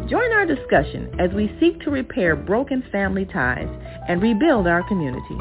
Join 0.06 0.32
our 0.32 0.46
discussion 0.46 1.10
as 1.18 1.30
we 1.32 1.54
seek 1.60 1.80
to 1.80 1.90
repair 1.90 2.36
broken 2.36 2.82
family 2.92 3.24
ties 3.26 3.68
and 4.08 4.22
rebuild 4.22 4.66
our 4.66 4.82
community. 4.86 5.36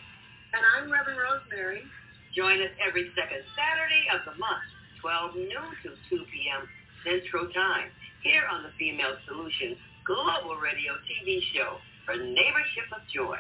And 0.55 0.63
I'm 0.63 0.87
Reverend 0.87 1.19
Rosemary. 1.19 1.83
Join 2.31 2.55
us 2.63 2.71
every 2.79 3.11
second 3.19 3.43
Saturday 3.51 4.07
of 4.15 4.23
the 4.23 4.31
month, 4.39 4.63
12 5.03 5.51
noon 5.51 5.75
to 5.83 5.91
2 6.07 6.23
p.m. 6.31 6.63
Central 7.03 7.51
Time, 7.51 7.91
here 8.23 8.47
on 8.47 8.63
the 8.63 8.71
Female 8.79 9.19
Solution 9.27 9.75
Global 10.07 10.55
Radio 10.55 10.95
TV 11.03 11.43
show 11.51 11.83
for 12.07 12.15
Neighborship 12.15 12.87
of 12.95 13.03
Joy. 13.11 13.35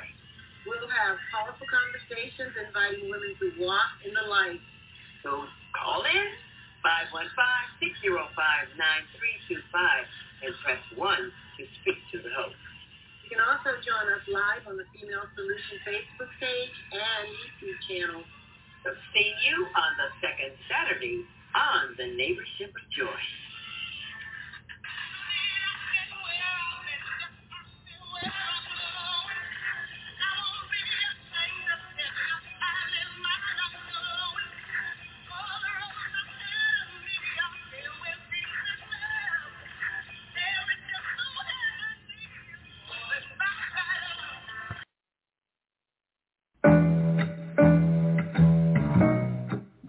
We'll 0.67 0.83
have 0.83 1.15
powerful 1.31 1.63
conversations 1.63 2.51
inviting 2.59 3.07
women 3.07 3.31
to 3.39 3.55
walk 3.63 3.95
in 4.03 4.11
the 4.11 4.27
light. 4.27 4.59
So 5.23 5.47
call 5.71 6.03
in 6.11 6.27
515-605-9325 8.03 9.63
and 10.43 10.51
press 10.59 10.83
1 10.91 10.99
to 10.99 11.63
speak 11.79 12.03
to 12.11 12.19
the 12.19 12.35
host. 12.35 12.59
You 13.25 13.41
can 13.41 13.41
also 13.41 13.73
join 13.81 14.05
us 14.13 14.21
live 14.29 14.69
on 14.69 14.77
the 14.77 14.85
Female 14.93 15.25
Solution 15.33 15.81
Facebook 15.81 16.29
page 16.37 16.77
and 16.93 17.25
YouTube 17.33 17.77
channel. 17.89 18.21
So 18.85 18.93
see 19.17 19.33
you 19.41 19.65
on 19.65 19.91
the 19.97 20.09
second 20.21 20.53
Saturday 20.69 21.25
on 21.57 21.97
the 21.97 22.05
Neighborship 22.13 22.69
of 22.69 22.85
Joy. 22.93 23.17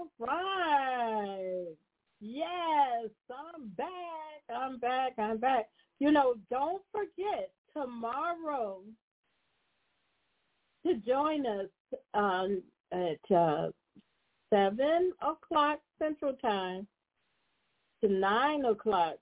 All 0.00 0.08
right. 0.18 1.76
Yes, 2.20 3.10
I'm 3.30 3.68
back. 3.76 3.88
I'm 4.54 4.78
back. 4.78 5.12
I'm 5.18 5.36
back. 5.36 5.68
You 5.98 6.10
know, 6.10 6.36
don't 6.50 6.82
forget 6.90 7.50
tomorrow 7.74 8.80
to 10.86 10.94
join 11.06 11.44
us 11.46 11.66
um, 12.14 12.62
at 12.92 13.36
uh, 13.36 13.68
7 14.48 15.12
o'clock 15.20 15.80
Central 15.98 16.32
Time 16.34 16.86
to 18.02 18.10
9 18.10 18.64
o'clock 18.64 19.16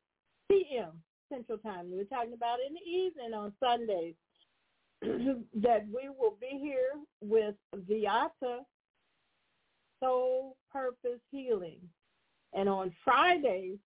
p.m. 0.48 0.92
Central 1.28 1.58
Time. 1.58 1.90
We're 1.90 2.04
talking 2.04 2.34
about 2.34 2.58
in 2.64 2.74
the 2.74 2.88
evening 2.88 3.34
on 3.34 3.52
Sundays 3.58 4.14
that 5.60 5.86
we 5.88 6.08
will 6.08 6.36
be 6.40 6.56
here 6.60 6.92
with 7.20 7.56
Viata 7.90 8.60
Soul 10.00 10.56
Purpose 10.72 11.20
Healing. 11.30 11.80
And 12.54 12.68
on 12.68 12.92
Fridays, 13.04 13.78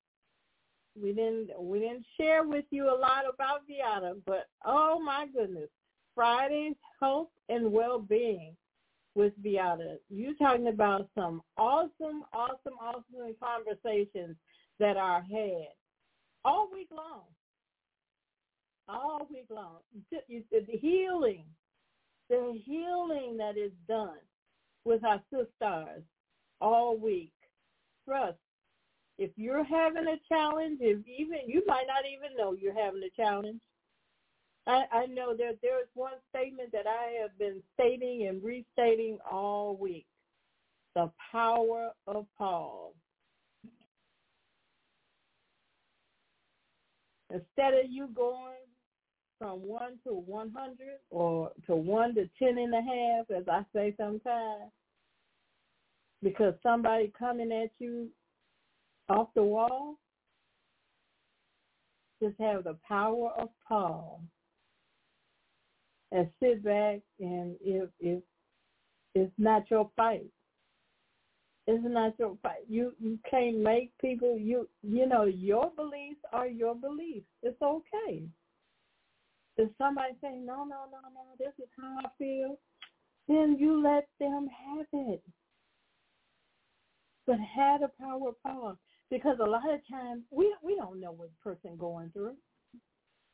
we 1.00 1.12
didn't 1.12 1.50
we 1.58 1.80
didn't 1.80 2.04
share 2.20 2.44
with 2.44 2.64
you 2.70 2.84
a 2.84 2.96
lot 2.96 3.24
about 3.32 3.62
Viata, 3.68 4.20
but 4.26 4.48
oh 4.64 5.00
my 5.00 5.26
goodness, 5.34 5.70
Fridays 6.14 6.74
health 7.00 7.28
and 7.48 7.72
well 7.72 7.98
being 7.98 8.54
with 9.14 9.32
Viata. 9.42 9.96
You 10.10 10.36
talking 10.36 10.68
about 10.68 11.08
some 11.16 11.42
awesome, 11.56 12.24
awesome, 12.32 12.74
awesome 12.80 13.34
conversations 13.42 14.36
that 14.78 14.96
are 14.96 15.22
had 15.22 15.68
all 16.44 16.68
week 16.72 16.88
long. 16.94 17.22
All 18.88 19.26
week 19.30 19.46
long. 19.48 19.78
The 20.10 20.78
healing, 20.78 21.44
the 22.28 22.60
healing 22.64 23.36
that 23.38 23.56
is 23.56 23.72
done 23.88 24.18
with 24.84 25.04
our 25.04 25.20
sisters 25.32 26.02
all 26.60 26.96
week. 26.96 27.32
Trust. 28.06 28.38
If 29.18 29.30
you're 29.36 29.64
having 29.64 30.06
a 30.08 30.16
challenge, 30.28 30.78
if 30.80 30.98
even 31.06 31.38
you 31.46 31.62
might 31.66 31.86
not 31.86 32.04
even 32.12 32.36
know 32.36 32.52
you're 32.52 32.74
having 32.74 33.02
a 33.02 33.10
challenge. 33.20 33.60
I, 34.66 34.84
I 34.92 35.06
know 35.06 35.34
that 35.36 35.58
there's 35.60 35.88
one 35.94 36.12
statement 36.30 36.70
that 36.72 36.86
I 36.86 37.20
have 37.20 37.36
been 37.38 37.62
stating 37.74 38.28
and 38.28 38.42
restating 38.42 39.18
all 39.30 39.76
week. 39.76 40.06
The 40.94 41.10
power 41.32 41.90
of 42.06 42.26
pause. 42.38 42.92
Instead 47.30 47.74
of 47.74 47.90
you 47.90 48.08
going 48.14 48.54
from 49.42 49.66
1 49.66 49.98
to 50.04 50.12
100 50.12 50.76
or 51.10 51.50
to 51.66 51.74
1 51.74 52.14
to 52.14 52.30
10 52.38 52.58
and 52.58 52.74
a 52.74 52.80
half, 52.80 53.30
as 53.36 53.48
I 53.48 53.64
say 53.74 53.92
sometimes, 53.96 54.70
because 56.22 56.54
somebody 56.62 57.12
coming 57.18 57.50
at 57.50 57.70
you 57.80 58.08
off 59.08 59.30
the 59.34 59.42
wall, 59.42 59.96
just 62.22 62.38
have 62.38 62.62
the 62.62 62.78
power 62.86 63.32
of 63.36 63.48
Paul 63.66 64.20
and 66.12 66.28
sit 66.40 66.62
back 66.62 67.00
and 67.18 67.56
if 67.60 67.88
if 67.98 68.22
it's 69.16 69.32
not 69.38 69.68
your 69.72 69.90
fight. 69.96 70.30
It's 71.66 71.82
not 71.84 72.16
your 72.20 72.38
fight. 72.44 72.64
You 72.68 72.92
you 73.00 73.18
can't 73.28 73.58
make 73.58 73.90
people 74.00 74.38
you 74.38 74.68
you 74.84 75.08
know, 75.08 75.24
your 75.24 75.72
beliefs 75.74 76.20
are 76.32 76.46
your 76.46 76.76
beliefs. 76.76 77.26
It's 77.42 77.60
okay. 77.60 78.28
If 79.62 79.70
somebody 79.78 80.14
say, 80.20 80.32
No, 80.34 80.64
no, 80.64 80.86
no, 80.90 81.00
no, 81.14 81.24
this 81.38 81.52
is 81.58 81.68
how 81.80 81.98
I 82.04 82.08
feel, 82.18 82.58
then 83.28 83.56
you 83.58 83.82
let 83.82 84.08
them 84.18 84.48
have 84.48 84.86
it. 84.92 85.22
But 87.26 87.36
have 87.38 87.82
the 87.82 87.90
power 88.00 88.30
of 88.30 88.42
Paul. 88.42 88.78
Because 89.10 89.36
a 89.40 89.48
lot 89.48 89.70
of 89.70 89.80
times 89.90 90.22
we 90.30 90.54
we 90.62 90.76
don't 90.76 91.00
know 91.00 91.12
what 91.12 91.30
person 91.42 91.76
going 91.76 92.10
through 92.10 92.36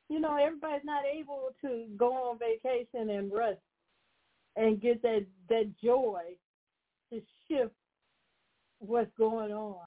you 0.09 0.21
know, 0.21 0.37
everybody's 0.37 0.85
not 0.85 1.03
able 1.05 1.51
to 1.63 1.87
go 1.97 2.13
on 2.13 2.39
vacation 2.39 3.11
and 3.11 3.33
rest 3.33 3.61
and 4.57 4.81
get 4.81 5.03
that 5.03 5.27
that 5.49 5.71
joy 5.83 6.23
to 7.13 7.21
shift 7.47 7.75
what's 8.79 9.11
going 9.19 9.53
on. 9.53 9.87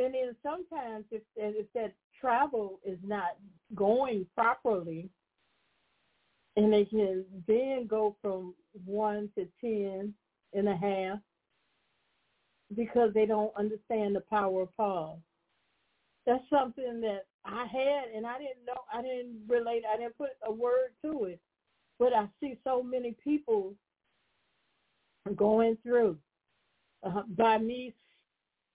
And 0.00 0.14
then 0.14 0.34
sometimes 0.42 1.04
if 1.10 1.22
if 1.36 1.66
that 1.74 1.92
travel 2.18 2.80
is 2.84 2.98
not 3.04 3.36
going 3.74 4.26
properly, 4.34 5.10
and 6.56 6.72
they 6.72 6.86
can 6.86 7.24
then 7.46 7.86
go 7.86 8.16
from 8.22 8.54
one 8.86 9.28
to 9.36 9.46
ten 9.60 10.14
and 10.54 10.68
a 10.68 10.76
half 10.76 11.18
because 12.74 13.12
they 13.12 13.26
don't 13.26 13.52
understand 13.56 14.16
the 14.16 14.22
power 14.22 14.62
of 14.62 14.76
pause. 14.76 15.18
That's 16.26 16.44
something 16.48 17.00
that 17.02 17.26
I 17.44 17.66
had, 17.66 18.14
and 18.14 18.26
I 18.26 18.38
didn't 18.38 18.64
know, 18.66 18.80
I 18.92 19.02
didn't 19.02 19.42
relate, 19.48 19.82
I 19.92 19.98
didn't 19.98 20.16
put 20.16 20.30
a 20.46 20.52
word 20.52 20.90
to 21.04 21.24
it. 21.24 21.40
But 21.98 22.14
I 22.14 22.26
see 22.40 22.58
so 22.64 22.82
many 22.82 23.16
people 23.22 23.74
going 25.36 25.76
through 25.82 26.16
uh, 27.02 27.22
by 27.36 27.58
me 27.58 27.94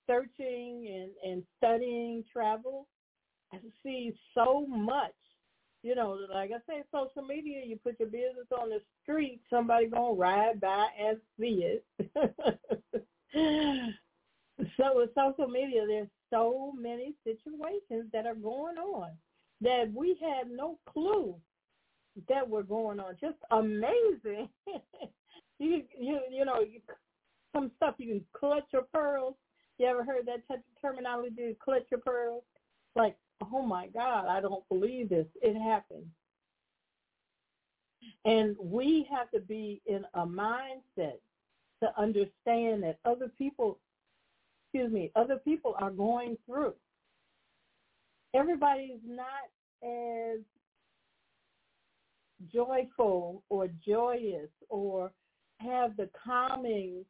searching 0.07 0.87
and, 1.23 1.31
and 1.31 1.43
studying 1.57 2.23
travel. 2.31 2.87
I 3.53 3.57
see 3.83 4.13
so 4.33 4.65
much. 4.67 5.13
You 5.83 5.93
know, 5.93 6.17
like 6.33 6.49
I 6.51 6.57
say, 6.67 6.83
social 6.91 7.21
media, 7.21 7.61
you 7.63 7.77
put 7.77 7.99
your 7.99 8.09
business 8.09 8.47
on 8.59 8.69
the 8.69 8.79
street, 9.03 9.39
somebody 9.49 9.85
gonna 9.87 10.13
ride 10.13 10.59
by 10.59 10.87
and 10.99 11.19
see 11.39 11.63
it. 11.63 11.85
so 14.77 14.95
with 14.95 15.11
social 15.13 15.47
media, 15.47 15.85
there's 15.87 16.07
so 16.31 16.73
many 16.75 17.13
situations 17.23 18.09
that 18.13 18.25
are 18.25 18.35
going 18.35 18.77
on 18.77 19.11
that 19.61 19.91
we 19.93 20.17
had 20.19 20.49
no 20.49 20.79
clue 20.89 21.35
that 22.29 22.49
were 22.49 22.63
going 22.63 22.99
on. 22.99 23.15
Just 23.21 23.37
amazing. 23.51 24.49
you 25.59 25.83
you 25.99 26.19
you 26.31 26.45
know 26.45 26.61
you, 26.61 26.79
some 27.53 27.71
stuff 27.77 27.95
you 27.97 28.07
can 28.07 28.25
clutch 28.33 28.65
your 28.73 28.83
pearls. 28.93 29.35
You 29.77 29.87
ever 29.87 30.03
heard 30.03 30.25
that 30.27 30.47
t- 30.49 30.61
terminology? 30.81 31.57
Clutch 31.63 31.85
your 31.91 31.99
pearls. 32.01 32.43
Like 32.95 33.15
oh 33.53 33.61
my 33.61 33.87
God, 33.87 34.27
I 34.27 34.41
don't 34.41 34.67
believe 34.69 35.09
this. 35.09 35.27
It 35.41 35.59
happened. 35.59 36.05
And 38.25 38.55
we 38.59 39.07
have 39.11 39.31
to 39.31 39.39
be 39.39 39.81
in 39.85 40.05
a 40.13 40.25
mindset 40.25 41.19
to 41.81 41.89
understand 41.97 42.83
that 42.83 42.97
other 43.05 43.31
people 43.37 43.79
excuse 44.73 44.91
me, 44.91 45.11
other 45.15 45.37
people 45.37 45.75
are 45.79 45.91
going 45.91 46.37
through. 46.45 46.73
Everybody's 48.33 48.99
not 49.07 49.27
as 49.83 50.39
joyful 52.53 53.43
or 53.49 53.67
joyous 53.85 54.49
or 54.69 55.11
have 55.59 55.95
the 55.97 56.09
calming 56.25 57.05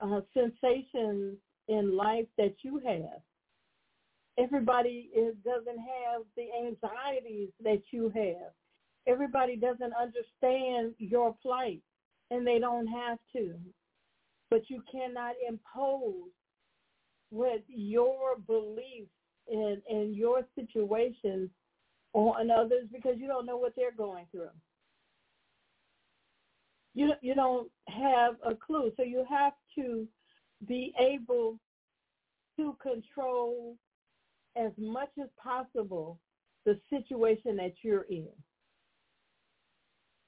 uh, 0.00 0.20
sensations 0.34 1.36
in 1.68 1.96
life 1.96 2.26
that 2.38 2.54
you 2.62 2.80
have. 2.84 3.20
Everybody 4.38 5.10
is, 5.14 5.34
doesn't 5.44 5.78
have 5.78 6.22
the 6.36 6.46
anxieties 6.66 7.50
that 7.62 7.82
you 7.90 8.10
have. 8.14 8.52
Everybody 9.06 9.56
doesn't 9.56 9.92
understand 10.00 10.94
your 10.98 11.34
plight, 11.42 11.82
and 12.30 12.46
they 12.46 12.58
don't 12.58 12.86
have 12.86 13.18
to. 13.34 13.54
But 14.50 14.62
you 14.68 14.82
cannot 14.90 15.34
impose 15.46 16.30
with 17.30 17.62
your 17.68 18.36
beliefs 18.46 19.10
and, 19.50 19.82
and 19.88 20.14
your 20.14 20.42
situations 20.54 21.50
on 22.14 22.50
others 22.50 22.86
because 22.92 23.14
you 23.18 23.26
don't 23.26 23.46
know 23.46 23.56
what 23.56 23.72
they're 23.76 23.96
going 23.96 24.26
through. 24.30 24.50
You 26.94 27.12
you 27.22 27.34
don't 27.34 27.70
have 27.88 28.34
a 28.44 28.54
clue, 28.54 28.92
so 28.96 29.02
you 29.02 29.24
have 29.28 29.54
to 29.76 30.06
be 30.66 30.94
able 30.98 31.58
to 32.56 32.76
control 32.82 33.76
as 34.56 34.72
much 34.76 35.10
as 35.20 35.28
possible 35.42 36.18
the 36.64 36.78
situation 36.90 37.56
that 37.56 37.72
you're 37.82 38.02
in. 38.04 38.28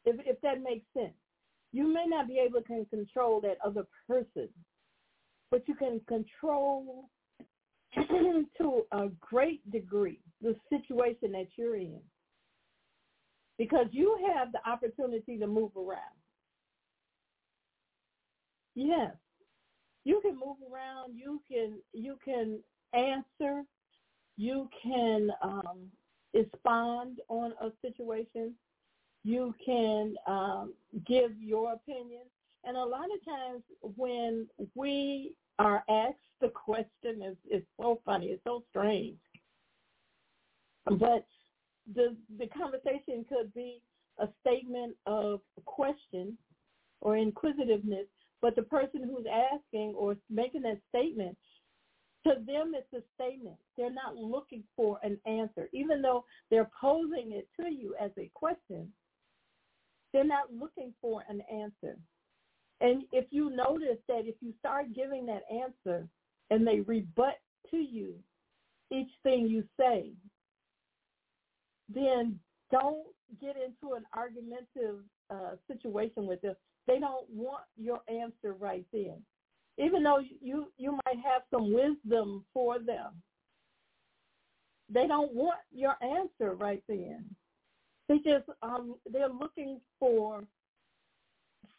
If 0.04 0.16
if 0.26 0.40
that 0.42 0.62
makes 0.62 0.86
sense, 0.96 1.14
you 1.72 1.86
may 1.92 2.04
not 2.06 2.28
be 2.28 2.38
able 2.38 2.62
to 2.62 2.86
control 2.90 3.40
that 3.42 3.58
other 3.64 3.86
person, 4.06 4.48
but 5.50 5.66
you 5.68 5.74
can 5.74 6.00
control 6.08 7.08
to 7.94 8.82
a 8.92 9.08
great 9.20 9.68
degree 9.70 10.20
the 10.40 10.56
situation 10.68 11.32
that 11.32 11.46
you're 11.56 11.76
in 11.76 12.00
because 13.58 13.86
you 13.92 14.18
have 14.34 14.52
the 14.52 14.68
opportunity 14.68 15.38
to 15.38 15.46
move 15.46 15.76
around. 15.76 16.00
Yes. 18.74 19.14
You 20.04 20.20
can 20.20 20.34
move 20.34 20.56
around, 20.70 21.16
you 21.16 21.40
can 21.50 21.78
you 21.92 22.18
can 22.24 22.60
answer, 22.92 23.62
you 24.36 24.68
can 24.82 25.30
um, 25.42 25.90
respond 26.34 27.20
on 27.28 27.52
a 27.60 27.70
situation, 27.80 28.54
you 29.22 29.54
can 29.64 30.14
um, 30.26 30.74
give 31.06 31.32
your 31.40 31.72
opinion. 31.72 32.22
And 32.64 32.76
a 32.76 32.84
lot 32.84 33.04
of 33.04 33.24
times 33.24 33.62
when 33.96 34.46
we 34.74 35.34
are 35.58 35.82
asked 35.88 36.18
the 36.40 36.48
question 36.48 37.22
is, 37.22 37.36
is 37.50 37.62
so 37.80 38.00
funny. 38.04 38.26
It's 38.26 38.44
so 38.44 38.62
strange. 38.70 39.16
But 40.86 41.26
the 41.94 42.16
the 42.38 42.46
conversation 42.48 43.24
could 43.28 43.52
be 43.54 43.80
a 44.18 44.28
statement 44.40 44.96
of 45.06 45.40
question 45.64 46.36
or 47.00 47.16
inquisitiveness, 47.16 48.06
but 48.44 48.54
the 48.56 48.62
person 48.62 49.02
who's 49.02 49.24
asking 49.54 49.94
or 49.96 50.18
making 50.28 50.60
that 50.60 50.78
statement, 50.90 51.34
to 52.26 52.34
them 52.46 52.74
it's 52.74 52.92
a 52.92 53.00
statement. 53.14 53.56
They're 53.78 53.90
not 53.90 54.16
looking 54.16 54.64
for 54.76 54.98
an 55.02 55.18
answer. 55.24 55.70
Even 55.72 56.02
though 56.02 56.26
they're 56.50 56.70
posing 56.78 57.32
it 57.32 57.48
to 57.58 57.72
you 57.72 57.94
as 57.98 58.10
a 58.18 58.30
question, 58.34 58.92
they're 60.12 60.26
not 60.26 60.52
looking 60.52 60.92
for 61.00 61.22
an 61.26 61.40
answer. 61.50 61.96
And 62.82 63.04
if 63.12 63.24
you 63.30 63.48
notice 63.48 63.96
that 64.08 64.26
if 64.26 64.34
you 64.42 64.52
start 64.58 64.92
giving 64.94 65.24
that 65.24 65.44
answer 65.50 66.06
and 66.50 66.66
they 66.66 66.80
rebut 66.80 67.38
to 67.70 67.78
you 67.78 68.12
each 68.92 69.08
thing 69.22 69.48
you 69.48 69.64
say, 69.80 70.10
then 71.88 72.38
don't 72.70 73.06
get 73.40 73.56
into 73.56 73.94
an 73.94 74.04
argumentative 74.14 75.00
uh, 75.30 75.52
situation 75.66 76.26
with 76.26 76.42
them. 76.42 76.56
They 76.86 76.98
don't 76.98 77.28
want 77.30 77.64
your 77.76 78.00
answer 78.08 78.54
right 78.54 78.84
then, 78.92 79.22
even 79.78 80.02
though 80.02 80.20
you 80.40 80.72
you 80.76 80.92
might 81.06 81.18
have 81.24 81.42
some 81.50 81.72
wisdom 81.72 82.44
for 82.52 82.78
them. 82.78 83.22
They 84.90 85.06
don't 85.06 85.32
want 85.32 85.60
your 85.72 85.96
answer 86.02 86.54
right 86.54 86.82
then. 86.88 87.24
They 88.08 88.16
just 88.18 88.44
um, 88.62 88.96
they're 89.10 89.28
looking 89.28 89.80
for 89.98 90.44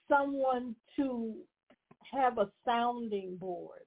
someone 0.07 0.75
to 0.95 1.35
have 2.11 2.37
a 2.37 2.49
sounding 2.65 3.37
board, 3.37 3.81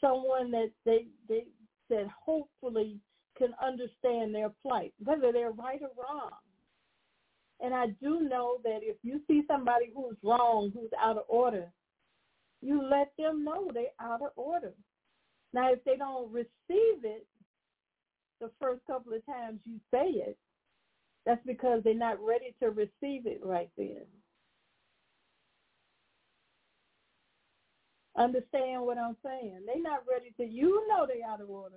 someone 0.00 0.50
that 0.50 0.70
they 0.84 1.06
they 1.28 1.44
that 1.88 2.06
hopefully 2.22 2.98
can 3.38 3.54
understand 3.62 4.34
their 4.34 4.50
plight, 4.62 4.92
whether 5.02 5.32
they're 5.32 5.52
right 5.52 5.80
or 5.82 5.90
wrong. 5.96 6.30
And 7.60 7.74
I 7.74 7.88
do 8.02 8.20
know 8.20 8.58
that 8.64 8.80
if 8.82 8.96
you 9.02 9.20
see 9.26 9.42
somebody 9.48 9.86
who's 9.94 10.16
wrong, 10.22 10.72
who's 10.74 10.90
out 11.00 11.18
of 11.18 11.24
order, 11.28 11.72
you 12.62 12.82
let 12.82 13.12
them 13.18 13.44
know 13.44 13.70
they're 13.72 13.86
out 14.00 14.22
of 14.22 14.30
order. 14.36 14.74
Now, 15.52 15.72
if 15.72 15.84
they 15.84 15.96
don't 15.96 16.32
receive 16.32 17.04
it 17.04 17.26
the 18.40 18.50
first 18.60 18.82
couple 18.86 19.14
of 19.14 19.24
times 19.26 19.60
you 19.64 19.80
say 19.92 20.08
it, 20.08 20.38
that's 21.26 21.44
because 21.46 21.82
they're 21.84 21.94
not 21.94 22.24
ready 22.24 22.54
to 22.62 22.70
receive 22.70 23.26
it 23.26 23.40
right 23.44 23.70
then. 23.78 24.02
Understand 28.16 28.82
what 28.82 28.98
I'm 28.98 29.16
saying? 29.24 29.60
They're 29.66 29.82
not 29.82 30.02
ready 30.10 30.32
to. 30.38 30.44
You 30.44 30.86
know 30.88 31.06
they're 31.06 31.28
out 31.28 31.40
of 31.42 31.50
order. 31.50 31.76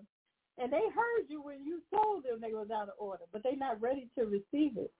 and 0.57 0.71
they 0.71 0.81
heard 0.95 1.25
you 1.29 1.41
when 1.41 1.63
you 1.65 1.81
told 1.93 2.23
them 2.25 2.39
they 2.41 2.53
was 2.53 2.69
out 2.73 2.89
of 2.89 2.95
order, 2.99 3.23
but 3.31 3.43
they're 3.43 3.55
not 3.57 3.81
ready 3.81 4.09
to 4.17 4.25
receive 4.25 4.77
it. 4.77 4.91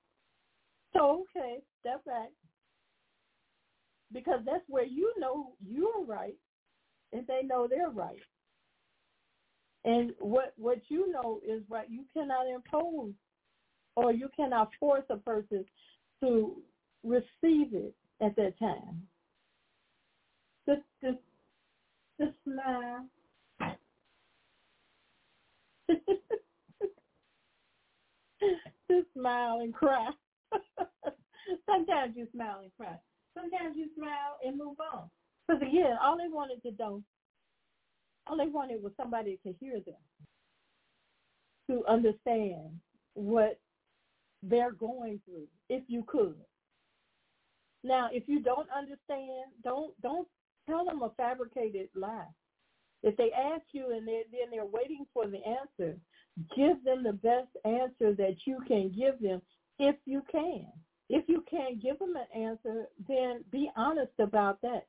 So 0.93 1.25
okay, 1.37 1.59
step 1.79 2.03
back 2.05 2.29
because 4.11 4.39
that's 4.45 4.63
where 4.67 4.85
you 4.85 5.13
know 5.19 5.53
you're 5.65 6.03
right, 6.05 6.35
and 7.13 7.25
they 7.27 7.41
know 7.43 7.67
they're 7.67 7.89
right. 7.89 8.19
And 9.85 10.11
what 10.19 10.53
what 10.57 10.79
you 10.89 11.11
know 11.11 11.39
is 11.47 11.61
right. 11.69 11.89
You 11.89 12.05
cannot 12.13 12.47
impose 12.47 13.13
or 13.95 14.11
you 14.13 14.29
cannot 14.35 14.69
force 14.79 15.03
a 15.09 15.17
person 15.17 15.65
to 16.21 16.55
receive 17.03 17.73
it 17.73 17.93
at 18.21 18.35
that 18.35 18.57
time. 18.59 19.07
Just 20.67 20.81
just 21.01 21.17
just 22.19 22.33
smile. 22.43 23.05
just 28.89 29.07
smile 29.13 29.59
and 29.61 29.73
cry. 29.73 30.09
Sometimes 31.65 32.15
you 32.15 32.27
smile 32.33 32.61
and 32.63 32.71
cry. 32.77 32.95
Sometimes 33.33 33.75
you 33.75 33.87
smile 33.95 34.39
and 34.45 34.57
move 34.57 34.77
on. 34.93 35.09
Because 35.47 35.61
again, 35.61 35.97
all 36.03 36.17
they 36.17 36.27
wanted 36.27 36.61
to 36.63 36.71
do, 36.71 37.03
all 38.27 38.37
they 38.37 38.47
wanted 38.47 38.83
was 38.83 38.91
somebody 38.97 39.39
to 39.45 39.53
hear 39.59 39.79
them, 39.85 39.95
to 41.69 41.83
understand 41.87 42.79
what 43.13 43.59
they're 44.43 44.71
going 44.71 45.19
through, 45.25 45.47
if 45.69 45.83
you 45.87 46.03
could. 46.07 46.35
Now, 47.83 48.09
if 48.11 48.23
you 48.27 48.41
don't 48.41 48.67
understand, 48.75 49.51
don't 49.63 49.99
don't 50.01 50.27
tell 50.67 50.85
them 50.85 51.01
a 51.01 51.09
fabricated 51.17 51.89
lie. 51.95 52.27
If 53.01 53.15
they 53.17 53.31
ask 53.31 53.63
you 53.71 53.91
and 53.95 54.07
they're, 54.07 54.23
then 54.31 54.51
they're 54.51 54.65
waiting 54.65 55.05
for 55.13 55.25
the 55.25 55.39
answer, 55.47 55.97
give 56.55 56.83
them 56.83 57.03
the 57.03 57.13
best 57.13 57.47
answer 57.65 58.13
that 58.13 58.35
you 58.45 58.59
can 58.67 58.91
give 58.91 59.19
them 59.21 59.41
if 59.79 59.95
you 60.05 60.21
can. 60.31 60.67
If 61.09 61.27
you 61.27 61.43
can't 61.49 61.81
give 61.81 61.97
them 61.97 62.13
an 62.15 62.39
answer, 62.39 62.85
then 63.07 63.43
be 63.51 63.71
honest 63.75 64.11
about 64.19 64.61
that. 64.61 64.85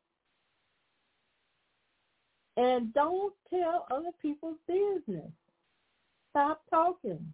And 2.57 2.93
don't 2.93 3.33
tell 3.49 3.87
other 3.91 4.11
people's 4.21 4.59
business. 4.67 5.31
Stop 6.31 6.63
talking. 6.69 7.33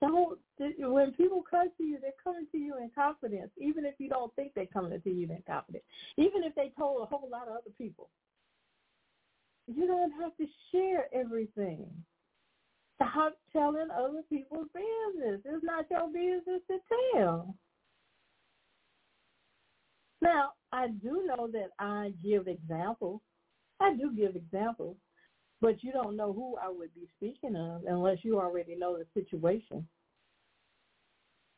Don't 0.00 0.38
when 0.58 1.12
people 1.12 1.44
come 1.48 1.68
to 1.78 1.84
you, 1.84 1.98
they're 2.00 2.10
coming 2.22 2.46
to 2.50 2.58
you 2.58 2.76
in 2.78 2.90
confidence, 2.92 3.50
even 3.56 3.84
if 3.84 3.94
you 3.98 4.08
don't 4.08 4.34
think 4.34 4.52
they're 4.54 4.66
coming 4.66 5.00
to 5.00 5.10
you 5.10 5.30
in 5.30 5.42
confidence. 5.46 5.84
Even 6.16 6.42
if 6.42 6.54
they 6.56 6.72
told 6.76 7.02
a 7.02 7.06
whole 7.06 7.28
lot 7.30 7.46
of 7.46 7.54
other 7.54 7.70
people. 7.78 8.10
You 9.68 9.86
don't 9.86 10.12
have 10.20 10.36
to 10.38 10.46
share 10.72 11.06
everything. 11.14 11.86
Stop 13.10 13.34
telling 13.52 13.88
other 13.90 14.22
people's 14.28 14.68
business. 14.74 15.40
It's 15.44 15.64
not 15.64 15.86
your 15.90 16.08
business 16.08 16.60
to 16.70 16.78
tell. 17.14 17.54
Now, 20.20 20.52
I 20.72 20.88
do 20.88 21.24
know 21.26 21.48
that 21.52 21.70
I 21.78 22.12
give 22.22 22.46
examples. 22.46 23.20
I 23.80 23.94
do 23.94 24.12
give 24.12 24.36
examples, 24.36 24.96
but 25.60 25.82
you 25.82 25.92
don't 25.92 26.16
know 26.16 26.32
who 26.32 26.56
I 26.56 26.68
would 26.68 26.94
be 26.94 27.08
speaking 27.16 27.56
of 27.56 27.82
unless 27.88 28.18
you 28.22 28.38
already 28.38 28.76
know 28.76 28.96
the 28.96 29.06
situation. 29.20 29.86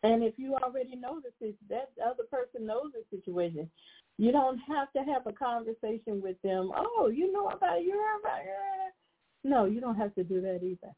And 0.02 0.22
if 0.22 0.34
you 0.36 0.54
already 0.54 0.96
know 0.96 1.20
the 1.20 1.54
that 1.68 1.90
other 2.04 2.24
person 2.30 2.66
knows 2.66 2.92
the 2.92 3.16
situation, 3.16 3.70
you 4.18 4.32
don't 4.32 4.58
have 4.68 4.92
to 4.92 5.00
have 5.00 5.26
a 5.26 5.32
conversation 5.32 6.22
with 6.22 6.40
them. 6.42 6.70
Oh, 6.74 7.10
you 7.14 7.32
know 7.32 7.48
about 7.48 7.82
your 7.84 8.18
about 8.20 8.40
No, 9.42 9.64
you 9.64 9.80
don't 9.80 9.96
have 9.96 10.14
to 10.14 10.24
do 10.24 10.40
that 10.42 10.60
either. 10.62 10.94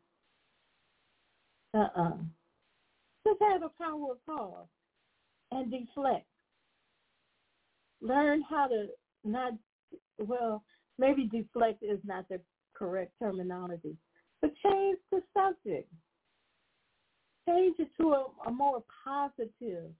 Uh-uh. 1.76 2.12
Just 3.26 3.40
have 3.40 3.62
a 3.62 3.70
power 3.76 4.12
of 4.12 4.24
pause 4.24 4.66
and 5.50 5.70
deflect. 5.70 6.26
Learn 8.00 8.42
how 8.48 8.68
to 8.68 8.86
not, 9.24 9.52
well, 10.18 10.62
maybe 10.98 11.24
deflect 11.24 11.82
is 11.82 11.98
not 12.04 12.28
the 12.28 12.40
correct 12.74 13.12
terminology, 13.20 13.96
but 14.40 14.52
change 14.64 14.98
the 15.10 15.20
subject. 15.34 15.90
Change 17.48 17.76
it 17.78 17.88
to 18.00 18.12
a, 18.12 18.26
a 18.46 18.50
more 18.50 18.82
positive 19.04 19.90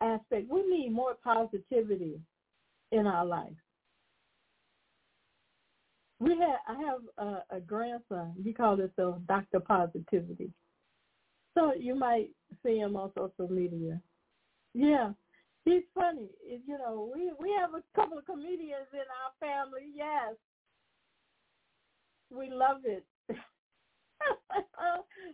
aspect. 0.00 0.50
We 0.50 0.66
need 0.68 0.92
more 0.92 1.14
positivity 1.22 2.20
in 2.92 3.06
our 3.06 3.24
life. 3.24 3.52
We 6.20 6.38
have 6.38 6.58
I 6.68 6.74
have 6.82 7.00
a, 7.18 7.56
a 7.56 7.60
grandson. 7.60 8.34
He 8.42 8.52
calls 8.52 8.80
himself 8.80 9.16
Doctor 9.26 9.60
Positivity. 9.60 10.50
So 11.54 11.72
you 11.78 11.94
might 11.94 12.30
see 12.64 12.78
him 12.78 12.96
on 12.96 13.10
social 13.14 13.52
media. 13.52 14.00
Yeah, 14.74 15.12
he's 15.64 15.82
funny. 15.94 16.28
You 16.46 16.78
know, 16.78 17.10
we 17.14 17.32
we 17.38 17.54
have 17.60 17.74
a 17.74 17.82
couple 17.94 18.18
of 18.18 18.26
comedians 18.26 18.88
in 18.92 19.00
our 19.00 19.32
family. 19.40 19.92
Yes, 19.94 20.34
we 22.30 22.50
love 22.50 22.78
it. 22.84 23.04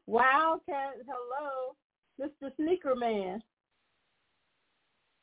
Wildcat, 0.06 0.94
hello, 1.06 1.76
Mr. 2.20 2.55
Sneaker 2.56 2.94
Man. 2.94 3.42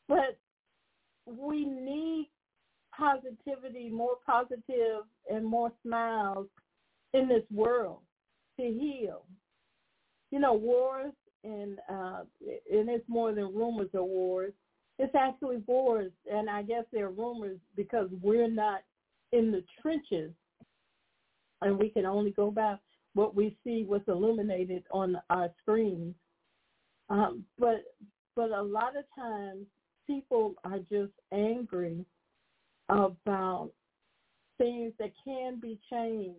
But 0.08 0.40
we 1.26 1.66
need 1.66 2.30
positivity, 2.98 3.90
more 3.90 4.16
positive 4.26 5.04
and 5.30 5.46
more 5.46 5.72
smiles 5.84 6.48
in 7.14 7.28
this 7.28 7.44
world 7.52 8.00
to 8.60 8.66
heal. 8.66 9.26
You 10.32 10.40
know, 10.40 10.54
wars 10.54 11.14
and 11.44 11.80
uh 11.90 12.22
and 12.72 12.90
it's 12.90 13.08
more 13.08 13.34
than 13.34 13.56
rumors 13.56 13.90
of 13.94 14.06
wars. 14.06 14.54
It's 15.00 15.16
actually 15.16 15.58
wars 15.68 16.12
and 16.32 16.50
I 16.50 16.64
guess 16.64 16.84
they're 16.92 17.10
rumors 17.10 17.60
because 17.76 18.10
we're 18.22 18.50
not 18.50 18.82
in 19.32 19.52
the 19.52 19.64
trenches 19.82 20.32
and 21.62 21.78
we 21.78 21.90
can 21.90 22.06
only 22.06 22.32
go 22.32 22.52
by 22.52 22.76
what 23.14 23.36
we 23.36 23.56
see 23.64 23.84
what's 23.88 24.08
illuminated 24.08 24.84
on 24.92 25.18
our 25.30 25.50
screens. 25.62 26.14
Um, 27.10 27.46
but 27.58 27.84
but 28.36 28.52
a 28.52 28.62
lot 28.62 28.96
of 28.96 29.06
times 29.16 29.66
people 30.06 30.54
are 30.64 30.80
just 30.80 31.14
angry 31.32 32.06
about 32.90 33.72
things 34.58 34.94
that 35.00 35.12
can 35.24 35.60
be 35.60 35.80
changed, 35.92 36.38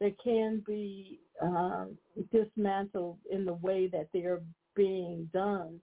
that 0.00 0.14
can 0.22 0.62
be 0.66 1.20
uh, 1.42 1.86
dismantled 2.32 3.18
in 3.30 3.44
the 3.44 3.54
way 3.54 3.88
that 3.92 4.08
they're 4.12 4.40
being 4.74 5.28
done, 5.32 5.80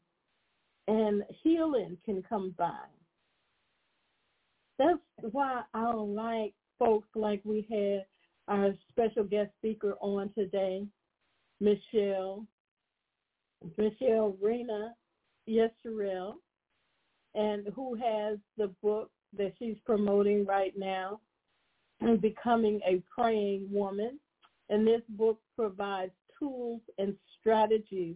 and 0.87 1.23
healing 1.43 1.97
can 2.05 2.23
come 2.23 2.53
by. 2.57 2.79
That's 4.79 4.99
why 5.31 5.63
I 5.73 5.91
like 5.91 6.53
folks 6.79 7.09
like 7.15 7.41
we 7.43 7.67
had 7.69 8.05
our 8.47 8.73
special 8.89 9.23
guest 9.23 9.51
speaker 9.57 9.95
on 9.99 10.31
today, 10.33 10.85
Michelle, 11.59 12.45
Michelle 13.77 14.37
Rhenea 14.43 14.91
Yisrael, 15.49 16.35
and 17.35 17.67
who 17.75 17.95
has 17.95 18.37
the 18.57 18.71
book 18.81 19.11
that 19.37 19.53
she's 19.59 19.77
promoting 19.85 20.45
right 20.45 20.73
now, 20.77 21.19
and 22.01 22.21
Becoming 22.21 22.79
a 22.87 23.01
Praying 23.13 23.67
Woman. 23.71 24.19
And 24.69 24.85
this 24.85 25.01
book 25.09 25.39
provides 25.55 26.11
tools 26.37 26.81
and 26.97 27.15
strategies 27.39 28.15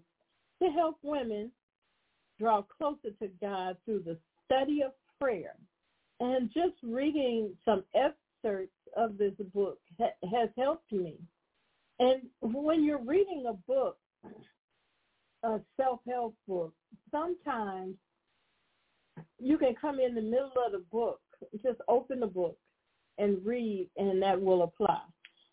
to 0.62 0.70
help 0.70 0.98
women 1.02 1.52
draw 2.40 2.62
closer 2.62 3.12
to 3.20 3.28
God 3.40 3.78
through 3.86 4.04
the 4.06 4.18
study 4.46 4.82
of 4.84 4.92
prayer. 5.20 5.56
And 6.20 6.50
just 6.54 6.76
reading 6.84 7.56
some 7.66 7.84
excerpts 7.96 8.76
of 8.96 9.18
this 9.18 9.34
book 9.54 9.80
ha- 10.00 10.28
has 10.32 10.50
helped 10.58 10.92
me. 10.92 11.16
And 12.00 12.24
when 12.42 12.84
you're 12.84 13.04
reading 13.04 13.46
a 13.48 13.54
book, 13.54 13.98
a 15.44 15.60
self-help 15.78 16.36
book, 16.48 16.74
sometimes 17.10 17.96
you 19.40 19.58
can 19.58 19.74
come 19.80 20.00
in 20.00 20.14
the 20.14 20.22
middle 20.22 20.52
of 20.66 20.72
the 20.74 20.84
book, 20.92 21.22
just 21.64 21.80
open 21.88 22.20
the 22.20 22.28
book 22.28 22.58
and 23.18 23.46
read, 23.46 23.90
and 23.98 24.22
that 24.22 24.42
will 24.42 24.64
apply. 24.64 25.02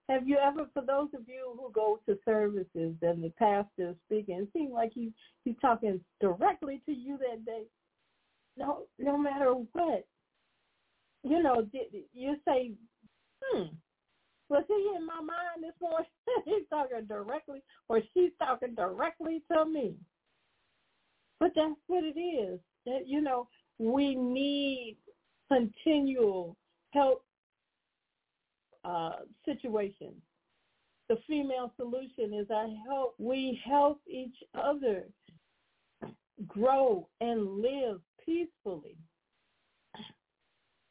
Have 0.08 0.26
you 0.26 0.38
ever, 0.38 0.66
for 0.72 0.82
those 0.82 1.08
of 1.14 1.28
you 1.28 1.54
who 1.58 1.70
go 1.72 2.00
to 2.06 2.18
services 2.24 2.94
and 3.02 3.22
the 3.22 3.32
pastor 3.38 3.90
is 3.90 3.96
speaking, 4.06 4.40
it 4.40 4.48
seems 4.54 4.72
like 4.72 4.92
he, 4.94 5.12
he's 5.44 5.56
talking 5.60 6.00
directly 6.20 6.80
to 6.86 6.92
you 6.92 7.18
that 7.18 7.44
day. 7.44 7.64
No, 8.56 8.84
no 8.98 9.18
matter 9.18 9.52
what, 9.52 10.06
you 11.22 11.42
know, 11.42 11.66
you 12.14 12.36
say, 12.46 12.72
hmm, 13.42 13.64
was 14.48 14.64
he 14.66 14.92
in 14.96 15.06
my 15.06 15.20
mind 15.20 15.62
this 15.62 15.74
morning? 15.80 16.08
he's 16.44 16.66
talking 16.70 17.04
directly, 17.06 17.62
or 17.88 18.00
she's 18.14 18.30
talking 18.38 18.74
directly 18.74 19.42
to 19.52 19.64
me. 19.66 19.94
But 21.38 21.52
that's 21.54 21.74
what 21.86 22.04
it 22.04 22.18
is. 22.18 22.58
That 22.86 23.06
you 23.06 23.20
know, 23.20 23.48
we 23.78 24.14
need 24.14 24.96
continual 25.48 26.56
help 26.92 27.22
uh, 28.88 29.16
situations 29.44 30.22
the 31.08 31.16
female 31.26 31.72
solution 31.76 32.34
is 32.34 32.46
I 32.50 32.68
help 32.86 33.14
we 33.18 33.60
help 33.64 34.00
each 34.06 34.36
other 34.54 35.04
grow 36.46 37.08
and 37.20 37.60
live 37.60 38.00
peacefully. 38.24 38.96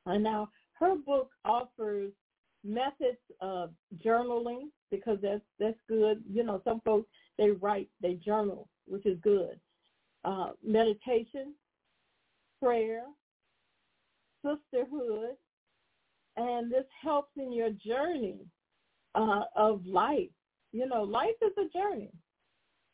And 0.06 0.24
now 0.24 0.50
her 0.80 0.96
book 0.96 1.30
offers 1.46 2.12
methods 2.64 3.18
of 3.42 3.72
journaling 4.04 4.70
because 4.90 5.20
that's 5.22 5.42
that's 5.60 5.78
good. 5.88 6.24
You 6.30 6.44
know, 6.44 6.62
some 6.64 6.82
folks 6.84 7.10
they 7.38 7.52
write, 7.52 7.90
they 8.02 8.16
journal, 8.16 8.68
which 8.88 9.06
is 9.06 9.20
good. 9.22 9.60
Uh, 10.26 10.52
meditation, 10.66 11.54
prayer, 12.62 13.04
sisterhood, 14.44 15.36
and 16.38 16.72
this 16.72 16.86
helps 17.02 17.32
in 17.38 17.52
your 17.52 17.72
journey 17.72 18.40
uh, 19.16 19.44
of 19.56 19.86
life. 19.86 20.30
You 20.72 20.88
know, 20.88 21.04
life 21.04 21.36
is 21.42 21.54
a 21.58 21.78
journey. 21.78 22.12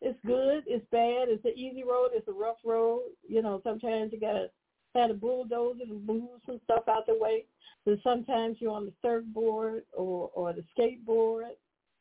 It's 0.01 0.19
good, 0.25 0.63
it's 0.67 0.85
bad, 0.91 1.29
it's 1.29 1.45
an 1.45 1.53
easy 1.55 1.83
road, 1.83 2.09
it's 2.13 2.27
a 2.27 2.33
rough 2.33 2.57
road. 2.65 3.03
You 3.27 3.41
know, 3.41 3.61
sometimes 3.63 4.11
you 4.11 4.19
gotta 4.19 4.47
have 4.95 5.11
a 5.11 5.13
bulldozer 5.13 5.83
and 5.83 6.05
move 6.05 6.29
some 6.45 6.59
stuff 6.65 6.83
out 6.89 7.05
the 7.07 7.17
way. 7.17 7.45
And 7.85 7.99
sometimes 8.03 8.57
you're 8.59 8.71
on 8.71 8.85
the 8.85 8.93
surfboard 9.01 9.83
or 9.93 10.29
or 10.33 10.53
the 10.53 10.63
skateboard. 10.77 11.49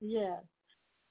Yeah. 0.00 0.36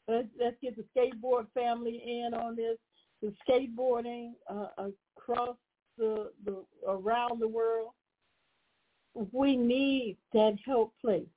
Let's, 0.07 0.27
let's 0.39 0.57
get 0.61 0.75
the 0.75 0.83
skateboard 0.95 1.47
family 1.53 2.01
in 2.05 2.33
on 2.33 2.55
this. 2.55 2.77
The 3.21 3.33
skateboarding 3.47 4.31
uh, 4.49 4.89
across 5.17 5.55
the, 5.97 6.31
the 6.43 6.63
around 6.87 7.39
the 7.39 7.47
world. 7.47 7.91
We 9.13 9.57
need 9.57 10.17
that 10.33 10.57
help 10.65 10.93
place. 11.01 11.27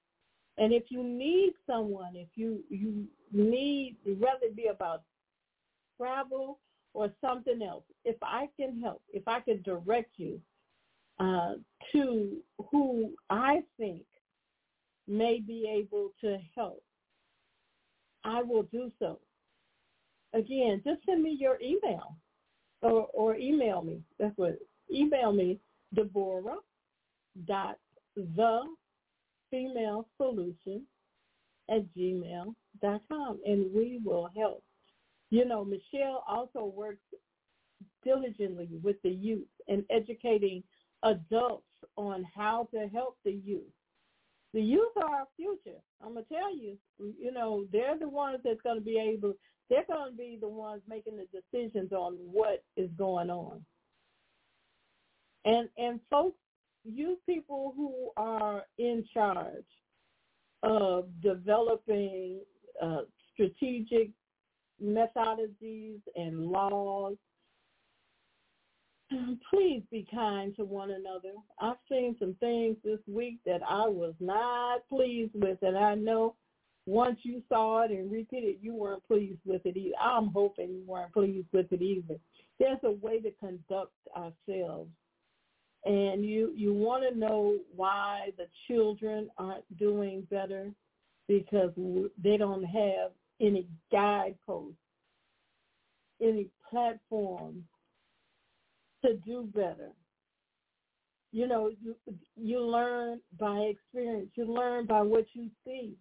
And 0.56 0.72
if 0.72 0.84
you 0.88 1.02
need 1.02 1.54
someone, 1.66 2.14
if 2.14 2.28
you 2.34 2.60
you 2.68 3.06
need, 3.32 3.96
it 4.42 4.56
be 4.56 4.66
about 4.66 5.02
travel 5.96 6.60
or 6.92 7.10
something 7.20 7.60
else, 7.62 7.82
if 8.04 8.16
I 8.22 8.48
can 8.58 8.80
help, 8.80 9.02
if 9.12 9.26
I 9.26 9.40
can 9.40 9.62
direct 9.62 10.12
you 10.16 10.40
uh, 11.18 11.54
to 11.92 12.36
who 12.70 13.10
I 13.30 13.62
think 13.78 14.04
may 15.08 15.40
be 15.40 15.68
able 15.68 16.10
to 16.20 16.38
help, 16.54 16.82
I 18.22 18.42
will 18.42 18.62
do 18.64 18.92
so. 18.98 19.18
Again, 20.32 20.82
just 20.84 21.04
send 21.04 21.22
me 21.22 21.36
your 21.38 21.58
email 21.60 22.16
or, 22.82 23.08
or 23.12 23.36
email 23.36 23.82
me. 23.82 24.02
That's 24.18 24.36
what, 24.36 24.58
email 24.92 25.32
me, 25.32 25.58
Deborah 25.94 26.56
dot 27.46 27.78
the 28.16 28.62
female 29.50 30.08
solution 30.16 30.82
at 31.70 31.82
gmail 31.96 32.54
dot 32.82 33.00
com 33.08 33.40
and 33.44 33.72
we 33.74 34.00
will 34.04 34.28
help. 34.36 34.62
You 35.30 35.44
know, 35.44 35.64
Michelle 35.64 36.22
also 36.28 36.64
works 36.64 37.02
diligently 38.04 38.68
with 38.82 38.96
the 39.02 39.10
youth 39.10 39.48
and 39.68 39.84
educating 39.90 40.62
adults 41.02 41.66
on 41.96 42.24
how 42.34 42.68
to 42.72 42.88
help 42.88 43.16
the 43.24 43.32
youth. 43.32 43.62
The 44.52 44.60
youth 44.62 44.92
are 44.96 45.10
our 45.10 45.26
future. 45.36 45.78
I'm 46.00 46.14
gonna 46.14 46.26
tell 46.32 46.56
you, 46.56 46.78
you 46.98 47.32
know, 47.32 47.66
they're 47.72 47.98
the 47.98 48.08
ones 48.08 48.38
that's 48.44 48.60
gonna 48.62 48.80
be 48.80 48.98
able. 48.98 49.34
They're 49.68 49.86
gonna 49.88 50.12
be 50.12 50.38
the 50.40 50.48
ones 50.48 50.82
making 50.88 51.16
the 51.16 51.26
decisions 51.32 51.92
on 51.92 52.14
what 52.14 52.62
is 52.76 52.90
going 52.96 53.30
on. 53.30 53.64
And 55.44 55.68
and 55.76 55.98
folks, 56.08 56.38
you 56.84 57.18
people 57.26 57.72
who 57.76 58.10
are 58.16 58.62
in 58.78 59.04
charge 59.12 59.64
of 60.62 61.08
developing 61.22 62.40
uh, 62.82 63.02
strategic 63.32 64.10
methodologies 64.82 66.00
and 66.16 66.46
laws 66.46 67.16
please 69.50 69.82
be 69.90 70.06
kind 70.12 70.54
to 70.56 70.64
one 70.64 70.90
another. 70.90 71.34
I've 71.60 71.76
seen 71.88 72.16
some 72.18 72.34
things 72.40 72.76
this 72.84 72.98
week 73.06 73.38
that 73.46 73.60
I 73.68 73.86
was 73.86 74.14
not 74.20 74.88
pleased 74.88 75.32
with, 75.34 75.58
and 75.62 75.76
I 75.76 75.94
know 75.94 76.34
once 76.86 77.18
you 77.22 77.42
saw 77.48 77.82
it 77.82 77.90
and 77.90 78.10
repeated, 78.10 78.56
you 78.60 78.74
weren't 78.74 79.06
pleased 79.06 79.40
with 79.44 79.64
it 79.64 79.76
either. 79.76 79.94
I'm 80.00 80.28
hoping 80.28 80.68
you 80.68 80.82
weren't 80.86 81.12
pleased 81.12 81.48
with 81.52 81.72
it 81.72 81.82
either. 81.82 82.16
There's 82.58 82.78
a 82.84 82.90
way 82.90 83.20
to 83.20 83.30
conduct 83.32 83.92
ourselves, 84.16 84.90
and 85.84 86.24
you 86.24 86.52
you 86.56 86.72
want 86.72 87.04
to 87.08 87.18
know 87.18 87.58
why 87.74 88.30
the 88.36 88.46
children 88.66 89.30
aren't 89.38 89.78
doing 89.78 90.26
better 90.30 90.70
because 91.28 91.70
they 92.22 92.36
don't 92.36 92.64
have 92.64 93.10
any 93.40 93.66
guideposts, 93.90 94.76
any 96.22 96.48
platform 96.70 97.64
to 99.04 99.14
do 99.26 99.48
better. 99.54 99.90
You 101.32 101.48
know, 101.48 101.70
you 101.82 101.96
you 102.36 102.60
learn 102.60 103.20
by 103.38 103.56
experience. 103.58 104.30
You 104.36 104.46
learn 104.46 104.86
by 104.86 105.02
what 105.02 105.26
you 105.34 105.50
see. 105.66 105.94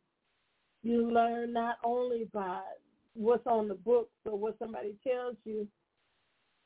You 0.84 1.12
learn 1.12 1.54
not 1.54 1.78
only 1.84 2.30
by 2.34 2.62
what's 3.16 3.48
on 3.48 3.68
the 3.68 3.74
books 3.74 4.12
or 4.26 4.38
what 4.38 4.58
somebody 4.60 4.96
tells 5.06 5.36
you. 5.44 5.68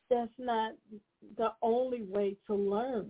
That's 0.10 0.32
not 0.38 0.74
the 1.38 1.52
only 1.62 2.04
way 2.04 2.38
to 2.48 2.56
learn. 2.56 3.10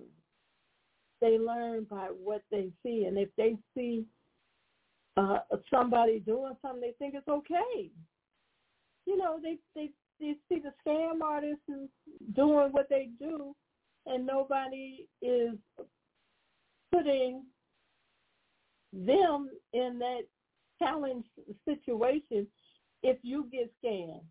They 1.22 1.38
learn 1.38 1.86
by 1.90 2.08
what 2.24 2.44
they 2.52 2.72
see, 2.84 3.06
and 3.06 3.18
if 3.18 3.30
they 3.38 3.56
see 3.76 4.06
uh, 5.16 5.40
somebody 5.72 6.20
doing 6.20 6.56
something, 6.62 6.82
they 6.82 6.94
think 7.00 7.16
it's 7.16 7.28
okay. 7.28 7.90
You 9.06 9.18
know, 9.18 9.40
they 9.42 9.58
they 9.76 9.90
you 10.20 10.36
see 10.50 10.60
the 10.60 10.74
scam 10.86 11.22
artists 11.22 11.62
doing 12.36 12.70
what 12.72 12.88
they 12.90 13.10
do, 13.20 13.56
and 14.06 14.26
nobody 14.26 15.08
is 15.22 15.56
putting 16.92 17.44
them 18.94 19.50
in 19.74 20.00
that 20.00 20.22
challenge 20.80 21.26
situation 21.66 22.48
if 23.04 23.18
you 23.22 23.48
get 23.52 23.72
scammed. 23.84 24.22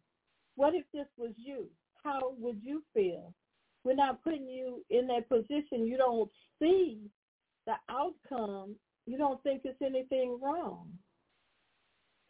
What 0.56 0.74
if 0.74 0.84
this 0.92 1.06
was 1.16 1.32
you? 1.36 1.66
How 2.06 2.34
would 2.38 2.60
you 2.62 2.84
feel? 2.94 3.34
We're 3.82 3.96
not 3.96 4.22
putting 4.22 4.48
you 4.48 4.84
in 4.90 5.08
that 5.08 5.28
position. 5.28 5.86
You 5.86 5.96
don't 5.96 6.30
see 6.62 7.10
the 7.66 7.74
outcome. 7.90 8.76
You 9.06 9.18
don't 9.18 9.42
think 9.42 9.62
it's 9.64 9.82
anything 9.82 10.38
wrong. 10.40 10.88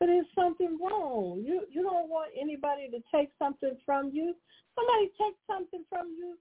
But 0.01 0.07
there's 0.07 0.27
something 0.35 0.79
wrong. 0.83 1.43
You 1.45 1.63
you 1.71 1.83
don't 1.83 2.09
want 2.09 2.31
anybody 2.41 2.89
to 2.91 2.99
take 3.15 3.31
something 3.39 3.77
from 3.85 4.11
you. 4.13 4.35
Somebody 4.75 5.11
takes 5.19 5.39
something 5.47 5.85
from 5.91 6.09
you, 6.09 6.37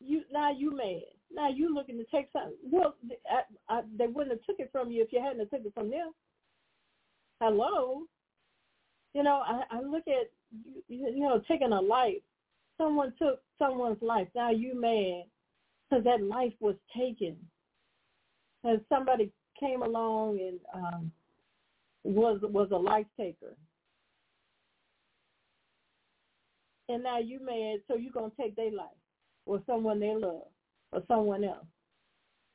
you 0.00 0.22
now 0.32 0.50
you 0.52 0.76
mad. 0.76 1.02
Now 1.32 1.48
you 1.48 1.74
looking 1.74 1.98
to 1.98 2.04
take 2.04 2.28
something. 2.32 2.56
Well, 2.70 2.94
I, 3.30 3.42
I, 3.72 3.82
they 3.98 4.06
wouldn't 4.06 4.30
have 4.30 4.44
took 4.44 4.60
it 4.60 4.70
from 4.70 4.90
you 4.90 5.02
if 5.02 5.12
you 5.12 5.20
hadn't 5.20 5.40
have 5.40 5.50
took 5.50 5.66
it 5.66 5.74
from 5.74 5.90
them. 5.90 6.12
Hello. 7.40 8.02
You 9.12 9.22
know, 9.22 9.42
I, 9.44 9.62
I 9.70 9.80
look 9.82 10.04
at 10.06 10.30
you, 10.88 11.08
you 11.08 11.20
know 11.20 11.40
taking 11.48 11.72
a 11.72 11.80
life. 11.80 12.22
Someone 12.78 13.12
took 13.18 13.40
someone's 13.58 14.02
life. 14.02 14.28
Now 14.34 14.50
you 14.50 14.78
mad 14.78 15.24
because 15.88 16.04
that 16.04 16.22
life 16.22 16.52
was 16.60 16.76
taken. 16.96 17.36
And 18.64 18.80
somebody 18.88 19.32
came 19.58 19.82
along 19.82 20.38
and 20.40 20.60
um 20.74 21.12
was 22.04 22.40
was 22.42 22.68
a 22.72 22.76
life 22.76 23.06
taker. 23.18 23.54
And 26.88 27.02
now 27.02 27.18
you 27.18 27.40
mad, 27.44 27.80
so 27.88 27.96
you're 27.96 28.12
gonna 28.12 28.32
take 28.38 28.54
their 28.54 28.70
life, 28.70 28.86
or 29.44 29.60
someone 29.66 29.98
they 29.98 30.14
love, 30.14 30.46
or 30.92 31.02
someone 31.08 31.42
else. 31.42 31.66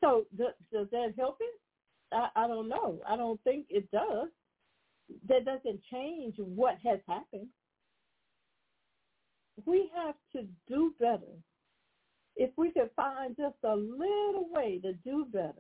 So 0.02 0.26
does, 0.38 0.54
does 0.72 0.88
that 0.92 1.14
help 1.18 1.38
it? 1.42 1.60
I, 2.14 2.30
I 2.36 2.48
don't 2.48 2.70
know. 2.70 3.00
I 3.08 3.16
don't 3.18 3.42
think 3.44 3.66
it 3.70 3.90
does. 3.92 4.30
That 5.28 5.46
doesn't 5.46 5.82
change 5.92 6.36
what 6.38 6.78
has 6.84 7.00
happened. 7.08 7.48
We 9.66 9.90
have 9.96 10.16
to 10.34 10.48
do 10.68 10.94
better. 11.00 11.34
If 12.36 12.52
we 12.58 12.72
could 12.72 12.90
find 12.96 13.36
just 13.38 13.58
a 13.64 13.76
little 13.76 14.48
way 14.50 14.80
to 14.84 14.94
do 14.94 15.26
better, 15.32 15.54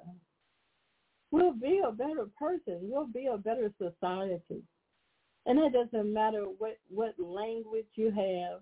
we'll 1.31 1.53
be 1.53 1.81
a 1.85 1.91
better 1.91 2.27
person. 2.39 2.79
We'll 2.81 3.07
be 3.07 3.27
a 3.27 3.37
better 3.37 3.71
society. 3.77 4.63
And 5.45 5.59
it 5.59 5.73
doesn't 5.73 6.13
matter 6.13 6.43
what, 6.57 6.77
what 6.89 7.15
language 7.19 7.87
you 7.95 8.11
have, 8.11 8.61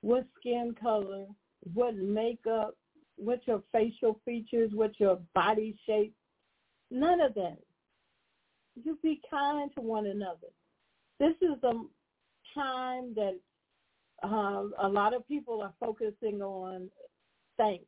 what 0.00 0.26
skin 0.38 0.74
color, 0.80 1.26
what 1.74 1.96
makeup, 1.96 2.76
what 3.16 3.40
your 3.46 3.62
facial 3.72 4.20
features, 4.24 4.70
what 4.72 4.98
your 4.98 5.18
body 5.34 5.76
shape. 5.86 6.14
None 6.90 7.20
of 7.20 7.34
that. 7.34 7.58
You 8.82 8.98
be 9.02 9.20
kind 9.30 9.70
to 9.74 9.82
one 9.82 10.06
another. 10.06 10.48
This 11.18 11.34
is 11.40 11.62
a 11.62 11.72
time 12.54 13.14
that 13.14 13.38
um, 14.22 14.72
a 14.80 14.88
lot 14.88 15.14
of 15.14 15.26
people 15.26 15.60
are 15.62 15.74
focusing 15.80 16.42
on 16.42 16.88
thanks 17.56 17.84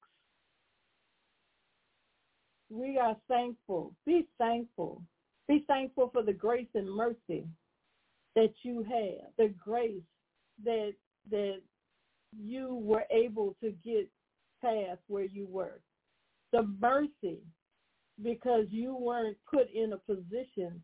we 2.74 2.98
are 2.98 3.16
thankful. 3.28 3.92
Be 4.04 4.26
thankful. 4.38 5.02
Be 5.48 5.64
thankful 5.68 6.10
for 6.12 6.22
the 6.22 6.32
grace 6.32 6.68
and 6.74 6.90
mercy 6.90 7.46
that 8.34 8.52
you 8.62 8.82
have, 8.82 9.30
the 9.38 9.54
grace 9.62 10.02
that 10.64 10.94
that 11.30 11.60
you 12.36 12.74
were 12.82 13.04
able 13.10 13.56
to 13.62 13.70
get 13.84 14.08
past 14.60 15.00
where 15.06 15.24
you 15.24 15.46
were. 15.46 15.80
The 16.52 16.62
mercy 16.80 17.38
because 18.22 18.66
you 18.70 18.96
weren't 18.96 19.36
put 19.50 19.68
in 19.72 19.92
a 19.92 19.98
position 19.98 20.82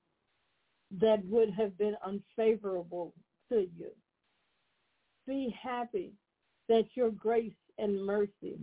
that 1.00 1.24
would 1.24 1.50
have 1.50 1.76
been 1.78 1.96
unfavorable 2.04 3.14
to 3.50 3.66
you. 3.76 3.90
Be 5.26 5.54
happy 5.62 6.12
that 6.68 6.84
your 6.94 7.10
grace 7.10 7.52
and 7.78 8.04
mercy 8.04 8.58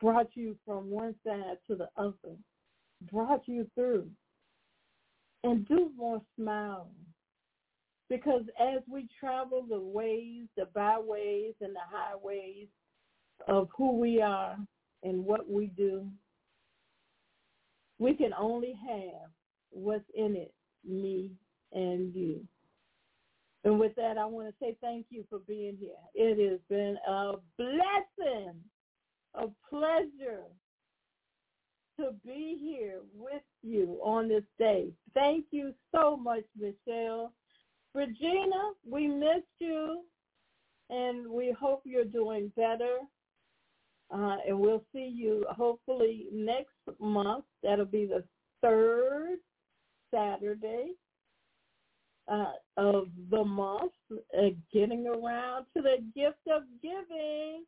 brought 0.00 0.28
you 0.34 0.56
from 0.64 0.90
one 0.90 1.14
side 1.24 1.58
to 1.66 1.76
the 1.76 1.88
other, 1.96 2.36
brought 3.10 3.46
you 3.46 3.66
through. 3.74 4.08
And 5.44 5.66
do 5.66 5.90
more 5.96 6.22
smile. 6.36 6.88
Because 8.08 8.42
as 8.60 8.80
we 8.88 9.08
travel 9.18 9.64
the 9.68 9.80
ways, 9.80 10.46
the 10.56 10.66
byways 10.74 11.54
and 11.60 11.74
the 11.74 11.80
highways 11.90 12.68
of 13.48 13.68
who 13.76 13.98
we 13.98 14.20
are 14.20 14.56
and 15.02 15.24
what 15.24 15.50
we 15.50 15.66
do, 15.66 16.06
we 17.98 18.14
can 18.14 18.32
only 18.38 18.74
have 18.88 19.30
what's 19.70 20.04
in 20.14 20.36
it, 20.36 20.54
me 20.86 21.32
and 21.72 22.14
you. 22.14 22.46
And 23.64 23.78
with 23.78 23.94
that, 23.94 24.18
I 24.18 24.24
want 24.26 24.48
to 24.48 24.54
say 24.60 24.76
thank 24.80 25.06
you 25.10 25.24
for 25.30 25.38
being 25.40 25.76
here. 25.78 25.90
It 26.14 26.50
has 26.50 26.58
been 26.68 26.96
a 27.08 27.34
blessing, 27.56 28.54
a 29.34 29.46
pleasure 29.70 30.44
to 31.98 32.10
be 32.24 32.58
here 32.60 33.00
with 33.14 33.42
you 33.62 34.00
on 34.02 34.28
this 34.28 34.42
day. 34.58 34.88
Thank 35.14 35.46
you 35.50 35.72
so 35.94 36.16
much, 36.16 36.44
Michelle. 36.58 37.32
Regina, 37.94 38.72
we 38.88 39.06
missed 39.06 39.46
you, 39.58 40.02
and 40.90 41.28
we 41.28 41.54
hope 41.58 41.82
you're 41.84 42.04
doing 42.04 42.50
better. 42.56 42.98
Uh, 44.12 44.36
and 44.46 44.58
we'll 44.58 44.84
see 44.92 45.10
you 45.14 45.46
hopefully 45.50 46.26
next 46.32 46.74
month. 46.98 47.44
That'll 47.62 47.84
be 47.84 48.06
the 48.06 48.24
third 48.60 49.38
Saturday 50.12 50.92
uh, 52.28 52.52
of 52.76 53.08
the 53.30 53.44
month, 53.44 53.92
uh, 54.12 54.48
getting 54.72 55.06
around 55.06 55.66
to 55.76 55.82
the 55.82 55.96
gift 56.14 56.38
of 56.52 56.62
giving. 56.80 57.64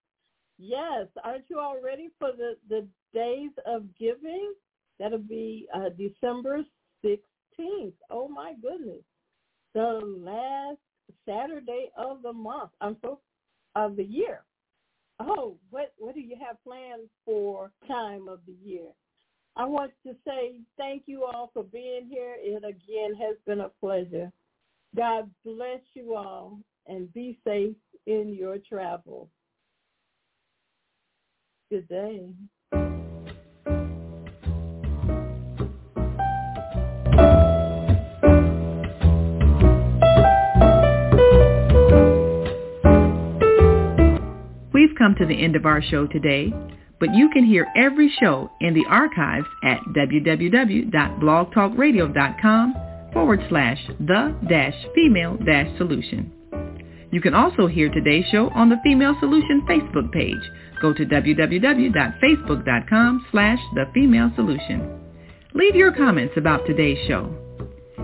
Yes, 0.58 1.06
aren't 1.24 1.44
you 1.48 1.58
all 1.58 1.80
ready 1.82 2.10
for 2.18 2.30
the, 2.32 2.56
the 2.68 2.86
days 3.12 3.50
of 3.66 3.84
giving? 3.98 4.54
That'll 4.98 5.18
be 5.18 5.66
uh, 5.74 5.88
December 5.98 6.64
16th. 7.04 7.92
Oh 8.10 8.28
my 8.28 8.54
goodness. 8.62 9.02
The 9.74 10.00
last 10.04 10.78
Saturday 11.26 11.90
of 11.96 12.22
the 12.22 12.32
month. 12.32 12.70
I'm 12.80 12.96
so 13.02 13.18
of 13.74 13.96
the 13.96 14.04
year. 14.04 14.42
Oh, 15.20 15.56
what 15.70 15.92
what 15.98 16.14
do 16.14 16.20
you 16.20 16.36
have 16.46 16.62
planned 16.64 17.08
for 17.24 17.70
time 17.86 18.28
of 18.28 18.40
the 18.46 18.54
year? 18.64 18.88
I 19.56 19.64
want 19.64 19.92
to 20.06 20.14
say 20.26 20.60
thank 20.76 21.04
you 21.06 21.24
all 21.24 21.50
for 21.52 21.62
being 21.62 22.06
here. 22.08 22.34
It 22.38 22.64
again 22.64 23.14
has 23.20 23.36
been 23.46 23.60
a 23.60 23.68
pleasure. 23.80 24.32
God 24.96 25.28
bless 25.44 25.80
you 25.94 26.14
all 26.14 26.60
and 26.86 27.12
be 27.12 27.36
safe 27.44 27.74
in 28.06 28.32
your 28.32 28.58
travels. 28.58 29.28
Good 31.70 31.88
day. 31.88 32.28
We've 44.72 44.94
come 44.96 45.16
to 45.18 45.26
the 45.26 45.42
end 45.42 45.56
of 45.56 45.66
our 45.66 45.82
show 45.82 46.06
today, 46.06 46.52
but 47.00 47.12
you 47.14 47.28
can 47.30 47.44
hear 47.44 47.66
every 47.76 48.08
show 48.20 48.48
in 48.60 48.74
the 48.74 48.84
archives 48.88 49.48
at 49.64 49.80
www.blogtalkradio.com 49.96 52.93
forward 53.14 53.40
slash 53.48 53.78
the 54.00 54.36
dash 54.48 54.74
female 54.94 55.38
dash 55.46 55.78
solution. 55.78 56.30
You 57.10 57.20
can 57.20 57.32
also 57.32 57.66
hear 57.68 57.88
today's 57.88 58.26
show 58.32 58.50
on 58.50 58.68
the 58.68 58.76
Female 58.82 59.16
Solution 59.20 59.64
Facebook 59.68 60.10
page. 60.12 60.42
Go 60.82 60.92
to 60.92 61.06
www.facebook.com 61.06 63.26
slash 63.30 63.60
the 63.74 63.84
female 63.94 64.32
solution. 64.34 65.00
Leave 65.54 65.76
your 65.76 65.92
comments 65.92 66.34
about 66.36 66.66
today's 66.66 66.98
show. 67.06 67.32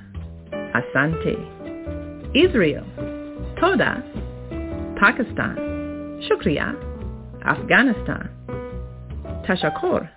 Asante. 0.74 1.36
Israel. 2.34 2.84
Toda. 3.60 4.02
Pakistan. 4.98 5.56
Shukriya. 6.28 6.74
Afghanistan. 7.44 8.30
Tashakor, 9.46 10.08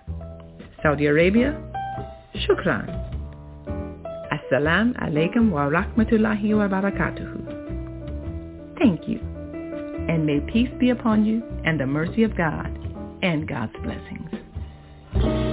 Saudi 0.82 1.06
Arabia, 1.06 1.54
Shukran. 2.36 2.90
Assalam 4.34 4.96
alaikum 4.98 5.52
wa 5.52 5.70
rahmatullahi 5.70 6.58
wa 6.58 6.68
barakatuhu. 6.68 7.38
Thank 8.80 9.08
you, 9.08 9.20
and 10.10 10.26
may 10.26 10.40
peace 10.52 10.72
be 10.80 10.90
upon 10.90 11.26
you 11.26 11.44
and 11.64 11.80
the 11.80 11.86
mercy 11.86 12.24
of 12.24 12.36
God 12.36 12.76
and 13.22 13.48
God's 13.48 13.74
blessings. 13.84 15.49